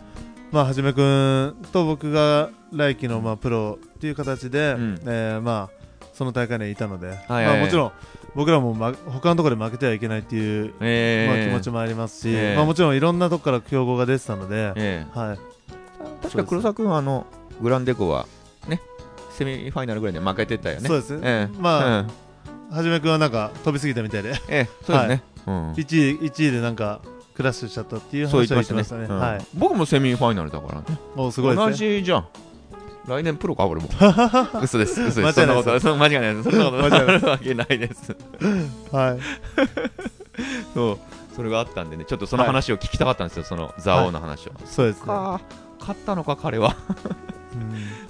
[0.52, 5.00] まあはじめくんと僕が来季のまあプロっていう形で、うん。
[5.06, 5.85] えーまあ
[6.16, 7.92] その大会にいたので、はいまあ、もちろん
[8.36, 11.34] 僕らも、ま、他のところで負けてはいけないっていう、ええ。
[11.34, 12.56] まあ、気持ちもありますし、ええ。
[12.56, 15.18] まあ、もちろんいろんなとこから競合が出てたので、ええ。
[15.18, 15.40] はい、
[16.24, 17.26] 確か黒沢君はあの
[17.62, 18.28] グランデコは
[18.68, 18.82] ね
[19.32, 20.88] セミファイナルぐらいで負けてたよね。
[20.88, 21.18] そうです。
[21.18, 21.58] ね、ええ。
[21.62, 22.08] まあ、うん。
[22.72, 24.34] はじめくんはなんか飛びすぎたみたいで。
[24.50, 25.72] ええそうですね、うん。
[25.74, 27.02] 1位 ,1 位でなんか
[27.36, 29.02] クラッシュしちゃったっていうそう言話はってましたね。
[29.04, 29.38] うん言ってましたね。
[29.38, 29.46] はい。
[29.56, 30.86] 僕もセミファイナルだからね。
[31.16, 32.00] おすごい同ですね。
[32.00, 32.28] じじゃん
[33.08, 33.90] 来年プロか俺も。
[34.62, 35.40] 嘘です嘘です。
[35.40, 35.56] 間違いないです。
[35.56, 36.52] そんなことはそんな間違いないです。
[36.52, 38.16] そんなことあるわけないです。
[38.92, 39.20] はい。
[40.74, 40.98] そう。
[41.36, 45.42] それがあったんでねちょっとその話を聞きたかったんですよ、その蔵王の話を、そうですね、か。
[45.80, 46.76] 勝ったのか彼は。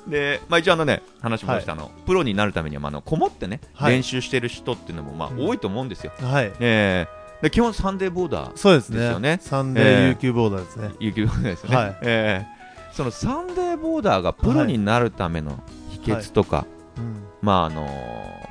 [0.06, 0.12] うん。
[0.12, 3.94] で、まあ、一応あのね話もした、あのプロになるためには、まあ、あのこもってね、はい。
[3.94, 5.48] 練習してる人っていうのもまあうん。
[5.48, 6.52] 多いと思うんですよ、はい。
[6.60, 9.00] えーで基本サンデーボーダーそうですね。
[9.00, 9.40] ですよね。
[9.42, 9.98] サンデええ。
[9.98, 11.98] ー琉球ボーダーですね、有給ですよね、はい。
[12.02, 12.55] えー
[12.96, 16.66] そのサンデーボーダーがプロになるための秘訣とか、
[16.98, 18.46] うんまああのー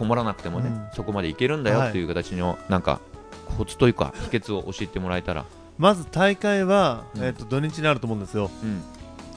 [0.00, 0.88] こもらなくてもね、うん。
[0.94, 3.00] そこまでいけるんだよっていう形の、なんか
[3.58, 5.44] コツというか秘訣を教えてもらえたら、
[5.76, 7.22] まず大会は、うん。
[7.22, 8.50] えっと土日にあると思うんですよ。
[8.62, 8.82] うん。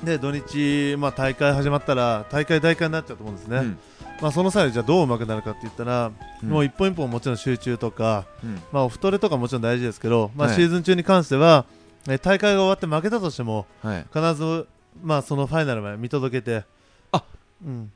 [0.05, 3.79] で土日、まあ、大会始まったら大会大会になっちゃうと思うんですね、うん。
[4.21, 6.11] まあ、その際じゃあどう上手くなるかって言ったら、
[6.41, 6.49] うん。
[6.49, 8.61] もう一本一本もちろん集中とか、うん。
[8.71, 10.55] まあ、お太れとかもちろん大事ですけど、まあ、はい。
[10.55, 14.67] シーズン中に関しては、え大会が終わって負けたとしてもはい、必ず、
[15.01, 16.65] まあ、そのファイナルまで見届けて
[17.11, 17.23] あ
[17.65, 17.91] うん。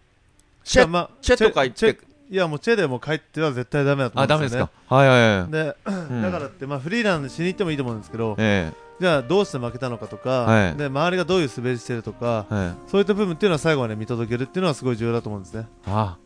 [0.64, 1.98] チェまあチェとか言ってチェ
[2.30, 4.68] いやもうチェでも帰っては絶対ダメだと思あうんですよね。
[4.68, 4.96] ダメですか。
[4.96, 6.22] はいはいはい、で、うん。
[6.22, 10.76] だからって、まあ、フリーランでしに行ってもいいと思うんですけど、えじゃあどうして負けたのかとか、はい。
[10.76, 15.68] で周りがどういう滑りしてるとか、えはい、そういった部分っていうのは最後まで見届けるっていうのはすごい重要だと思うんですね。
[15.86, 16.18] あ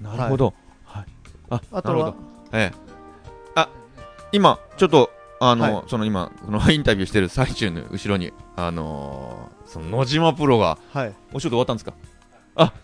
[0.00, 0.54] なるほど、
[0.84, 1.06] はい。
[1.50, 1.94] ああとは？
[1.94, 2.16] なるほど、
[2.52, 2.78] ええ、
[3.56, 3.68] あ
[4.30, 5.10] 今ちょっと
[5.50, 11.94] あの、はいその今この インタビューしてる最中の後ろにあのーその野島プロがはい、お仕事終わったんですか？
[12.56, 12.74] あ、わか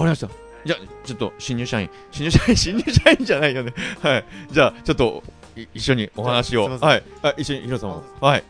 [0.00, 0.28] りました。
[0.64, 3.72] じゃあ、ちょっと新入社員、新入社員、 新入社員じゃないよね。
[4.02, 4.24] はい。
[4.50, 5.22] じゃあ、ちょっと
[5.56, 6.64] い一緒にお話を。
[6.78, 7.04] はい。
[7.22, 8.02] あ一緒に、ヒロさんも。
[8.20, 8.44] はい。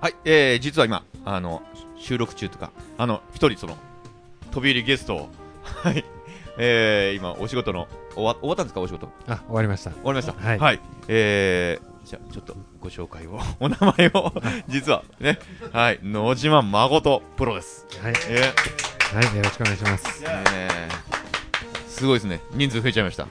[0.00, 0.14] はい。
[0.24, 1.62] えー、実は今、あの、
[1.96, 3.76] 収録中とか、あの、一人、その、
[4.50, 5.28] 飛び入りゲストを、
[5.62, 6.04] はい。
[6.58, 9.08] えー、今、お仕事の、終わ終わったんですか、お仕事？
[9.26, 9.90] あ、終わりました。
[9.90, 10.32] 終わりました。
[10.32, 14.32] はいえー、じゃあちょっとご紹介を、お名前を、
[14.68, 15.38] 実はね、
[15.72, 17.86] はい、野島誠プロです。
[18.02, 18.52] はい、え
[19.14, 20.24] はい、よろしくお願いします。
[20.24, 21.12] ーえー
[21.86, 23.28] すごいですね、人数増えちゃいました。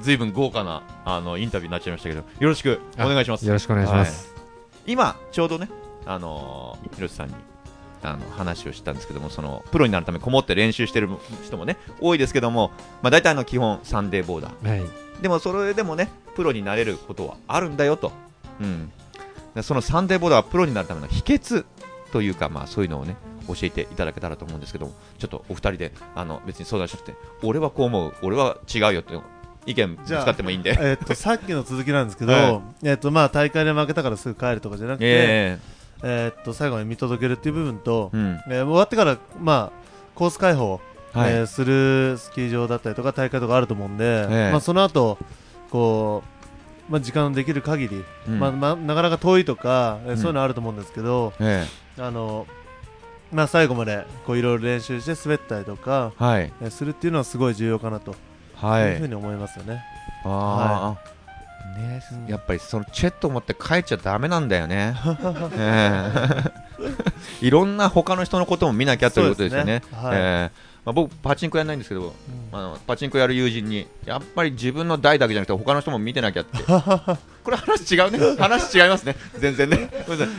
[0.00, 3.46] ずいぶん豪華なあのインタビューになっちゃいましたけど、よろしくお願いします。
[3.46, 4.34] よろしくお願いします。
[4.84, 5.68] 今、ちょうどね、
[6.06, 7.34] あのー、広瀬さんに
[8.06, 11.08] あの話をしたんですけども、そのプロになるためこもって練習してる
[11.44, 12.70] 人もね、多いですけども、
[13.02, 14.68] まあ、大体あの基本、サンデーボーダー。
[14.68, 14.84] はい、
[15.20, 18.12] でもそれでもね、プロになれることはあるんだよと、
[18.60, 18.92] うん、
[19.54, 21.64] でそのサンデーボーダーはプロになるための秘訣
[22.12, 23.16] というか、まあ、そういうのをね、
[23.48, 29.14] 教えていただけたらと思うんですけども、ちょっとお二人であの別に相談しなくて、俺はこう思う、俺は違うよって
[29.66, 30.76] 意見ぶつかってもいいんで。
[30.80, 32.88] えっとさっきの続きなんですけど、はい。
[32.88, 35.58] えっとまあ大会で負けたからすぐ帰るとかじゃなくて、え
[36.02, 38.40] えっと最後まで見届けるっていう部分とえ、うん。
[38.48, 40.80] えー終わってからまあコース開放、
[41.12, 41.32] はい。
[41.32, 44.50] えーするスキー場だったりとか大会とかあると思うんで、ええ。
[44.50, 45.18] まあその後
[45.70, 46.22] こ
[46.88, 48.38] うまあ時間のできる限り、うん。
[48.38, 50.16] まあまあなかなか遠いとか、えーうん。
[50.18, 51.66] そういうのあると思うんですけど、え
[51.98, 52.46] あの
[53.32, 58.14] まあ最後までこういろいろ練習して滑ったりとか、えはい、えーするっていうのはすごい重要かなと。
[58.54, 59.84] はい、いうふうに思いますよね。
[60.24, 61.15] ああ、
[61.76, 62.02] ね。
[62.12, 62.26] うん。
[62.26, 64.96] やっぱりそのチェット持って帰っちゃだめなんだよね。
[65.56, 66.12] え
[66.42, 66.66] え。
[67.40, 69.82] いろんな他の人のことも見なきゃということですよね。
[70.12, 70.76] ええ。
[70.84, 72.14] まあ、僕、パチンコやらないんですけど、
[72.52, 76.58] あのパチンコやる友人に、やっぱり自分の台だけじゃなくて、他の人も見てなきゃって、
[77.46, 78.18] これ話違うね。
[78.40, 79.14] 話違いますね。
[79.38, 79.88] 全然ね。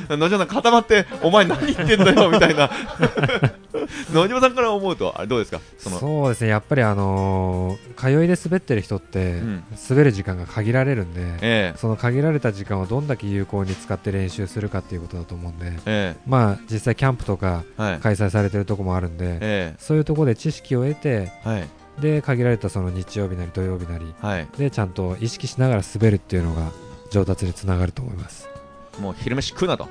[0.09, 2.69] 野島さん固まってお前何言ってんだよみたいな。
[4.11, 5.61] 野島さんから思うとあれどうですか？
[5.77, 5.99] その。
[5.99, 6.49] そうですね。
[6.49, 9.63] やっぱりあのー通いで滑ってる人って、うん。
[9.89, 16.19] 滑る時間が限られるんで、えその限られた時間をどんだけ有効に使って練習するかっていうことだと思うんでええ。
[16.27, 21.67] まあ実際キャンプとか開催されてるとこもあるんで、えそういうところで知識を得てえはい。
[22.01, 24.47] で限られたその日曜日なり土曜日なりはい。
[24.57, 26.71] でちゃんと意識しながら滑るっていうのが
[27.09, 28.49] 上達につながると思います。
[28.99, 29.87] もう昼飯食うなと。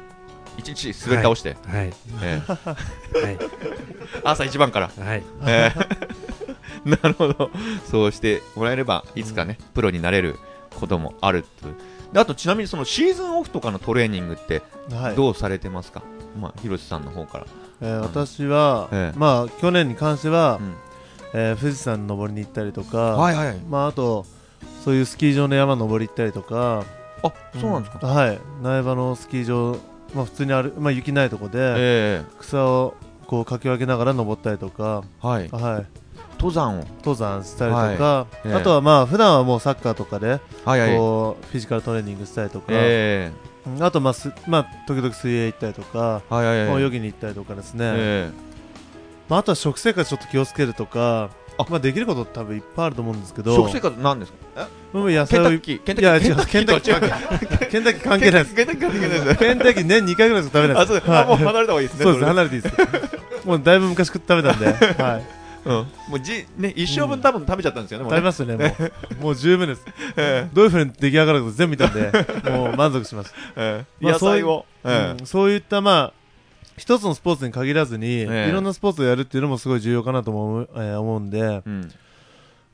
[0.59, 1.93] 一日滑り倒して、はい。
[2.23, 3.21] ええ。
[3.21, 3.39] はい。
[4.25, 4.91] 朝一番から。
[4.99, 5.23] はい。
[5.47, 6.17] えー
[6.85, 7.51] なるほど、
[7.91, 10.37] そうしてもらえれば、いつかね、プロになれる
[10.79, 11.69] こともあると
[12.13, 14.63] であと、ちなみにそのシーズンオフとかのトレーニングって、
[14.93, 15.17] はい。
[15.17, 16.03] どうされてますか、
[16.41, 17.47] まあ、広瀬さんの方から。
[17.81, 19.19] えー私は、ええ。
[19.19, 20.75] まあ去年に関しては、うん。
[21.35, 24.25] えー富士山登りに行ったりとか、はいはい、まああと
[24.85, 26.85] そういうスキー場の山登り行ったりとか、
[27.23, 28.39] あそうなんですか、はい。
[28.63, 29.79] 苗場のスキー場
[30.15, 32.95] まあ普通にあるまあ雪ないとこで、え草を
[33.27, 35.87] こうかき分けながら登ったりとか、えはい、はい。
[36.39, 38.55] 登山を、登山したりとか、ええ。
[38.55, 43.33] あとはまあ普段はもうサッカーとかではいはい、こうフィジカルトレーニングしたりとか、え
[43.67, 43.83] うん。
[43.83, 48.31] あとまあすまあ時々水泳行ったりとか、えはいはいはい、泳ぎに行ったりとかですね、え
[49.29, 51.25] まあ、あとは食生活ちょっと気をつけるとか。
[51.25, 53.57] あまあ、できること多分いっぱいあると思うんですけえど。
[53.57, 54.69] 食生活なんですか？
[54.93, 58.55] もう野ケン菜をいタッキー、ケンタいやッキー、違うケンタッキーケンタッキー関係ないです。
[58.55, 59.37] ケンタッキー関係ないです。
[59.39, 61.13] ケンタッキー年2回ぐらいしか食べないあ、そうです。
[61.13, 62.05] あもうはい離れた方がいいですね。
[62.05, 63.47] そうですれ離れていいです。
[63.47, 64.67] もうだいぶ昔食べたんで、
[65.03, 65.25] はい、
[65.65, 68.05] うん、もうじね一生分多分食べちゃったんですよね。
[68.05, 68.17] もうね。
[68.19, 68.77] 食べますよねも
[69.21, 69.23] う。
[69.25, 69.85] もう十分です。
[70.17, 72.11] えどういうふうに出来上がるか全部見たんで
[72.51, 73.35] もう満足します。
[73.57, 73.85] ええ。
[74.01, 74.65] えまあ野菜を。
[74.85, 75.17] え。
[75.21, 76.26] うんそういったまあ
[76.77, 78.49] 一つのスポーツに限らずに、ええ。
[78.49, 81.93] いろんなスポーツをやるっていうのもすごい重要かなと思う,、えー思うんで、えうん。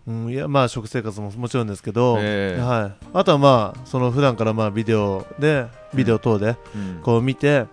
[0.05, 2.61] うん、いやまあ食生活ももちろんですけど、ええ。
[2.61, 7.01] はい、あとはまあその普段からまあビデオでビデオ等でうん。
[7.03, 7.67] こう見て、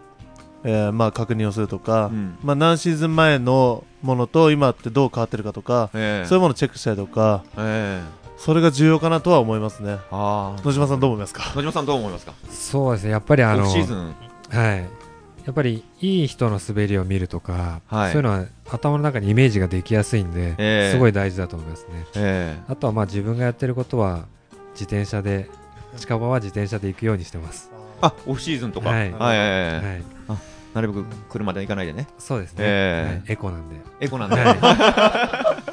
[0.63, 2.37] えーまあ確認をするとか、うん。
[2.43, 6.27] まあ何シーズン前のものと今ってどう変わってるかとか、ええ。
[6.27, 8.19] そういうものをチェックしたりとかええ。
[8.37, 9.97] それが重要かなとは思いますね。
[10.11, 10.61] ああ。
[10.63, 11.51] 野島さんどう思いますか？
[11.55, 12.33] 野島さんどう思いますか？
[12.51, 13.09] そうですね。
[13.09, 14.15] やっぱりあのシーズン。
[14.49, 14.87] はい
[15.45, 18.11] やっぱりいい人の滑りを見るとか、はい。
[18.11, 20.91] そういうのは頭の中にイメージができやすいんで、ええ。
[20.91, 22.05] すごい大事だと思いますね。
[22.15, 24.25] えあとはまあ自分がやってることは
[24.73, 25.49] 自転車で
[25.97, 27.71] 近場は自転車で行くようにしてます。
[27.73, 28.89] えあオフシーズンとか。
[28.89, 29.11] はい。
[29.11, 30.03] はいはいはいはい。
[30.73, 32.07] なるべく車で行かないでね。
[32.19, 33.15] そうですね、ええ。
[33.15, 33.33] はい。
[33.33, 33.75] エコなんで。
[34.01, 34.35] エコなんで。
[34.35, 35.63] は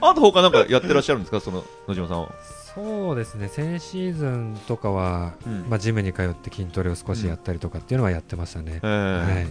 [0.00, 1.40] あと他なんかやってらっしゃるんですか？
[1.40, 2.30] その野島さんは
[2.74, 3.48] そうですね。
[3.48, 5.66] 先シーズンとかは、うん。
[5.68, 9.48] まあ、ジムに通って筋トレを少しやったりとかっていうのはやってましたね、ええはい。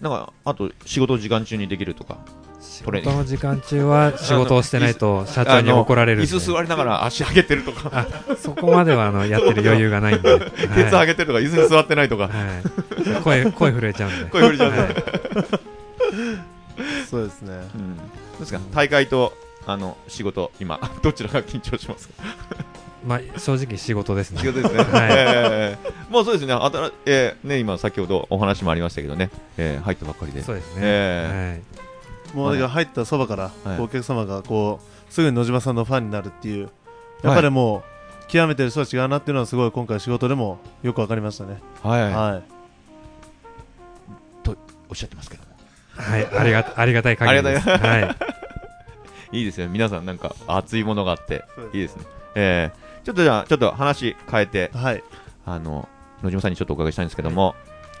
[0.00, 2.18] なんかあと仕事時間中にできるとか
[2.60, 8.06] 仕事の時間中は仕事をしてないと 社長に怒られる椅子座りながら足上げてるとか。
[8.38, 12.24] そこまではあのやってる余裕がないんで、は いケツ上げてるとか椅子に座ってないとか。
[12.24, 14.24] はい、声声震えちゃうんで。
[14.30, 14.80] 声震えちゃうんで。
[14.80, 14.94] はい。
[17.08, 17.52] そうですね。
[17.74, 17.96] うん。
[17.96, 18.02] ど
[18.36, 19.32] うですか大会と
[19.66, 20.80] あの仕事今。
[21.02, 22.14] どちらが緊張しますか？
[23.04, 24.40] まあ、正直仕事ですね。
[24.40, 25.08] 仕事ですね、 はい。
[25.10, 26.52] ええもうそうですね。
[26.52, 30.42] あたら、えーね今先ほどお話もありましたけどね、えー入ったばっかりで。
[30.42, 31.62] そうですね、え
[32.34, 33.80] もうだから入ったそばから、はい。
[33.80, 36.68] お客様がこうすぐに野島さんのファンになるっていう
[37.22, 37.82] やっぱりもう、
[38.28, 42.42] 極めてる人は違うなっていうのはすごい今回仕事でもよくわかりましたね、はい、はい。
[44.90, 45.48] おっしゃってますけども。
[45.96, 47.68] はい、はい、ありがありがたい限りです。
[47.68, 48.39] はい
[49.32, 52.04] いいですね皆さんなんか熱いものがあっていいですね。
[52.34, 55.02] えー、ちょっとじゃあちょっと話変えてはい。
[55.46, 55.88] あの
[56.22, 57.54] 野島さんにちょっとお伺いしたいんですけども、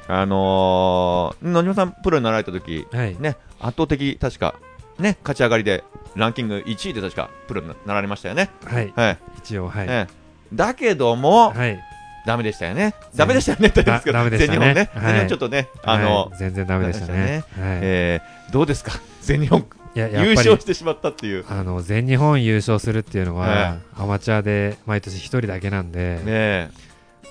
[0.08, 3.16] あのー、野島さんプロになられた時はい。
[3.18, 4.54] ね圧倒的確か
[4.98, 5.84] ね勝ち上がりで
[6.16, 8.50] ランキング1位で確かプロになられましたよね。
[8.64, 8.92] はい。
[8.96, 10.12] はい、一応はい、ええ。
[10.52, 11.80] だけども、はい。
[12.26, 12.94] ダメでしたよね。
[13.16, 14.38] ダメでしたよねって言うんですけね。
[14.46, 14.90] 全日本ね。
[14.94, 15.04] はい。
[15.04, 17.44] 全日本ちょっとね、あのはい、全然ダメでしたね。
[17.56, 18.92] えーどうですか？
[19.22, 19.64] 全日本
[19.94, 21.44] 優っぱり勝してしまったっていう。
[21.48, 26.70] あの全日本優勝するっていうのは、はアマチュアで毎年一人だけなんで、ねえ。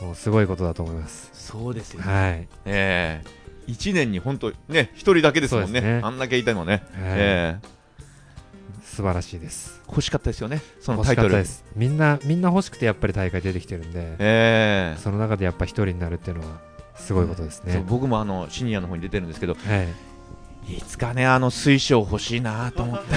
[0.02, 1.30] もうすごいことだと思います。
[1.34, 5.82] そうですよはい、ええ一年に本当ね、一人だけですもんね。
[5.82, 6.72] ねあんだけいたのね。
[6.72, 7.80] はいええ
[8.84, 9.82] 素晴らしいです。
[9.88, 10.62] 欲しかったですよね。
[10.82, 11.30] その欲タイトル。
[11.30, 11.64] しかったです。
[11.76, 16.60] みんなみんな欲しくてやっぱり大会出てきてるんで、ええその中でやっぱ一人になるっていうのは
[16.96, 17.86] すごいことですそうね。
[17.88, 19.88] 僕もあのシニアの方に出てるんですけど、はい、
[20.68, 23.08] いつかね、あの水晶欲しいなと思って。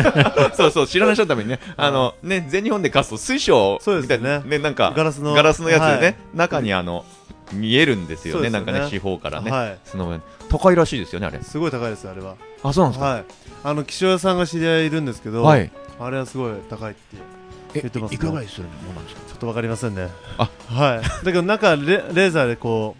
[0.56, 4.22] そうそう、知らない人のためにね、あのね、全日本で勝つと水晶そうですよね。
[4.22, 6.16] みたいなね、なんかガラスのガラスのやつでね、はい。
[6.34, 7.04] 中にあの
[7.52, 9.78] 見えるんですよね、なんかね、四方からね、はい。
[9.84, 11.42] その高いらしいですよね、あれ。
[11.42, 12.36] すごい高いですあれは。
[12.62, 13.06] あ、そうなんですか？
[13.10, 13.24] はい。
[13.64, 15.70] あの気象屋さんが知り合いいるんですけど、はい。
[16.00, 17.00] あれはすごい高いって
[17.74, 19.22] 言ってますいくらぐらいするものなんですか？
[19.28, 20.08] ちょっとわかりませんね。
[20.38, 20.48] あ。
[20.68, 21.02] はい。
[21.02, 22.96] だけど中レレーザーでこ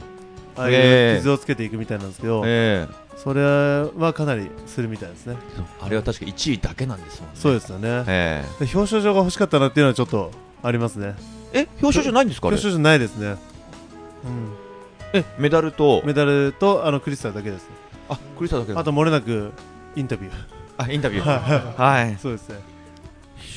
[0.57, 5.37] うああい傷をつけていくみたいなんですけど、えそれはかなりするみたいですね。
[5.59, 7.37] えあれは確か1位だけなんですもんね。
[7.37, 10.31] そうですよね、えで表彰状が欲しかったなっていうのはちょっと
[10.63, 11.15] ありますね。
[11.53, 13.37] ええ表彰状ないんですか表彰状ないですね、
[15.13, 16.01] えメダルと？
[16.01, 17.67] うん、メダルとあのクリスタルだけです。
[18.09, 19.53] あクリスタだけあと漏れなく
[19.95, 20.35] インタビュー。
[20.79, 21.25] あインタビュー。
[21.25, 22.17] ははい。
[22.19, 22.73] そうですね。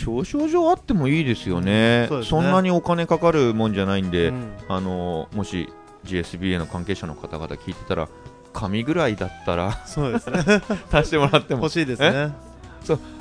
[0.05, 2.41] 表彰状あってもいいですよね,、そうですね。
[2.41, 4.51] んなにお金かかるもんじゃないんで、うん。
[4.67, 5.69] あのもし
[6.05, 8.09] GSBA の関係者の方々聞いてたら
[8.55, 10.39] 紙ぐらいだったらそうですね。
[10.91, 11.63] 足してもらっても。
[11.63, 12.33] 欲しいですね。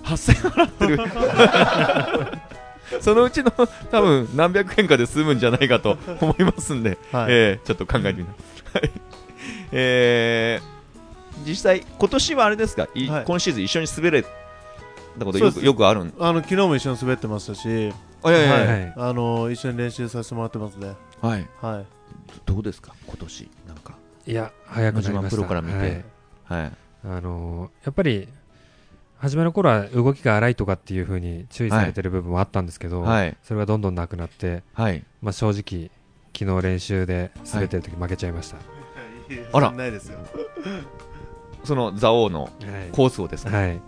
[0.05, 2.40] 8000円払ってる。
[3.02, 8.90] そのうちの多分何百円かで済むんじゃないかと思いますんで、はい、えーちょっと考えてみます、はい。
[9.73, 10.74] えー
[11.44, 13.24] 実際今年はあれですか、いはい。
[13.24, 14.28] 今シーズン一緒に滑れた
[15.24, 16.15] ことよくよくあるん？
[16.20, 17.93] あの昨日も一緒に滑ってましたし、
[18.23, 18.93] はい。
[18.97, 20.94] あの一緒に練習させてもらってますね。
[21.20, 21.48] はい。
[21.61, 21.86] はい。
[22.47, 22.94] どうですか？
[23.06, 23.51] 今年
[24.27, 25.13] いや早くなりました。
[25.13, 26.05] 野島プロから見て。
[26.45, 26.63] はい。
[26.63, 26.73] はい。
[27.05, 28.29] あのーやっぱり
[29.19, 33.37] 初めの頃は動きが荒いとかっていう風に注意されてる部分もあったんですけど、はい。
[33.43, 35.03] それがどんどんなくなって、はい。
[35.23, 35.91] まあ、正直
[36.39, 38.59] 昨日練習で滑ってる時負けちゃいました、
[39.53, 39.71] あら。
[39.71, 40.19] ないですよ。
[41.65, 42.51] その蔵王のはい。
[42.93, 43.81] コースをですね、はい、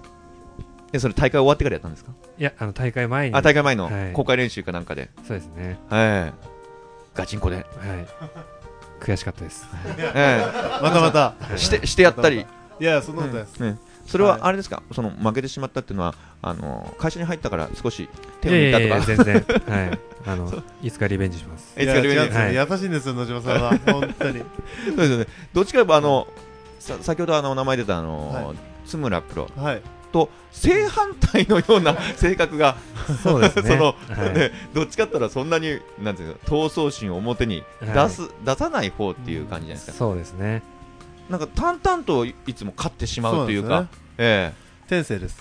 [0.95, 3.37] えそれ大会終わってからやったんですか、いやあの大会前に。
[3.37, 4.13] あ大会前のはい。
[4.15, 5.79] 公開練習かなんかで、そうですね。
[5.91, 6.49] はい。
[7.15, 7.67] ガチンコで、はい
[9.07, 9.67] 悔しかったです。
[10.15, 10.45] え
[10.83, 11.35] またまた。
[11.55, 12.45] えしてしてやったり、
[12.81, 18.09] いやそんなことないです、ねそれははいあれですか、その負けてしまったっていうのはあの会社に入ったから少し
[18.41, 19.47] 手いを抜いたとかやいやいや全然。
[19.69, 19.99] はい。
[20.29, 21.75] あのいつかリベンジします。
[21.77, 22.37] いつかリベンジ。
[22.37, 22.55] はい。
[22.55, 23.71] 優しいんですよ野島さんは。
[23.85, 24.45] 本当に。
[24.91, 25.27] そうですよね。
[25.53, 26.29] どっちかといえばあの
[26.79, 28.57] さ先ほどあの名前出たあの、はい。
[28.87, 29.49] 津村プロ。
[29.57, 29.83] はい
[30.17, 32.77] と正反対のような 性格が
[33.23, 33.69] そうですね。
[33.69, 34.35] その、はい。
[34.35, 40.63] ねどっちかったらそんなになんていうか闘争心を表に出す、出さない方っていう感じじゃないですか、そうですね。
[41.29, 43.69] なんか淡々といつも勝ってしまうというか。
[43.69, 44.89] そうなんですええ。
[44.89, 45.37] 天性です。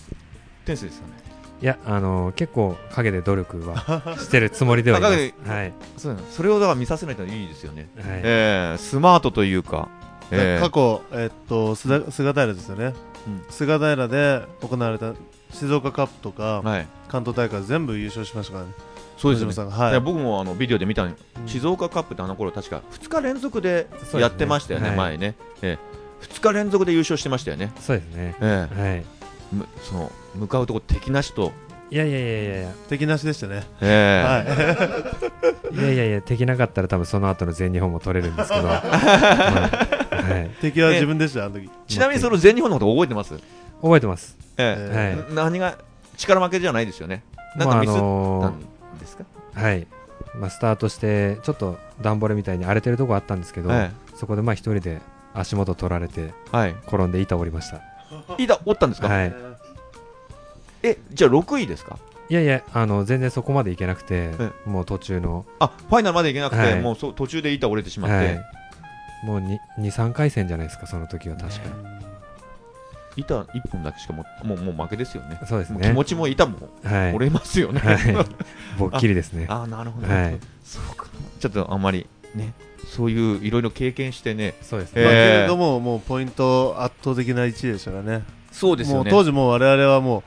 [0.66, 1.14] 天性ですよね。
[1.62, 5.34] いやあの結構陰で努力は してるつもりではいます。
[5.48, 5.74] はい。
[5.96, 8.06] そうそれをだから見させないといいですよね、はい。
[8.24, 8.78] ええ。
[8.78, 9.88] スマートというか、
[10.32, 10.62] ええ。
[10.62, 13.15] 過去、えっと菅菅平ですよね、うん
[13.50, 15.14] 菅平で行われた
[15.52, 18.72] 静岡カップとか、はい、関東大会全部優勝しましたからね。
[19.18, 19.72] そうですよね。
[19.72, 20.00] はい。
[20.02, 21.48] 僕もあのビデオで見たのうん。
[21.48, 24.98] 静岡カップってあの頃確か2日連続でやってましたよね、はい。
[24.98, 25.78] 前ね、え
[26.22, 26.26] え。
[26.26, 28.36] 2日連続で優勝してましたよね、そうですね。
[28.42, 28.82] ええ。
[28.82, 29.06] はい。
[29.54, 31.54] むその向かうとこ敵なしと、
[31.92, 32.72] いやいやいやいやいや。
[32.90, 34.28] 敵なしでしたね、ええ。
[34.28, 35.76] はい。
[35.76, 41.70] いやいやいや敵なかったら多分その後の全日本も取れるんですけど、ま あはい、敵は自分でした、あの時。
[41.88, 43.36] ちなみにその全日本のこと覚えてます、
[43.82, 44.36] 覚えてます。
[44.58, 45.16] ええ。
[45.18, 45.36] はい。
[45.36, 45.78] な何が
[46.18, 47.24] 力負けじゃないですよね、
[47.56, 48.54] なんまああかミスったの
[48.96, 49.88] んですか、ーはい、
[50.40, 55.02] まあ、スタートしてちょっと段ボールみたいに荒れてるとこあったんですけど、えそこでまあ一人で
[55.34, 57.82] 足元取られてえはい、転んで板折りました。
[58.38, 59.55] いだ、おったんですか、はい
[60.86, 61.98] えじゃあ6位ですか、
[62.30, 64.52] いやいやあの全然そこまでいけなくてえ。
[64.66, 66.80] もう途中の、あファイナルまでいけなくて、はい。
[66.80, 68.46] もうそ途中で板折れてしまって、はい、
[69.26, 69.40] もう
[69.80, 71.60] 23回戦じゃないですかその時は確か、
[73.16, 75.76] 板1本だけしかももうもう負けですよね、そうですね。
[75.76, 77.80] もう気持ちも板もはい、折れますよね。
[77.80, 77.98] はい、
[78.78, 79.46] ぼっきりですね。
[79.50, 80.38] ああなるほど、はい。
[80.64, 81.08] そうか。
[81.40, 82.54] ちょっとあんまりね
[82.88, 84.56] そういういろいろ経験してね。
[84.62, 88.24] そうですね、えまあ、えけれども、もうポイント圧倒的な1位でしたからね、
[88.56, 90.24] そうもう当時もう我々はも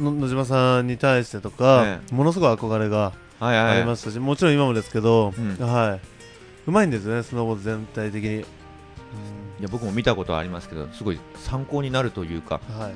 [0.00, 3.76] うん、うの野島さんに対してとか、えものすごい憧れがはいはい。
[3.76, 5.56] ありましたし、もちろん今もですけど、うん。
[5.66, 6.00] はい、
[6.66, 8.40] うまいんですよね、スノーボード全体的に。
[8.40, 12.94] いや僕も見たことはありますけどすごい参考になるというかうんはい、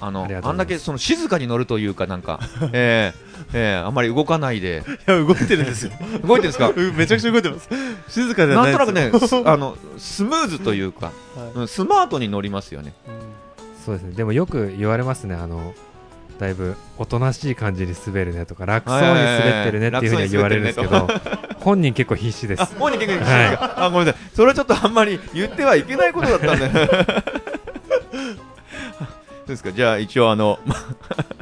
[0.00, 2.40] あのありがとあうんだけその静かに乗るというかなんか
[2.72, 3.12] え
[3.52, 4.82] えええあんまり動かないで。
[5.06, 5.92] いや動いてるんですよ。
[6.26, 6.70] 動いてるんですか？
[6.70, 7.68] うめちゃくちゃ動いてます。
[8.08, 11.14] 静かではなんないですとなくねすあのスムーズというか、はい。
[11.54, 12.94] うんスマートに乗りますよね
[13.88, 14.12] そうですね。
[14.14, 15.34] でもよく言われますね。
[15.34, 15.72] あの
[16.38, 21.08] だいぶおとなしい感じに滑るねとか楽そうに滑ってるねっていうふうには言われるんですけど
[21.58, 22.76] 本人結構必死であす。
[22.78, 24.22] もうに結構あごめんなさい。
[24.34, 26.68] それはちょっとあんまり言ってはいけないことだったんで。
[26.68, 26.82] そ
[29.46, 29.72] うですか？
[29.72, 30.74] じゃあ一応あの、ま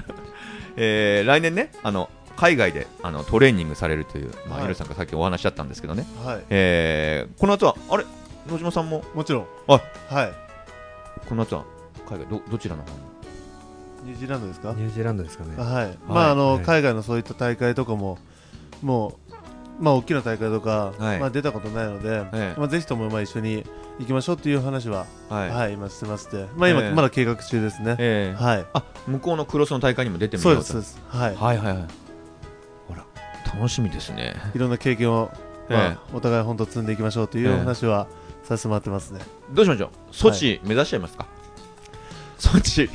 [0.77, 4.75] えー来年ねあの海外であのトレーニングされるという、まあ、はい。
[4.75, 6.43] さんがさっきお話しあったんですけどね、はい。
[6.51, 8.05] えーこの夏はあれ？
[8.49, 9.05] 野島さんも？
[9.15, 9.47] もちろん。
[9.69, 10.33] あはい。
[11.29, 11.65] この夏は？
[12.09, 12.97] 海外どどちらの方に？
[14.05, 14.73] ニュージーランドですか？
[14.73, 15.57] ニュージーランドですかね。
[15.57, 16.65] はい、まああの、はい。
[16.65, 18.19] 海外のそういった大会とかも
[18.83, 19.19] も
[19.81, 21.21] うまあ大きな大会とか、はい。
[21.21, 23.65] まあ出たことないので、ええまあぜひともまあ一緒に
[23.99, 26.47] 行きましょうっていう話ははい、はい、今してまして。
[26.57, 26.93] まあ今、ええ。
[26.93, 28.67] まだ計画中ですね、えーはい。
[28.73, 31.17] あ向こうのクロスの大会にも出てみそうようとですそうです。
[31.19, 31.35] はい。
[31.35, 31.87] はいはいはい。
[33.55, 34.35] 楽しみですね。
[34.55, 35.31] いろんな経験を、
[35.71, 38.07] まあえお互い本当積んでいきましょうというええ話は
[38.45, 39.21] させてもらってますね。
[39.51, 39.91] どうしましょう？
[40.13, 41.27] ソチ目指しちゃいますか、
[42.39, 42.89] ソチ い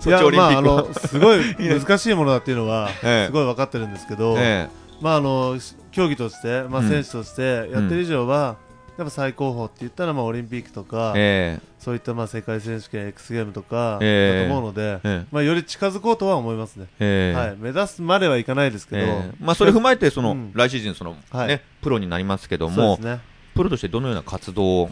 [0.00, 4.68] ソやチオリンピックは、まあ、すごい 難しいものだっていうのはええ すごい分かってるんですけど、え
[5.00, 5.58] まああの
[5.90, 6.88] 競技として、まあ、うん。
[6.88, 8.56] 選手としてやってる以上は、
[8.96, 11.66] やっぱ最高峰って言ったらまあオリンピックとか、ええ。
[11.78, 15.26] そういったまあ世界選手権 X ゲームとかだとええ思うので、ええ。
[15.30, 17.38] まあ、より近づこうとは思いますね、ええ。
[17.38, 19.34] はい、目指すまではいかないですけど、ええ。
[19.40, 20.52] まあ、それ踏まえてその、うん。
[20.54, 21.48] 来シーズンその、はい。
[21.48, 23.20] ね、プロになりますけどもね。
[23.54, 24.90] プロとしてどのような活動を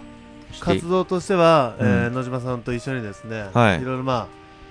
[0.60, 3.84] 活動としては、えーうん野島さんと一緒にですね、はい。
[3.84, 4.26] ろいろまあ、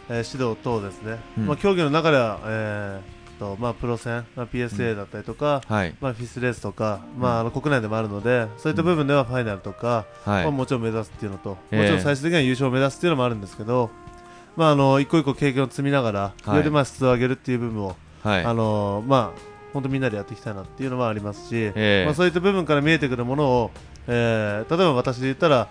[0.10, 1.45] えー指導等ですね、うん。
[1.48, 5.95] まあ、競技の中では、えーとまあ、プロ戦、まあ、PSA だったりとか、はい。
[5.99, 10.44] まあ、フィスレースとか、まあ、あの国内でもあるのでそういった部分ではファイナルとか、はい。
[10.44, 13.90] まあ、もちろん目指すっていうのと、ええもちろん最終的には優勝を目指すっていうのもあるんですけど、
[14.56, 16.56] まあ、あの一個一個経験を積みながら、はい。
[16.58, 18.44] よりまあ質を上げるっていう部分を、はい。
[18.45, 23.72] あのまあ本当みんなでやっていきたいなっていうのはありますし、ええまあ、そういった部分から見えてくるものを、
[24.07, 25.68] えー例えば私で言ったら、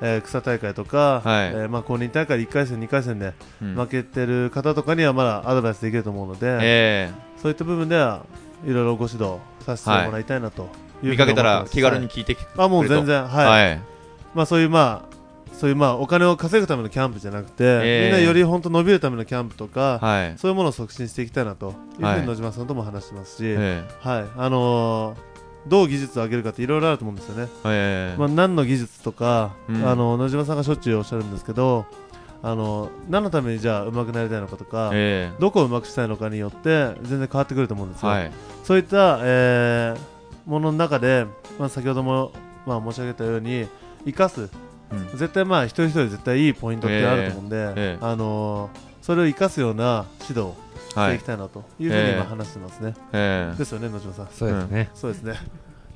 [0.00, 1.46] えー草大会とか、はい。
[1.48, 3.32] えーまあ、公認大会1回戦、2回戦で
[3.62, 3.74] うん。
[3.74, 7.10] 負けてる方とかにはまだアドバイスできると思うので、え
[7.40, 8.24] そういった部分では
[8.66, 10.70] いろいろご指導させてもらいたいなというふ
[11.02, 13.46] うにえ見かけたら気軽に聞いてきてあもう全然、はい。
[13.46, 13.80] はい。
[14.34, 15.12] まあ、そういうまあ
[15.54, 17.66] そういうまあお金を稼ぐためのキャンプじゃなくて、え
[18.02, 18.04] え。
[18.04, 20.38] みんなより本当伸びるためのキャンプとか、はい。
[20.38, 22.20] そういうものを促進していきたいなというふうはい。
[22.22, 23.82] に野島さんとも話してますし、え。
[24.00, 24.24] はい。
[24.36, 25.31] あのー
[25.66, 27.48] どう技術を上げるかっていろいろあると思うんですよね。
[28.18, 29.88] まあ、何の技術とか、うん。
[29.88, 31.86] あの野島さんがしょっちゅうおっしゃるんですけど
[32.42, 38.32] あの何のためにじゃあ上手くなりたいのかとか、えどこを上手くしたいのかによって全然変わってくると思うんですよ、えはい。
[38.64, 40.12] そういった、えー
[40.46, 41.26] ものの中で、
[41.58, 42.32] まあ、先ほども、
[42.66, 43.68] まあ、申し上げたように
[44.04, 44.50] 生かす。
[44.90, 45.08] うん。
[45.16, 47.98] 絶対まあ一人一人絶対いいポイントってあると思うんで、ええ。
[48.00, 50.40] あのーそれを生かすような指導。
[50.40, 50.56] を
[50.92, 51.10] しはい。
[51.12, 53.58] ていきたいなというふうにええ今話してますね、ええ。
[53.58, 54.28] ですよね野島さん。
[54.30, 55.34] そうですね、そうですね。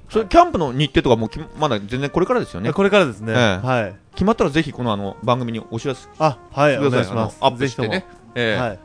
[0.09, 1.29] それキャンプの日程とかも
[1.59, 2.73] まだ全然これからですよね？
[2.73, 3.67] これからですね、ええ。
[3.67, 3.97] はい。
[4.13, 7.39] 決まったらぜひこのあの番組にお知らせあはいお願いします。
[7.41, 8.07] アップしてね。
[8.35, 8.61] ええ。
[8.61, 8.79] はい。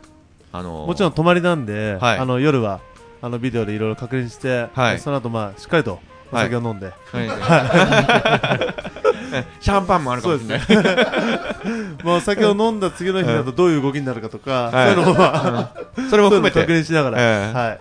[0.51, 2.17] あのもちろん泊まりなんで、はい。
[2.17, 2.81] あの夜は
[3.21, 4.99] あのビデオでいろいろ確認して、はい。
[4.99, 5.99] その後まあしっかりと
[6.31, 7.29] お酒を飲んで、 はい。
[9.59, 10.67] シャンパンもあるかもしれない。
[12.03, 14.95] まあ、 お酒を飲んだ次の日だとどういう動きになるかとか、はい。
[14.95, 15.71] そういうのを、まあ、
[16.09, 17.53] それも含めそういうのを確て認しながら、ええ。
[17.53, 17.77] は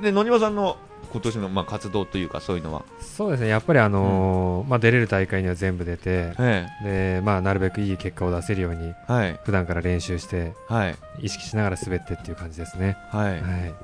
[0.00, 0.76] い、で野庭さんの
[1.12, 2.82] 今年のまあ活動というかそういうのは？
[3.00, 3.48] そうですね。
[3.48, 9.40] やっぱりあのーまあ、出れる大会には全部出てえで、まあ、なるべくいい結果を出せるようにえはい。
[9.44, 10.96] 普段から練習してはい。
[11.20, 12.96] 意識しながら滑ってっていう感じですね。
[13.12, 13.32] はい。
[13.32, 13.74] はい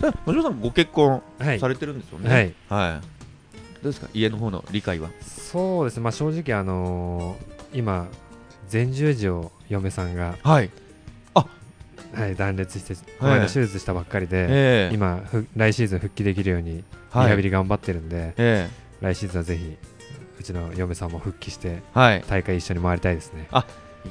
[0.00, 1.60] で野島さんご結婚はい。
[1.60, 2.30] されてるんですよね。
[2.30, 2.54] はい。
[2.90, 3.00] はい。
[3.82, 4.08] どうですか？
[4.14, 5.10] 家の方の理解は？
[5.22, 8.06] そうですね、まあ、正直、あのー今
[8.70, 10.70] 前十字を嫁さんが、はい。
[12.14, 14.94] はい、断裂してこの間手術したばっかりで、ええ。
[14.94, 17.30] 今ふ来シーズン復帰できるようにリはい。
[17.30, 18.68] ハビリ頑張ってるんで、え
[19.00, 19.78] 来シーズンはぜひ
[20.38, 22.24] うちの嫁さんも復帰してえはい。
[22.28, 23.48] 大会一緒に回りたいですね。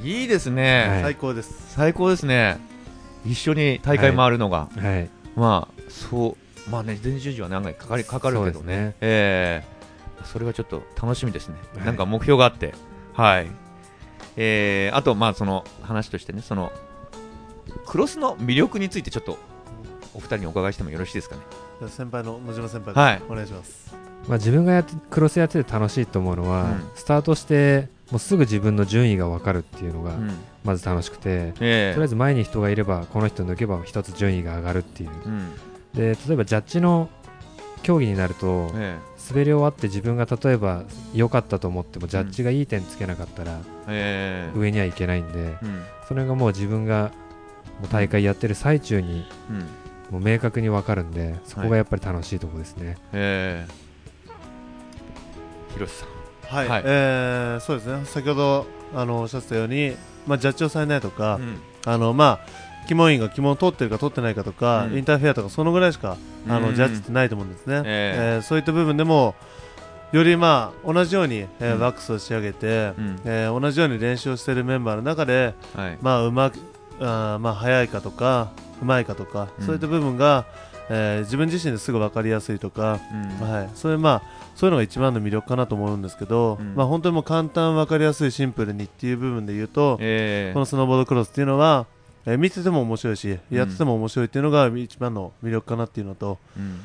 [0.03, 1.02] いいですね、はい。
[1.03, 1.53] 最高です。
[1.76, 2.58] 最高ですね。
[3.24, 6.38] 一緒に大会回るのが、はいまあそ
[6.68, 8.78] うまあね前十字は何回かかりかかるけどね。
[8.78, 8.95] ね。
[9.02, 10.26] ええ。
[10.26, 11.86] それはちょっと楽しみですね、はい。
[11.86, 12.74] なんか目標があって。
[13.14, 13.48] はい。
[14.38, 16.72] えー、あとまあその話としてねその
[17.86, 19.38] クロスの魅力についてちょっと
[20.14, 21.41] お二人にお伺いしてもよろしいですかね？
[21.90, 23.22] 先輩の野島先輩、はい。
[23.30, 23.95] お願いします。
[24.28, 26.90] まあ、自分がやってクロスやってて楽しいと思うのは、うん。
[26.94, 30.31] スタートしてもうすぐ自分の順位が分かるっていうのがうん。
[30.63, 35.09] まず楽しくて、えとりあえず前に人がいればこの人抜けば一つ順位が上がるっていう。
[35.09, 35.53] うん。
[35.95, 37.09] で例えばジャッジの
[37.81, 40.83] 競技になるとえ滑り終わって自分が例えば
[41.15, 44.59] 良かったと思ってもジャッジがいい点つけなかったらえええ。
[44.59, 45.83] 上にはいけないんでうん。
[46.07, 47.11] それがもう自分が
[47.79, 49.67] もう大会やってる最中にうん。
[50.11, 53.71] もう明確に分かるんでそこがやっぱり楽しいところですね、ええ。
[55.73, 56.10] 広瀬さん
[56.52, 56.84] はい、はい。
[56.86, 58.06] えーそうですね。
[58.06, 59.95] 先ほどあのおっしゃってたように、
[60.28, 61.57] まあジャッジをされないとか、うん。
[61.86, 64.98] あのまあ鬼門員が鬼門を取ってるか取ってないかとか、うん。
[64.98, 66.18] インターフェアとかそのぐらいしか
[66.49, 66.76] あの、うん。
[66.76, 67.82] ジャッジってないと思うんですね。
[67.86, 68.40] ええ。
[68.40, 69.36] ーそういった部分でも
[70.11, 71.80] よりまあ同じように、えーうん。
[71.82, 73.19] ワックスを仕上げて、うん。
[73.23, 75.98] えー同じように練習をしているメンバーの中で、はい。
[76.02, 76.60] まあうまく
[76.99, 78.52] あーまあ早いかとか
[78.82, 79.65] うまいかとか、うん。
[79.65, 80.45] そういった部分が、
[80.93, 82.99] えー自分自身ですぐ分かりやすいとか、
[83.41, 83.49] うん。
[83.49, 84.22] はい、そういうまあ
[84.55, 86.76] そういうのが一番の魅力かなと思うんですけど、うん。
[86.76, 90.53] まあ本当にもう簡単分かりやすいシンプルにっていう部分で言うと、ええ。
[90.53, 91.85] このスノーボードクロスっていうのは、
[92.26, 96.81] えー見てても面白いし、やってても面白いっていうのが一番の魅力かなっていうのと、うん。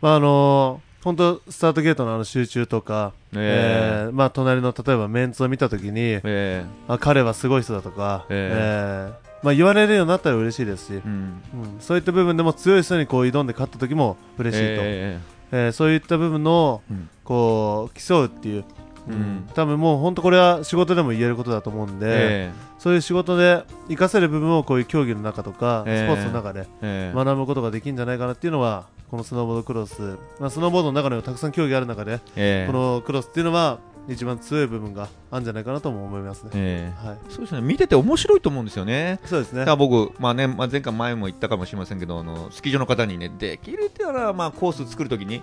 [0.00, 4.08] まああのー本当スタートゲートのあの集中とか、ええ。
[4.10, 6.64] ーまあ隣の例えばメンツを見たときに、ええ。
[6.88, 9.24] あ彼はすごい人だとか、ええ。
[9.24, 11.42] ーまあ、言われるようになったら嬉しいですし、うん。
[11.54, 11.80] うん。
[11.80, 15.20] そういった部分でも強い人にこう挑んで勝った時も嬉しいと、え
[15.50, 17.08] えーそういった部分のうん。
[17.24, 18.64] こう競うっていう、
[19.08, 19.48] うん。
[19.54, 33.78] 多分もう本当これは仕事でも言えることだと思うんで、えそういう仕事で活かせる部分をこういう競技の中とか、ええスポーツの中でええ学ぶことができるんじゃないかなっていうのはこのスノーボードクロス、まあ、スノーボードの中にもたくさん競技ある中で、ええこのクロスっていうのは
[34.08, 36.50] 一番強い部分があるんじゃないかなとも思いますね。
[36.54, 37.06] ええ。
[37.06, 37.60] はい、そうですね。
[37.60, 39.20] 見てて面白いと思うんですよね。
[39.26, 39.66] そうですね。
[39.76, 45.42] 僕、まあねまあ、前回前も言ったかもしれませんけどあのスキー場の方にねできるっていうのは、まあ、コース作るときに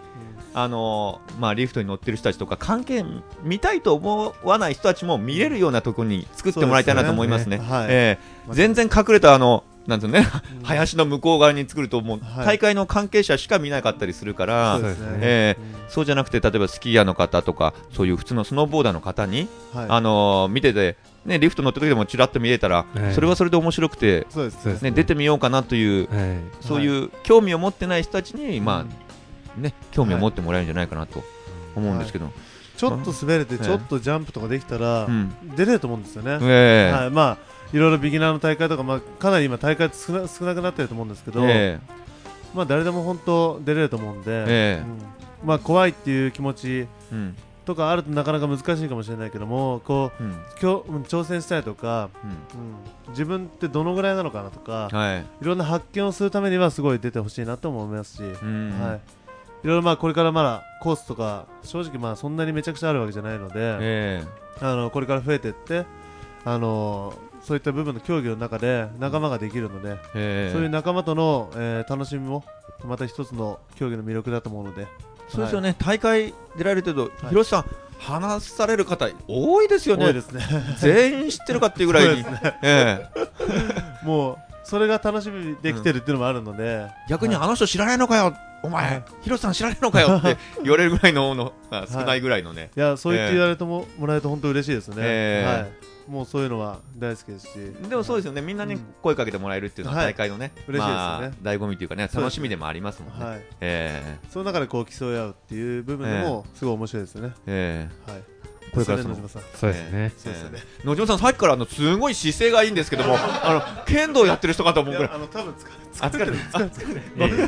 [0.54, 3.06] あの、まあ、リフトに乗ってる人たちとか関係
[3.44, 7.58] 見たいと思わない人たちも見れるようなところに作ってもらいたいなと思いますね。
[7.58, 7.70] すね。
[7.70, 7.88] はい。
[7.90, 8.54] ええ。
[8.54, 10.28] 全然隠れたあのなんていうのね、
[10.60, 10.64] うん。
[10.64, 12.46] 林の向こう側に作るともう、はい。
[12.46, 15.18] 大会の関係者しか見なかったりするからそうですね。
[15.22, 15.66] えうん。
[15.90, 19.86] そうじゃなくて例えばスキーヤーの方とかそういう普通のスノーボーダーの方に、はい。
[19.90, 24.64] あのー見てて、ね、リフト乗った時でもちらっと見れたら、はいそれはそれで面白くて、そうです。
[24.64, 26.66] そうですね、出てみようかなという、はい。
[26.66, 28.90] そういう興味を持ってない人たちに、まうん。
[29.58, 31.24] あね、興味を持ってもらえるんじゃないかなと
[31.76, 32.32] 思うんですけど、
[32.78, 35.34] ちょっと滑れてええちょっとジャンプとかできたらうん。
[35.56, 36.38] 出れると思うんですよね。
[36.42, 36.94] ええ。
[36.94, 41.78] はい、まあいろいろビギナーの大会とか、まあ、かなり今大会少な少なくなってると思うんですけど、え
[42.54, 44.84] まあ誰でも本当出れると思うんで、ええ。
[45.42, 45.48] うん。
[45.48, 46.88] まあ怖いっていう気持ち
[47.66, 52.30] とかあるとなかなか難しいかもしれないけどもこうんう今日うん挑戦したりとか、うん。
[52.30, 52.36] うん。
[53.10, 55.20] 自分ってどのぐらいなのかなとか、はい。
[55.20, 58.80] いろんな発見をするためにはすごい出てほしいなとも思いますし、うん。
[58.80, 59.00] はい、
[59.66, 64.24] いろいろまあこれからまだコースとか正直まあそんなにめちゃくちゃあるわけじゃないので、え
[64.62, 65.86] あのこれから増えていって
[66.46, 67.14] あの
[67.46, 69.98] そういった部分の競技の中で仲間ができるので、
[70.52, 72.44] そういう仲間との、えー楽しみも
[72.84, 74.88] また一つの競技の魅力だと思うので
[75.30, 77.12] そうですよね、大会出られてると、はい。
[77.30, 77.66] 広瀬さん、
[78.00, 80.42] 話される方、多いですよね、多いですね。
[80.80, 82.26] 全員知ってるかっていうぐらいに、
[84.04, 87.44] もうそれが楽しみにできてるっていうのもあるので、逆にはい。
[87.46, 91.54] あの人知らないのかよ、お前、広瀬さん知らないのかよって 言われるぐらいの
[91.92, 92.80] 少ないぐらいのね、い。
[92.80, 95.48] やそう言って言われても,、もらえると本当嬉しいですね、ええ。
[95.48, 95.72] はい、
[96.08, 97.54] もうそういうのは大好きですし。
[97.90, 98.82] でもそうですよね、みんなにうん。
[99.02, 100.08] 声かけてもらえるっていうのは、はい。
[100.08, 100.88] 大会のね、嬉しいですよね。
[100.88, 103.26] まあ、醍醐味というかね、楽しみでもありますもんね。
[103.26, 108.12] はい、えその中でこう競い合うっていう部分でもすごい面白いですよね、ええ。
[108.12, 108.24] はい、
[108.72, 109.42] これからそのそれ野島さん。
[109.56, 109.90] そうですね。
[109.94, 110.60] えそうですよね。
[110.84, 115.12] え野島さん、さっきからあのすごい姿勢がいいんですけども、 あの剣道やってる人かと思うぐらい。
[115.14, 115.66] あの多分疲
[116.04, 116.34] れてる。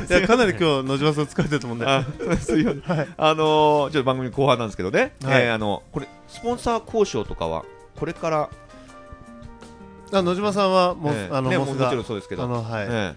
[0.08, 1.86] れいやかなり今日野島さん疲れてると思うんで。
[1.86, 7.64] あのー、ちょっと番組後半なんですけどね、あのこれスポンサー交渉とかは
[7.98, 8.50] これから、
[10.12, 13.14] あ野島さんはもう、えーあのね、もちろんそうですけど、あのはい、え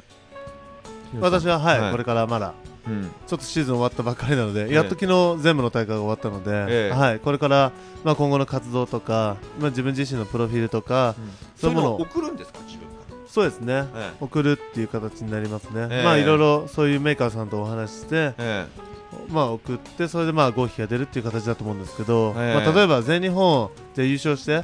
[1.20, 1.92] 私ははい、はい。
[1.92, 2.54] これからまだ
[2.88, 3.12] えうん。
[3.28, 6.98] ちょっとシーズン終わったばっかりなので、えやっと昨日全部の大会が終わったので、ええ。
[6.98, 7.72] はい、これから、
[8.04, 12.92] まあ、今後の活動とか、まあ、自分自身のプロフィールとか、ううのをそうういものを送るんですか、自分か
[13.28, 13.86] そうですね、
[14.20, 16.04] 送るっていう形になりますね、ええ。
[16.04, 18.91] まあいろいろそういうメーカーさんとお話ししてえ、え
[19.30, 22.66] まあ、送って、それでまあ合否が出るっていう形だと思うんですけど、ええ。
[22.66, 24.64] まあ、例えば全日本で優勝して、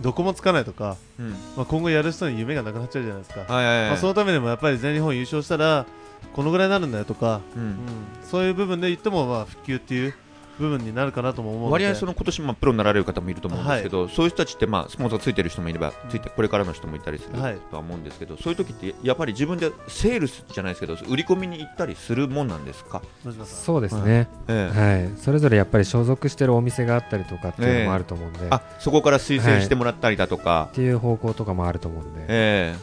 [0.00, 1.26] どこもつかないとか、うん。
[1.26, 3.88] うんまあ、今後やる人に夢がなくなっちゃうじゃないですか、はいはいはい。
[3.90, 5.86] まあ、そのためにもやっぱり全日本優勝したら、
[6.34, 7.62] このぐらいになるんだよとか、うん。
[7.62, 7.76] うん。
[8.22, 10.14] そういう部分で言っても、まあ、普及っていう
[10.58, 11.84] 部分になるかなとも思うので。
[11.84, 17.56] 割合その今年まあプロになられる方もいると思うんですけど、そういう人たちってまあスポンサーついてる人もいればついてこれからの人もいたりするはい。
[17.56, 23.02] とは思うんですけど、そういう時ってやっぱり自分でセールスじゃないですけど売り込みに行ったりするもんなんですか、
[23.44, 32.74] そうですね、ええはい、それぞれやっぱり所属してるお店があったりとかっていうのもあると思うんで、あそこから推薦してもらったりだとか、っていう方向とかもあると思うんで、え。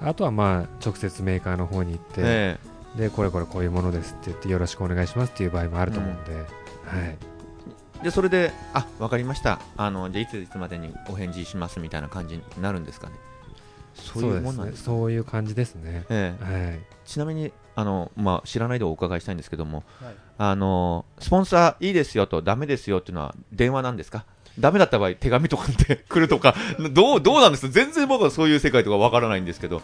[0.00, 6.44] あとはまあ直接メーカーの方に行って、ええでこれこれこういうものですって言ってよろしくお願いしますっていう場合もあると思うんで、はい、
[6.96, 7.18] え
[8.02, 9.60] でそれで、あわかりました。
[9.76, 13.14] あの、じゃあいついつまでにお返事しますみたいな感じになるんですかね、
[13.94, 16.04] そういうもんなんですか、そういう感じですね。
[16.08, 16.44] ええ。
[16.68, 20.14] はい、ちなみにあの、まあ、知らないでお伺いしたいんですけども、はい。
[20.38, 24.24] あのスポンサーいいですよと、ダメですよっていうのは電話なんですか？
[24.60, 26.54] ダメだった場合、手紙とかって来るとか、
[26.92, 29.82] どうどうなんです全然僕はそういう世界とかわからないんですけど、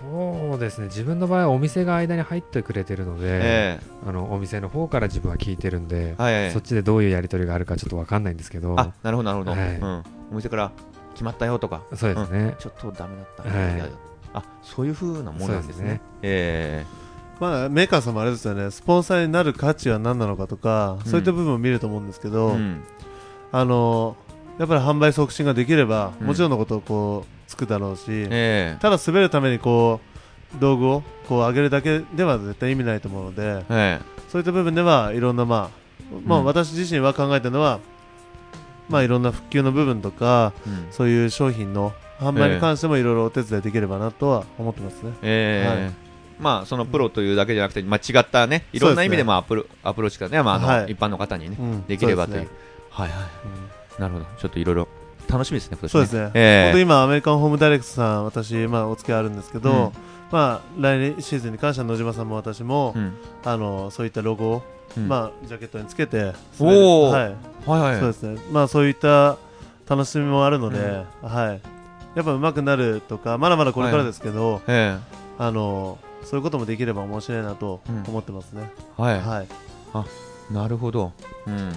[0.00, 0.86] そうですね。
[0.86, 6.52] 自分の場合はお店が間に入ってくれてるので、えあのお店の方から自分は聞いてるんで、えはいはい。
[6.52, 8.78] そっちでどういうやり取りがあるかちょっとわかんないんですけど。
[8.78, 9.76] あなるほど、なるほど、はい。
[9.76, 10.72] うん、お店から
[11.14, 13.92] 決まったよとか、そうですね、ちょっとダメだった、はい。
[14.34, 15.48] あそういう風なもんなんですね。
[15.48, 16.00] そうですね。
[16.22, 16.86] え
[17.40, 21.10] まあ、メーカーさんもあれですよね、スポンサーになる価値は何なのかとか、うん。
[21.10, 22.82] そういった部分を見ると思うんですけえど、うん。
[23.50, 24.16] あの
[24.58, 26.26] やっぱり販売促進ができれば、うん。
[26.26, 28.78] もちろんのことをこうつくだろうし、ええ。
[28.80, 30.00] ただ滑るためにこ
[30.56, 35.70] う道具をこう上げるだけでは絶対意味ないと思うので、えそういった部分ではいろんな、ま
[36.12, 36.44] あまあ、うん。
[36.44, 37.80] 私自身は考えてるのは、
[38.88, 40.86] まあ、いろんな復旧の部分とか、えうん。
[40.90, 45.12] そういう商品の、販売に関してもいろいろお手伝いできればなとは思ってますね。
[45.22, 45.92] えーはい。
[46.40, 50.92] まあそのプロというだけじゃなくて、まあ、違ったねいろんな意味でもアプロアプローチがね、まああのはい。
[50.92, 51.86] 一般の方にね、うん。
[51.86, 52.48] できればという。
[52.90, 53.18] はいはい。
[53.20, 54.26] うんなるほど。
[54.38, 54.88] ちょっといろいろ
[55.28, 59.92] 楽しみですね今年そうですね、え本当に今、アメリカンホームダイレクトさん、私、まあ、お付き合いあるんですけど、うん。
[60.30, 63.14] まあ、来年シーズンに関しては野島さんも私も、うん。
[63.44, 64.62] あのそういったロゴを、
[64.96, 65.08] うん。
[65.08, 67.10] まあ、ジャケットにつけて、おー。
[67.10, 67.36] はい。
[67.66, 69.36] はいはいそうですね、まあ、そういった
[69.88, 71.60] 楽しみもあるので、はい、
[72.14, 74.96] やっぱ上手くなるとか、まだまだこれからですけど、え
[75.38, 78.04] あのそういうこともできれば面白いなとうん。
[78.08, 78.70] 思ってますね。
[78.98, 81.12] えはい、はい、なるほど、
[81.46, 81.72] うん、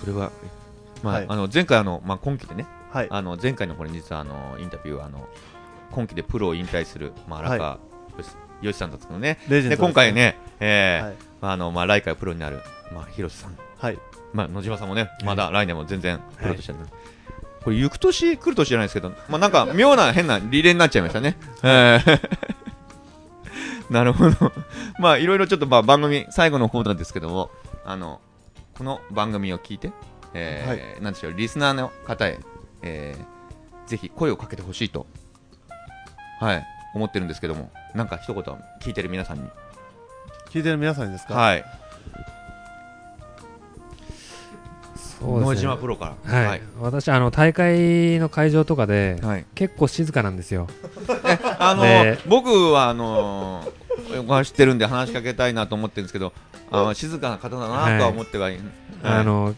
[0.00, 0.30] それは、
[1.04, 1.26] まあはい。
[1.28, 5.28] あの前回あの、まあ、今期でねはい、あの前回のこれ実はあのインタビューはあの
[5.90, 7.78] 今期でプロを引退する、まあ、荒川よ
[8.22, 8.26] し
[8.62, 9.38] よしさんだったのね。
[9.48, 12.60] ですで今回、ね、えーああのまあ、来回プロになる、
[12.94, 13.98] まあ、広瀬さん、はい、
[14.32, 16.78] まあ、野島さんもね、まだ来年も全然プロとしてる、
[17.64, 21.36] これ、行く年来る年じゃないですけど、まあ、なんか妙な変なリレーになっちゃいましたね。
[21.62, 22.20] えー。
[23.90, 24.52] なるほど。
[24.98, 27.50] まあ、いろいろちょっとまあ番組、最後の方なんですけども、
[27.84, 28.20] あの、
[28.78, 29.92] この番組を聞いて、
[30.34, 32.38] えーなんでしょう、リスナーの方へ、
[32.82, 33.34] えー
[33.86, 35.06] ぜひ声をかけてほしいと、
[36.40, 38.42] はい、思ってるんですけども、なんか一言
[38.80, 39.48] 聞いてる皆さんに。
[40.50, 41.64] 聞いてる皆さんにですか、はい。
[45.20, 45.60] 野そうですね。
[45.60, 46.32] 島プロから。
[46.32, 46.62] はい、はい。
[46.80, 49.46] 私あの大会の会場とかで、はい。
[49.54, 50.68] 結構静かなんですよ。
[51.58, 56.32] あので僕はあのー、知ってるんで話しかけたいなと思ってるんですけど、
[56.70, 58.58] あの静かな方だなとは思ってはい、
[59.02, 59.54] あの、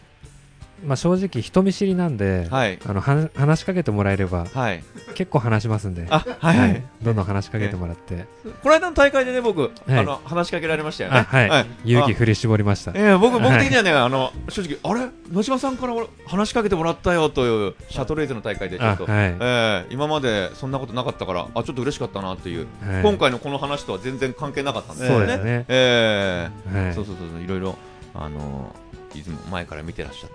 [0.85, 2.79] まあ、正直人見知りなんで、はい。
[2.87, 4.85] あのは話しかけてもらえればはい。
[5.15, 6.59] 結構話しますんで、あはい。
[6.59, 8.27] はい、どんどん話しかけてもらって、
[8.63, 9.99] この間の大会でね僕、はい。
[9.99, 11.19] あの話しかけられましたよね。
[11.19, 12.93] あはい、勇気あ振り絞りました。
[12.95, 15.11] えー、僕僕はい的にはね、あの正直あれ？
[15.33, 19.29] 野島さんから俺話しかけてもらったよというシャトレーゼの大会でちょっと、あはい。
[19.29, 23.03] えー今までそんなことなかったからあちょっと嬉しかったなっていう、はい。
[23.03, 25.27] 今回のこの話とは全然関係なかったんですよね。
[25.27, 25.65] そうですね。
[25.69, 26.95] えーはい。
[26.95, 27.77] そうそうそういろいろ
[28.15, 28.75] あの
[29.19, 30.31] いつも前から見てらっしゃっ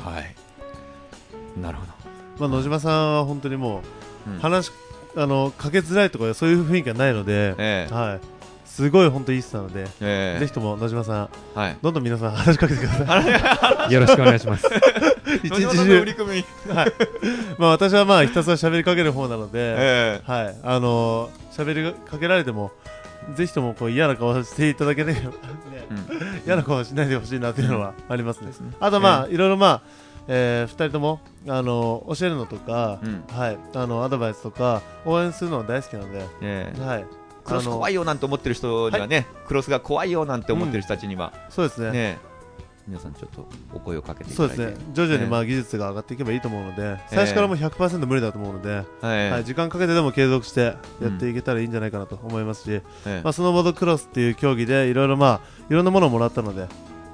[0.00, 0.34] たはいはい。
[1.60, 1.84] なるほ
[2.40, 3.82] まあ、野島さんは本当にも
[4.26, 4.32] ど。
[4.32, 4.72] ううん話し
[5.16, 8.20] あのかけづらいとかそういう雰囲気がないので、ええはい、
[8.64, 11.76] すごい本当いい人なので、えぜひとも野島さん、えはい。
[11.82, 13.90] どんどん皆さん話しかけてください。
[13.92, 14.68] よろしくお願いします。
[15.42, 16.44] 一日中さんの売り、組み。
[17.58, 22.70] まあ、私はまあひたすら喋りかける方なので、 えはい、あの喋りかけられても、
[23.34, 25.28] ぜひともこう嫌な顔をしていただければ、ね
[25.74, 26.42] えうん。
[26.46, 28.48] 嫌な顔はしないでほしいなというのはありますね。
[28.48, 28.72] ですね。
[28.80, 29.82] あとまあ、いろいろまあ、
[30.28, 33.24] えー、2人ともあの教えるのとか、うん。
[33.28, 36.80] はい、あのアドバイスとか応援するの大好きなので、ええ。
[36.80, 37.04] はい、
[37.44, 41.90] クロス怖いいよなんて思ってる人にはね、クロスが怖いよなんて思ってる人たちには、そうですね。
[41.90, 42.18] ね、
[42.90, 44.32] 皆さんちょっとお声をかけて。
[44.32, 44.74] そうですね。
[44.92, 53.20] 徐々にまあ、あ技術が上がっていけばいいと思うので、最初からもう100%無理だと思うので、はいはい、時間かけてでも継続してやっていけたらいいんじゃないかなと思いますし、ええ。
[53.22, 55.40] まあ、スノーボードクロスっていう競技でいろいろまあ
[55.70, 56.66] いろんなものをもらったので、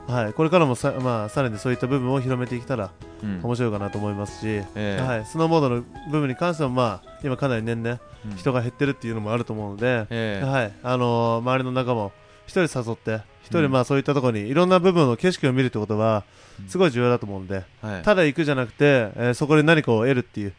[0.08, 2.90] はい、これからもさ,、まあ、さらにそういった部分を広めていけたら
[3.22, 3.40] うん。
[3.42, 4.98] 面白いかなと思いますし、ええ。
[4.98, 8.36] はい、スノーボードの部分に関してはまあ今かなり年々うん。
[8.36, 10.46] 人が減ってるっていうのもあると思うので、ええ。
[10.46, 12.12] はいあのー周りの仲間を
[12.46, 16.24] 一人誘って一うん人まあそういったところにいろんな部分の景色を見るってことは
[16.60, 20.52] うんすごい重要だと思うので、はいただ行くじゃなくて、えーそこで何かを得るっていう、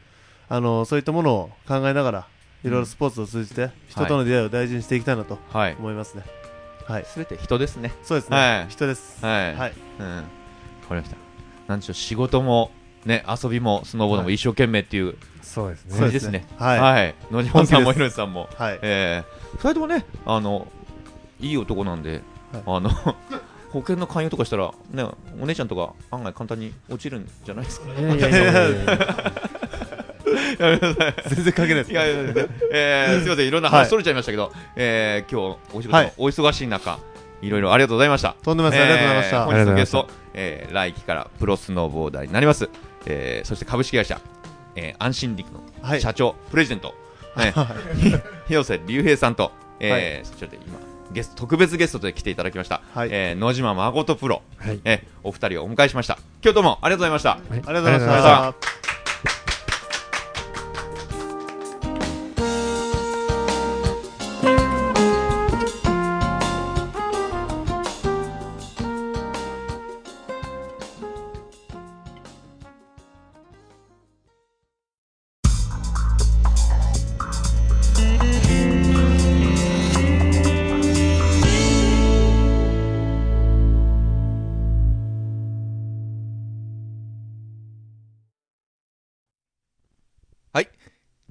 [0.50, 2.28] あのーそういったものを考えながら
[2.64, 5.76] いろいろスポーツを通じて人との出会いを大事にしていきたいなとはい。
[5.78, 6.24] 思いますね。
[6.88, 7.92] はい、すべて人ですね。
[8.04, 9.24] そうですね、はい人です。
[9.26, 9.56] はい。
[9.56, 10.16] はい、うん。
[10.16, 10.26] わか
[10.92, 11.18] りました。
[11.68, 12.72] なんでしょう、仕事も、
[13.06, 16.00] ね、遊びも、スノーボードも一生懸命っていうそうですね。
[16.00, 16.46] 感じですね。
[16.58, 17.16] はいはい。
[17.30, 18.48] 野島さんもひろしさんも。
[18.56, 20.68] はい、ええ二人ともね、あの、
[21.42, 22.22] いい男なんで、
[22.54, 22.90] あの、
[23.72, 25.04] 保険の勧誘とかしたら、ね、
[25.42, 27.88] お姉ちゃんとか案外簡単に落ちるんじゃないですか？
[28.00, 29.34] いやいやいやいやいや。
[31.30, 31.92] 全然関係ないです。
[31.92, 32.34] いやいやいや
[32.72, 36.14] えー、すみません、いろんな話取れちゃいましたけど、えー、今日お仕事はい。
[36.18, 37.00] お忙しい中、
[37.42, 38.36] いろいろありがとうございました。
[38.44, 39.38] とんでもないです、ありがとうございました。
[39.38, 42.70] えー本日のゲスト、えー、来期からプロスノーボーダーになります、
[43.06, 44.20] えー、そして株式会社、
[44.76, 46.02] えー、安心陸のはい。
[46.02, 46.94] 社長、プレジデント、
[47.36, 47.54] ね、
[48.48, 50.78] 広瀬隆平さんと、えーそちらで今
[51.12, 53.10] ゲスト特別ゲストで来ていただきました、はい。
[53.12, 54.80] えー野島誠プロ、はい。
[54.84, 56.18] えーお二人をお迎えしました。
[56.44, 57.30] 今日どうもありがとうございました。
[57.30, 57.42] はい。
[57.50, 58.87] ありがとうございました。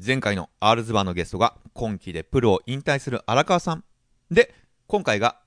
[0.06, 3.84] 前回の R ズバーのゲストが今季でプロを引退する荒川さん。
[4.30, 4.54] で、
[4.86, 5.40] 今回が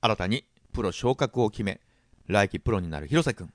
[0.00, 1.80] 新たにプロ昇格を決め、
[2.26, 3.52] 来季プロになる広瀬くん。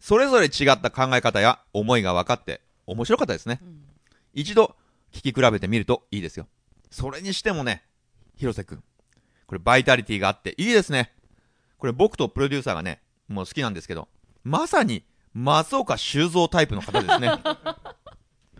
[0.00, 3.60] それぞれ違った考え方や思いが分かって面白かったですね。
[3.62, 3.88] うん
[4.34, 4.76] 一度
[5.12, 6.46] 聞き比べてみるといいですよ。
[6.90, 7.82] それにしてもね、
[8.36, 8.84] 広瀬くん。
[9.46, 11.12] これバイタリティがあっていいですね。
[11.78, 14.08] これ僕とプロデューサーがね、もう好きなんですけど、
[14.44, 15.04] まさに
[15.34, 17.30] 松岡修造タイプの方ですね。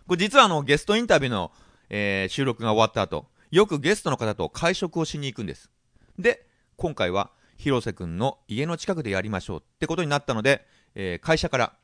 [0.09, 1.53] これ実はあのゲストインタビューの、
[1.91, 5.71] えー収録が終わった後、よくゲストの方と会食をしに行くんです。
[6.19, 11.75] で、今回は広瀬くんの家の近くでやりましょうってことになったので、えー会社から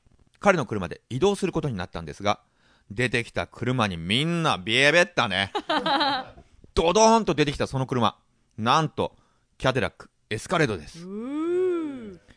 [0.40, 2.40] 彼の車で移動することになったんですが、
[2.90, 5.52] 出てきた車にみんなビエベったね。
[6.74, 8.18] ドドーンと出てきたその車。
[8.56, 9.16] なんと、
[9.58, 11.06] キャデラック、エスカレードです。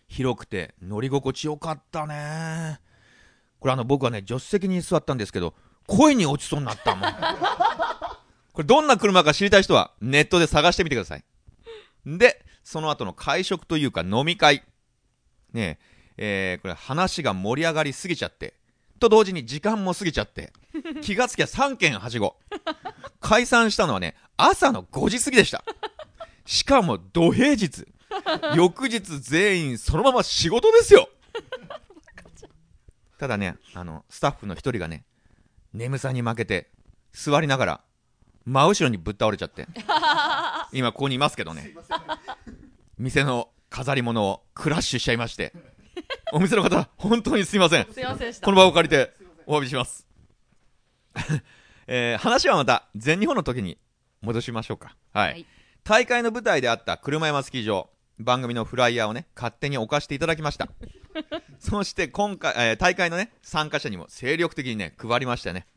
[0.10, 2.82] 広くて乗り心地よかったね。
[3.60, 5.54] これあの僕はね、助手席に座ったんですけど、
[5.88, 7.12] 声に落ちそうになったもん。
[8.54, 11.24] これどんな車か知りたい人はネットで探してみてください。
[12.06, 14.64] で、その後の会食というか飲み会。
[15.54, 15.80] ね
[16.18, 18.54] え、えーこれ話が盛り上がりすぎちゃって、
[19.00, 20.52] と同時に時間も過ぎちゃって、
[21.02, 22.36] 気がつきゃ3件はしご。
[23.20, 25.64] 解散したのはね、朝の5時過ぎでした。
[26.46, 27.86] しかも土平日。
[28.56, 31.10] 翌日全員そのまま仕事ですよ
[33.20, 35.04] ただね、あの、スタッフの一人がね、
[35.78, 36.72] 眠さに負けて、
[37.14, 37.82] 座りながら、
[38.46, 39.68] 真後ろにぶっ倒れちゃって、
[40.74, 41.76] 今ここにいますけどね、
[42.98, 45.54] 店の飾り物をクラッシュしちゃいまして、
[46.34, 47.86] お店の方、本当にすいません。
[47.86, 49.14] この場を借りて
[49.46, 50.08] お詫びします。
[51.88, 53.78] えー話はまた全日本の時に
[54.22, 54.98] 戻しましょうか。
[55.14, 55.32] はい。
[55.32, 55.46] はい
[55.84, 57.90] 大会の舞台であった車山スキー場、
[58.20, 60.68] 番組のフライヤーをね、勝手に置かせていただきました。
[61.60, 65.68] そして今回、えー大会のね、参加者にも精力的にね、配りましたね。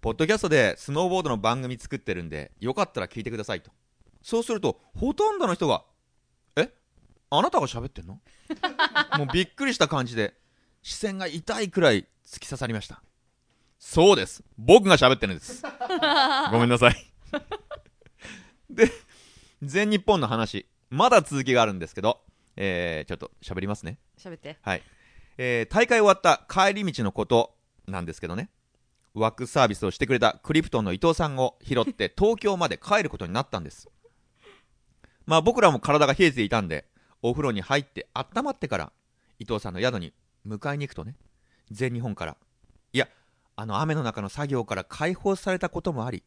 [0.00, 3.70] ポッドキャストでスノーボードの番組作ってるんで、よかったら聞いてくださいと。
[4.22, 5.84] そうすると、ほとんどの人が、
[6.56, 6.72] え？
[7.30, 8.20] あなたが喋ってんの？
[9.18, 10.34] もうびっくりした感じで、
[10.82, 13.02] 視線が痛いくらい突き刺さりました。
[13.78, 14.42] そうです。
[14.58, 15.62] 僕が喋ってるんです。
[16.50, 17.12] ごめんなさい。
[18.70, 18.90] で、
[19.62, 22.20] 全日本の話、まだ続きがあるんですけど、
[22.56, 23.98] えー、ちょっと喋りますね。
[24.18, 24.82] 喋ってはい。
[25.38, 27.54] えー、大会終わった帰り道のこと
[27.86, 28.48] なんですけどね、
[29.14, 33.88] ワックスサービスをしてくれたクリプトンの伊藤さんを拾って 東京まで帰ることになったんです。
[35.26, 36.86] まあ僕らも体が冷えていたんで、
[37.22, 38.92] お風呂に入って温まってから
[39.38, 40.12] 伊藤さんの宿に
[40.46, 41.16] 迎えに行くとね、
[41.70, 42.36] 全日本から、
[42.92, 43.08] いや、
[43.56, 46.22] あの雨の中の作業から解放されたこともあり、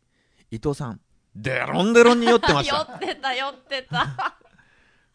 [0.51, 0.99] 伊藤さん、
[1.35, 2.75] デロンデロンに酔ってました。
[2.91, 4.38] 酔ってた酔ってた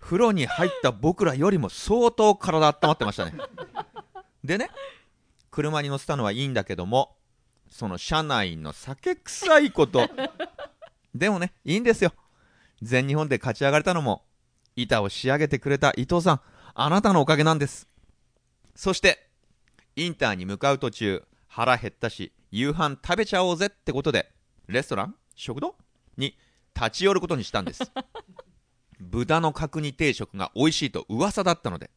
[0.04, 3.32] 風呂に入った僕らよりも相当体温まってましたね。
[4.44, 4.68] でね、
[5.50, 7.16] 車に乗せたのはいいんだけども、
[7.70, 10.06] その車内の酒臭いこと。
[11.14, 12.12] でもね、いいんですよ。
[12.82, 14.26] 全日本で勝ち上がれたのも、
[14.76, 16.40] 板を仕上げてくれた伊藤さん、
[16.74, 17.88] あなたのおかげなんです。
[18.74, 19.30] そして、
[19.96, 24.30] インターに向かう途中、腹減ったし、夕飯食べちゃおうぜってことで、
[24.66, 25.74] レストラン食堂
[26.18, 26.36] に
[26.76, 27.90] 立ち寄ることにしたんです。
[29.00, 31.90] 豚の角煮定食が美味しいと噂だったので、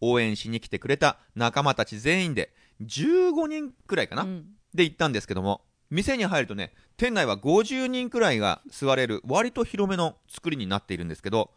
[0.00, 2.52] 応援しに来てくれた仲間たち全員で
[2.82, 4.46] 15人くらいかな、うん。
[4.74, 11.50] で行ったんですけども、店に入るとね、店内は50人くらいが座れる割と広めの作りになっているんですけど、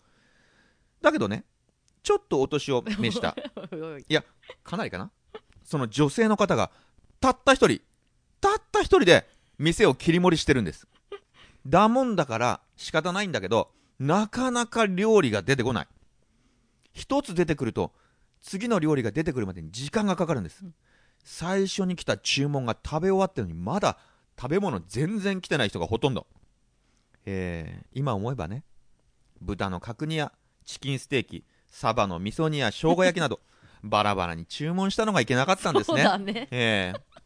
[1.02, 1.44] だけどね、
[2.04, 3.36] ちょっとお年を召した、
[4.08, 4.24] いや、
[4.64, 5.12] かなりかな。
[5.64, 6.72] その女性の方が、
[7.20, 7.82] たった一人、
[8.42, 9.28] たった一人で
[9.58, 10.88] 店を切り盛りしてるんです。
[11.68, 15.88] だもんだから仕方ないんだけど、なかなか料理が出てこない。
[16.94, 17.92] 一つ出てくると、
[18.42, 20.64] 次の料理が出てくるまでに時間がかかるんです。
[21.24, 23.98] 最初に来た注文が食べ終わってるのに、まだ
[24.40, 26.28] 食べ物全然来てない人がほとんど。
[27.26, 28.64] えー、今思えばね、
[29.42, 30.32] 豚の角煮や
[30.66, 33.42] チキンステーキ、サバの味噌煮や生姜焼きなど、
[33.84, 36.04] バラバラに注文したのがいけなかったんですそうね。
[36.04, 37.20] だねええ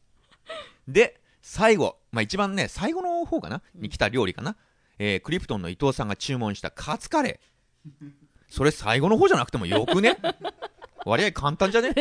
[0.88, 4.56] で、最後、まあ、一番ね、最後の方かなに来た料理かな。
[5.00, 8.12] えークリプトンの伊藤さんが注文したカツカレー。
[8.50, 10.18] それ最後の方じゃなくてもよくね？
[11.06, 11.94] 割合簡単じゃね？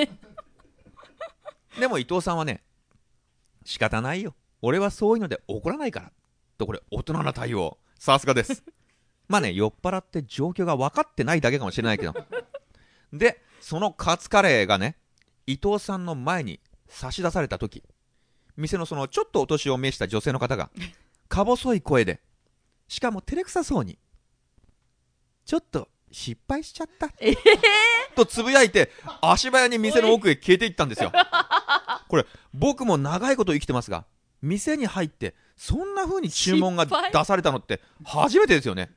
[1.81, 2.62] でも伊藤さんはね、
[3.64, 4.35] 仕方ないよ。
[4.60, 6.12] 俺はそういうので怒らないから。
[6.59, 7.78] と、これ、大人な対応。
[7.98, 8.62] さすがです。
[9.28, 12.14] まあね、酔っ払って状況が分かってないだけかもしれないけど。
[13.12, 14.97] で、そのカツカレーがね、
[15.47, 17.82] 伊藤さんの前に差し出された時
[18.56, 20.70] 店のそのちょっとお年を召した女性の方が、
[21.28, 22.20] か細い声で、
[22.93, 23.98] しかも照れくさそうに、
[25.47, 27.09] ちょっと失敗しちゃった。
[27.20, 27.35] え
[28.14, 28.90] とつぶやいて、
[29.23, 31.10] 足早に店の奥へ消えていったんですよ。
[32.06, 34.05] これ、僕も長いこと生きてますが、
[34.43, 38.90] 店に入って、そんな風に注文が出されたのって初めてですよね。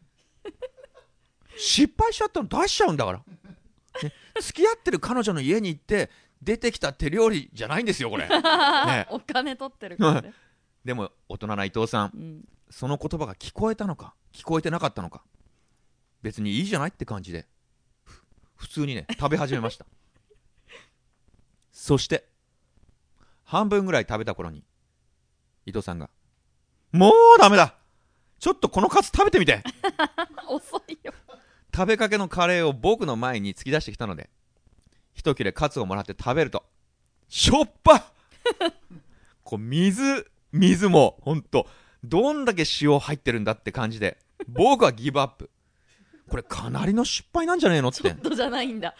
[1.55, 3.19] 失敗しちゃったの出しちゃうんだから。
[3.19, 3.26] ね
[4.41, 6.11] 付き合ってる彼女の家に行って、
[6.41, 8.27] 出てきた手料理じゃないんですよ、これ。
[8.27, 10.34] ねお金取ってるからね。
[10.84, 14.13] でも、大人な伊藤さん、うんその言葉が聞こえたのか？
[14.33, 15.23] 聞こえてなかったのか？
[16.21, 17.47] 別にいいじゃないって感じで。
[18.03, 18.23] ふ
[18.55, 19.85] 普通にね食べ始めました。
[21.71, 22.27] そして
[23.43, 24.63] 半分ぐらい食べた頃に
[25.65, 26.09] 伊藤さんが
[26.91, 27.75] 「もうダメだ！
[28.39, 29.63] ちょっとこのカツ食べてみて！
[30.49, 31.13] 遅いよ。
[31.73, 34.29] 食べかけのカレーを僕の前に突き出してきたので
[35.13, 36.63] 一切れカツをもらって食べると
[37.27, 38.11] しょっぱ！
[39.43, 41.67] こう水水もほんと
[42.10, 44.18] どんだけ塩入ってるんだって感じで。
[44.48, 45.49] 僕はギブアップ。
[46.30, 48.02] これかなりの失敗なんじゃねえのって。
[48.02, 48.95] ちょっとじゃないんだ。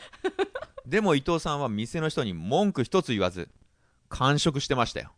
[0.86, 3.50] でも伊藤さんは店の人に文句一つ言わず
[4.10, 5.12] 完食してましたよ。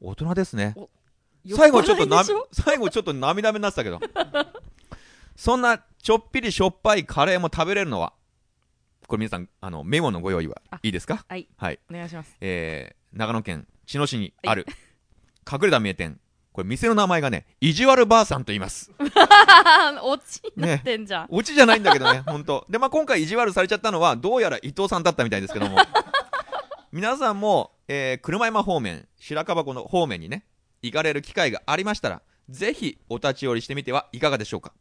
[0.00, 0.74] 大人ですね。
[1.54, 4.00] 最後ちょっとな最後ちょっと涙目になってたけど。
[5.36, 8.12] そんなちょっぴりしょっぱいカレーも食べれるのは
[9.06, 11.24] これ皆さんあのメモのご用意はあいいですか？
[11.28, 11.48] はい。
[11.56, 12.34] はい、お願いします。
[12.40, 14.64] えー、長野県茅野市にある
[15.50, 16.18] 隠れた名店
[16.54, 18.92] これ店の名前がね意地悪ばあさんと言います。
[19.16, 21.26] あ オチになってんじゃん。
[21.28, 22.64] オチじゃないんだけどね 本当。
[22.70, 25.78] でまあ今回意地悪されちゃったのはどうやら伊藤さんだったみたいですけども。
[26.92, 30.46] 皆さんも、えー車山方面白樺湖の方面にね
[30.80, 34.72] 行かれる機会がありましたらぜひお立ち寄りしてみてはいかがでしょうか。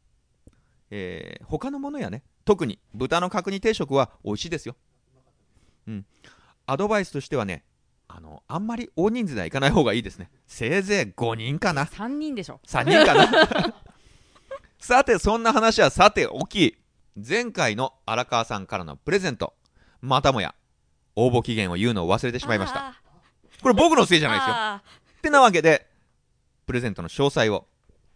[0.91, 4.75] えー他のものやね特に豚の角煮定食は美味しいですよ。
[5.87, 6.05] うん。
[6.67, 7.63] アドバイスとしてはね
[8.15, 10.29] あのあんまり大人数では行かない方がいいですね。
[10.45, 11.85] せいぜい5人かな。
[11.85, 12.59] 3人でしょ。
[12.67, 13.73] 3人かな。
[14.77, 16.77] さてそんな話はさておき。
[17.15, 19.55] 前回の荒川さんからのプレゼント。
[20.01, 20.53] またもや
[21.15, 22.87] 応募期限を言うのを忘れてしまいました。
[22.87, 23.01] あ
[23.63, 24.55] これ僕のせいじーゃないですよ。
[24.55, 24.83] あ
[25.17, 25.87] ってなわけで
[26.67, 27.67] プレゼントの詳細を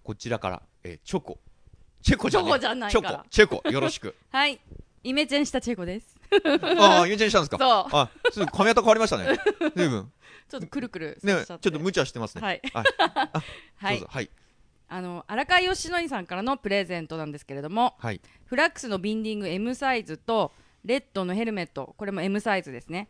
[0.03, 1.39] こちらから、えーチョコ。
[2.03, 2.49] チェコじゃねえ。
[2.49, 3.29] チョコじゃないチョコ。
[3.29, 3.69] チェコ。
[3.69, 4.09] よろしく。
[4.09, 4.59] ー はい。
[5.03, 6.16] イメチェンしたチェコです。
[6.79, 7.57] ああイメチェンしたんですか？
[7.57, 7.67] そう。
[7.93, 9.39] あちょっと髪型変わりましたね。
[9.75, 10.11] 随分。
[10.49, 12.41] ちょっとくるくるねちょっと無茶してますね。
[12.41, 12.61] はい。
[12.73, 12.85] はい。
[13.77, 13.99] はい。
[13.99, 14.07] どうぞ。
[14.11, 14.29] はい。
[14.89, 18.21] あの荒川よしのりさんからのプレゼントなんですけれども、はい。
[18.45, 20.53] フラックスのビンディング M サイズと
[20.85, 23.09] レッドのヘルメットこれも M サイズですね、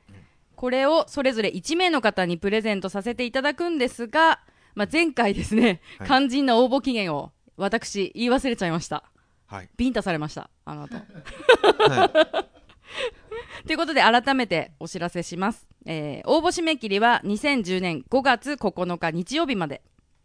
[0.55, 4.39] これをそれぞれ1名の方にプレゼントさせていただくんですが、
[4.73, 6.07] まあ、前回ですね、はい。
[6.07, 9.03] 肝心な応募期限を私言い忘れちゃいました。
[9.45, 9.69] はい。
[9.77, 10.95] ビンタされましたあの後。
[10.95, 12.56] はい
[13.65, 19.81] ということで改めてお知らせします、えー応募締め切りは2010年5月9日日曜日まで。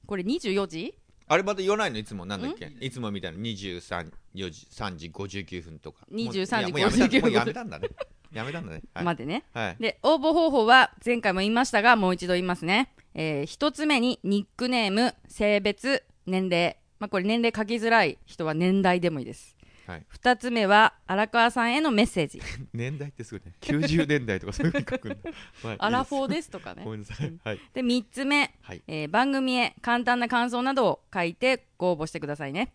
[0.07, 0.95] これ24時
[1.29, 1.99] あれまた言わないの？
[1.99, 2.67] いつもなんだっけ？
[2.81, 3.39] いつもみたいな。
[3.39, 6.07] 23 4時3時59分とか。
[6.11, 7.89] 23時もういやもうやめた59分もうやめたんだね。
[8.33, 8.83] やめたんだね。
[8.95, 16.77] はい、までね、はい、で応募方法は前回も言いましたがもう一度言いますね、えー一つ目にニックネーム性別年齢。
[16.99, 19.57] まあこれ年齢書きづらい人は年代でもいいです
[19.87, 22.41] はい、二つ目は荒川さんへのメッセージ。
[22.73, 23.55] 年代ってすごいね。
[23.61, 25.17] 90年代とかそういうふうに書くんだ、
[25.69, 26.83] はい、アラフォーでですとかね。
[26.85, 27.61] ごめんなさい、はい。
[27.75, 28.83] で三つ目、はい。
[28.87, 32.73] えー番組へ簡単な感想などを書いてご応募してくださいね。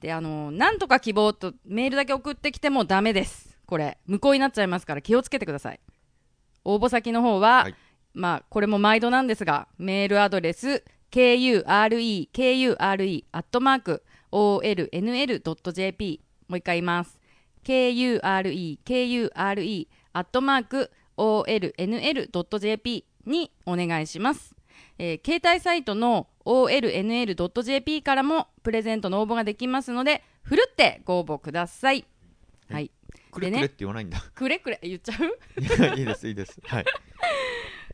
[0.00, 3.58] であのーなんとか希望とメールだけ送ってきてもダメです。
[3.66, 3.98] これ。
[4.06, 5.80] 無効になっちゃいますから気をつけてください。
[6.64, 7.74] 応募先の方は、はい。
[8.14, 11.64] まあこれも毎度なんですがメールアドレス kure
[12.32, 12.76] kure
[13.32, 16.20] アットマーク olnl.jp
[16.50, 17.16] もう一回言います。
[17.64, 19.30] Kure kure
[20.12, 24.56] アットマーク olnl.jp にお願いします、
[24.98, 32.04] えー携帯サイトの olnl.jp からもプレゼントの応募ができますのでふるってご応募ください。
[32.68, 32.90] はい。
[33.30, 34.20] くれくれって言わないんだ。
[34.34, 34.80] くれくれ？
[34.82, 35.38] 言っちゃう？
[35.62, 36.60] いやいいですいいです。
[36.64, 36.84] はい。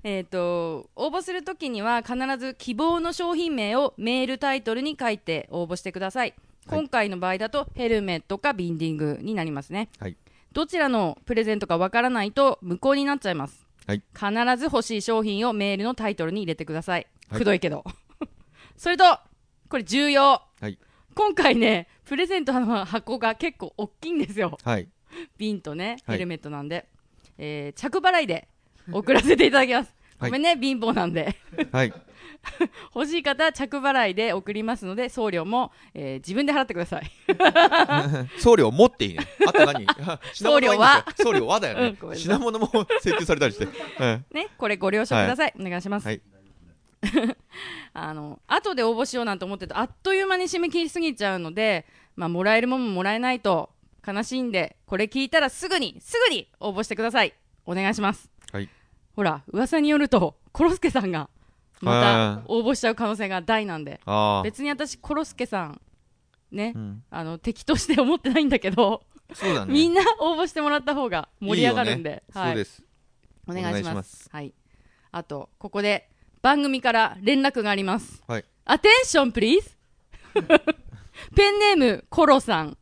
[0.05, 6.35] えー、と応募するときには必ず希望の商品名をメールタイトルに書いて応募してください、
[6.69, 10.17] 今回の場合だとヘルメットかビンディングになりますね、はい。
[10.53, 14.03] どちらのプレゼントかわからないと無効になっちゃいます、はい。
[14.15, 17.39] 必ず欲しい商品をメールのタイトルに入れてください、はい。
[17.39, 17.85] くどいけど。
[18.77, 19.05] それと
[19.69, 20.43] これ重要。
[20.61, 20.79] はい。
[21.15, 24.59] 今回ねプレゼントの箱が結構大きいんですよ。
[24.63, 24.89] はい。
[25.39, 26.19] 瓶とね、はい。
[26.19, 26.89] ヘルメットなんで、
[27.39, 28.49] えー着払いで
[28.93, 29.95] 送らせていただきます。
[30.19, 30.31] はい。
[30.31, 31.37] ごめんね、貧乏なんで。
[31.73, 31.93] はい
[32.95, 37.11] 欲しい方、着払いで送りますので、送料も、えー自分で払ってください。
[38.41, 39.27] 送料持っていいね。
[39.47, 39.87] あと何？
[40.35, 41.05] 送料は？
[41.17, 42.69] 送料はだよね、うん品物も
[43.01, 44.25] 請求されたりして、うん。
[44.33, 45.55] ね、これご了承ください。
[45.59, 46.07] お願いします。
[46.07, 46.21] はい。
[47.93, 51.87] あの、後で応募しようなんて思ってると、あっという間に締め切りすぎちゃうので、
[52.17, 53.71] まあ、もらえるもんももらえないと
[54.07, 57.35] 悲しいんでこれ聞いたらすぐにすぐに応募してください。
[57.67, 58.31] お願いします。
[58.53, 58.69] はい。
[59.15, 61.29] ほら噂によるとコロスケさんが
[61.81, 62.47] まはい。
[62.47, 64.01] た応募しちゃう可能性が大なんで。
[64.45, 65.81] 別に私コロスケさん
[66.51, 69.03] ね、うん、あの敵として思ってないんだけど、
[69.43, 69.65] ね。
[69.67, 72.23] みんな応募してもらった方が盛り上がるんで。
[72.33, 72.83] はい、そうです。
[73.49, 73.71] お願いします。
[73.71, 74.29] お願いします。
[74.33, 74.55] はい。
[75.13, 76.09] あとここで
[76.43, 78.23] 番組から連絡があります。
[78.27, 78.45] はい。
[78.65, 79.71] アテンションプリーズ
[81.35, 82.77] ペンネームコロさん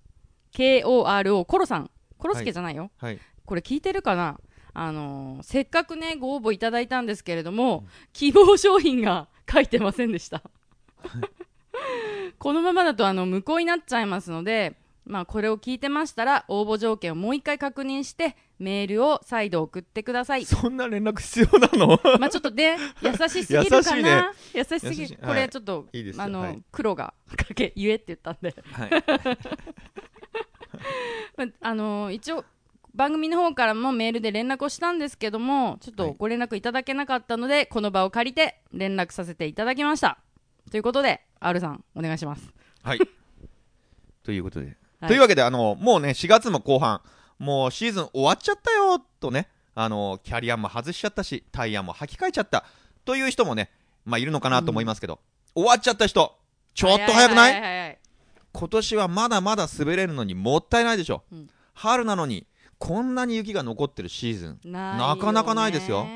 [0.53, 3.21] KORO コロさんコロスケじゃないよ、はい。
[3.45, 4.41] これ聞いてるかな？
[4.75, 10.43] あのーせっかくねご応募いただいたんですけれども、希望商品が書いてませんでした。
[12.39, 14.75] このままだとあの無効になっちゃいますので
[15.07, 20.45] まあこれを聞いてましたら応募条件をもう一回確認してメールを再度送ってください。
[20.45, 22.01] そんな連絡必要なの？
[22.19, 24.33] まあちょっとで優しすぎるかな？
[24.55, 25.17] 優しすぎ優しい。
[25.17, 26.63] るこれちょっと、いいあの、はい。
[26.73, 28.55] 黒がかけ言えって言ったんで。
[28.73, 28.91] はい。
[31.37, 32.45] まああのー一応
[32.95, 40.19] 番組の方からもメールで連絡をしたんですけどもちょっとご連絡いただけなかったので、この場を借りて連絡させていただきました。
[40.71, 42.53] ということで R さんお願いします、
[42.83, 42.99] はい。
[44.23, 45.09] ということで、はい。
[45.09, 47.01] というわけであのもうね4月も後半
[47.39, 49.49] もうシーズン終わっちゃったよとね。
[49.75, 52.65] あのキャリアも外しちゃったしタイヤも履き替えちゃった。
[53.05, 53.71] という人もね
[54.05, 55.19] まあいるのかなと思いますけど、
[55.55, 56.39] 終わっちゃった人
[56.75, 57.53] ちょっと早くない？
[57.53, 57.99] はいはいはいはい。
[58.53, 61.51] 今年はまだまだ滑れるのにもったいないでしょ、うん。
[61.73, 62.47] 春なのに
[62.85, 66.07] こんなに雪が残ってるシーズンなかなかないですよ。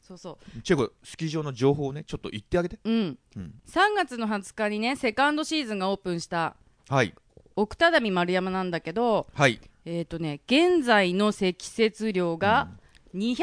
[0.00, 2.78] そうそチェコスキー場の情報をねちょっと言ってあげて。
[2.84, 3.54] ううん、うん。
[3.66, 6.54] 3月の20日にねセカンドシーズンがオープンした
[6.88, 7.12] はい。
[7.56, 9.58] 奥多摩丸山なんだけどはい。
[9.84, 12.68] えっ、とね現在の積雪量が
[13.14, 13.40] 265、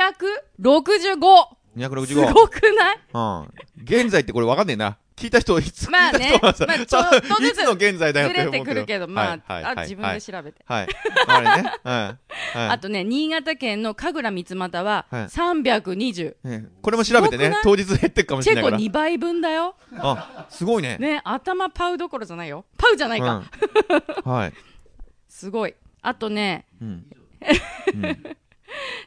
[1.75, 2.99] 265すごくない？
[3.13, 3.49] うん、
[3.83, 10.87] 現在ってこれ分かんねえな聞いた人いつまあねまあちょっとずつ の現在だよっずれてくるけどまあ,、はいはいはいあ自分で調べて、はい。
[11.27, 12.17] あれね、うんはい。
[12.69, 15.23] あとね新潟県の神楽三俣ははい。
[15.25, 18.83] 320、ねこれも調べてね当日減ってくかもしチェコれないから。
[18.83, 19.75] 2倍分だよ。
[19.97, 20.97] あすごいね。
[20.97, 22.65] ね頭パウどころじゃないよ。
[22.77, 23.43] パウじゃないか、
[24.25, 24.53] うん、はい、
[25.29, 25.75] すごい。
[26.01, 27.05] あとねうん。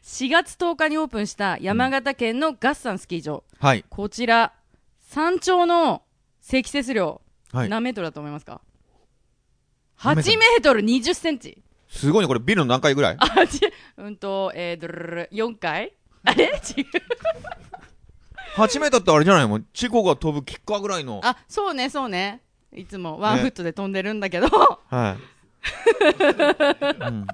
[0.03, 3.85] 4月10日にオープンした山形県のガッサンスキー場、はい。
[3.89, 4.53] こちら
[5.15, 6.03] 山頂の
[6.41, 7.21] 積雪量、
[7.53, 7.69] はい。
[7.69, 8.61] 何メートルだと思いますか？
[10.03, 11.63] 何メートル？8メートル20センチ。
[11.89, 12.27] すごいね。
[12.27, 13.17] これビルの何階ぐらい？
[13.21, 13.61] あち
[13.97, 15.95] うんとえー、ドルルル4階？
[16.25, 16.47] あれ？
[16.47, 16.55] 違う。
[18.57, 21.21] 8メートルってあれじゃないもんチェコが飛ぶキッカーぐらいの。
[21.23, 22.43] あそうねそうね。
[22.75, 27.27] いつもワンねフットで飛んでるんだけど、はい、 うん、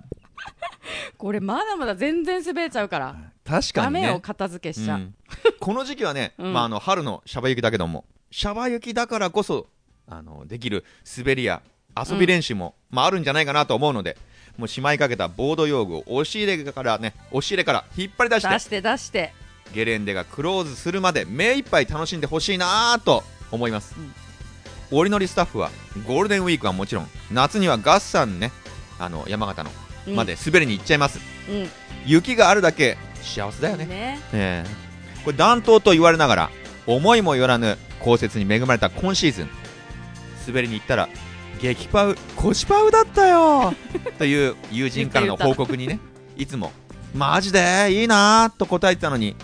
[1.17, 4.01] これまだまだ全然滑れちゃうから、確かにね。
[4.03, 4.99] ダメよ片付けしちゃ、う。
[4.99, 5.15] ん。
[5.59, 6.53] この時期はね、 うん。
[6.53, 9.67] まあ、あの春のシャバ雪だけどもシャバ雪だからこそ
[10.07, 10.85] あのできる
[11.17, 11.63] 滑りや
[11.97, 14.17] 遊び練習も、まあ、あるんじゃないかなと思うので
[14.57, 19.35] もうしまいかけたボード用具を押し入れからね押し入れから引っ張り出して出して出して。
[19.73, 23.23] ゲレンデがクローズするまで目いっぱい楽しんでほしいなと
[23.53, 24.13] 思います、うん。
[24.91, 25.71] 折り乗りスタッフは
[26.09, 28.51] ゴールデンウィークはもちろん夏にはガッサンね
[28.99, 29.71] あの山形の
[30.09, 30.17] うん。
[30.17, 31.69] まで滑りに行っちゃいます、うん。
[32.05, 33.87] 雪があるだけ幸せだよね。
[33.87, 34.21] ね。
[34.33, 35.25] ええ。
[35.25, 36.51] これ暖冬と言われながら
[36.87, 39.49] 思いもよらぬ降雪に恵まれた今シーズン。
[40.47, 41.09] 滑りに行ったら
[41.61, 43.75] 激パウ腰パウだったよ。
[44.19, 46.01] という友人からの報告にね
[46.37, 46.73] いつも
[47.15, 49.37] マジでいいなと答えてたのに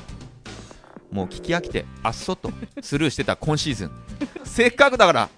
[1.11, 2.51] もう聞き飽きてあっそっと
[2.81, 3.91] スルーしてた今シーズン。
[4.45, 5.29] せっかくだから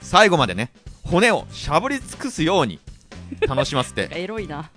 [0.00, 0.70] 最後までね
[1.02, 2.80] 骨をしゃぶり尽くすように
[3.46, 4.08] 楽しませて。
[4.16, 4.70] エロいな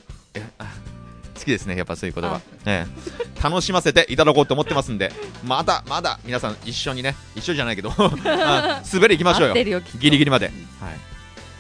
[1.41, 5.11] 好きですねやっぱそういう言葉、ええ、楽しませていただこうと思ってますんで。
[5.43, 7.91] まだまだ皆さん一緒にね一緒じゃないけど。
[7.97, 9.55] あ滑り行きましょうよ。
[9.57, 10.55] よギリギリまで、はい。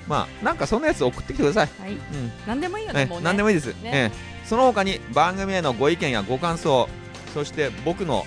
[0.06, 1.92] まあなんかそんなやつ送ってきてください、はい。
[1.92, 2.32] うん。
[2.46, 3.24] 何でもいいよねえもうね。
[3.24, 3.74] 何でもいいです、ね。
[3.84, 4.46] ええ。
[4.46, 6.88] その他に番組へのご意見やご感想
[7.34, 8.24] そして僕の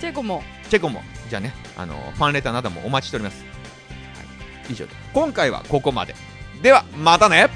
[0.00, 0.42] チェコも。
[0.68, 3.44] チェコもじゃあねあのファンレターなどもお待ちしております、
[4.14, 4.92] はい、以上で。
[5.12, 6.14] 今回はここまで。
[6.62, 7.48] ではまたね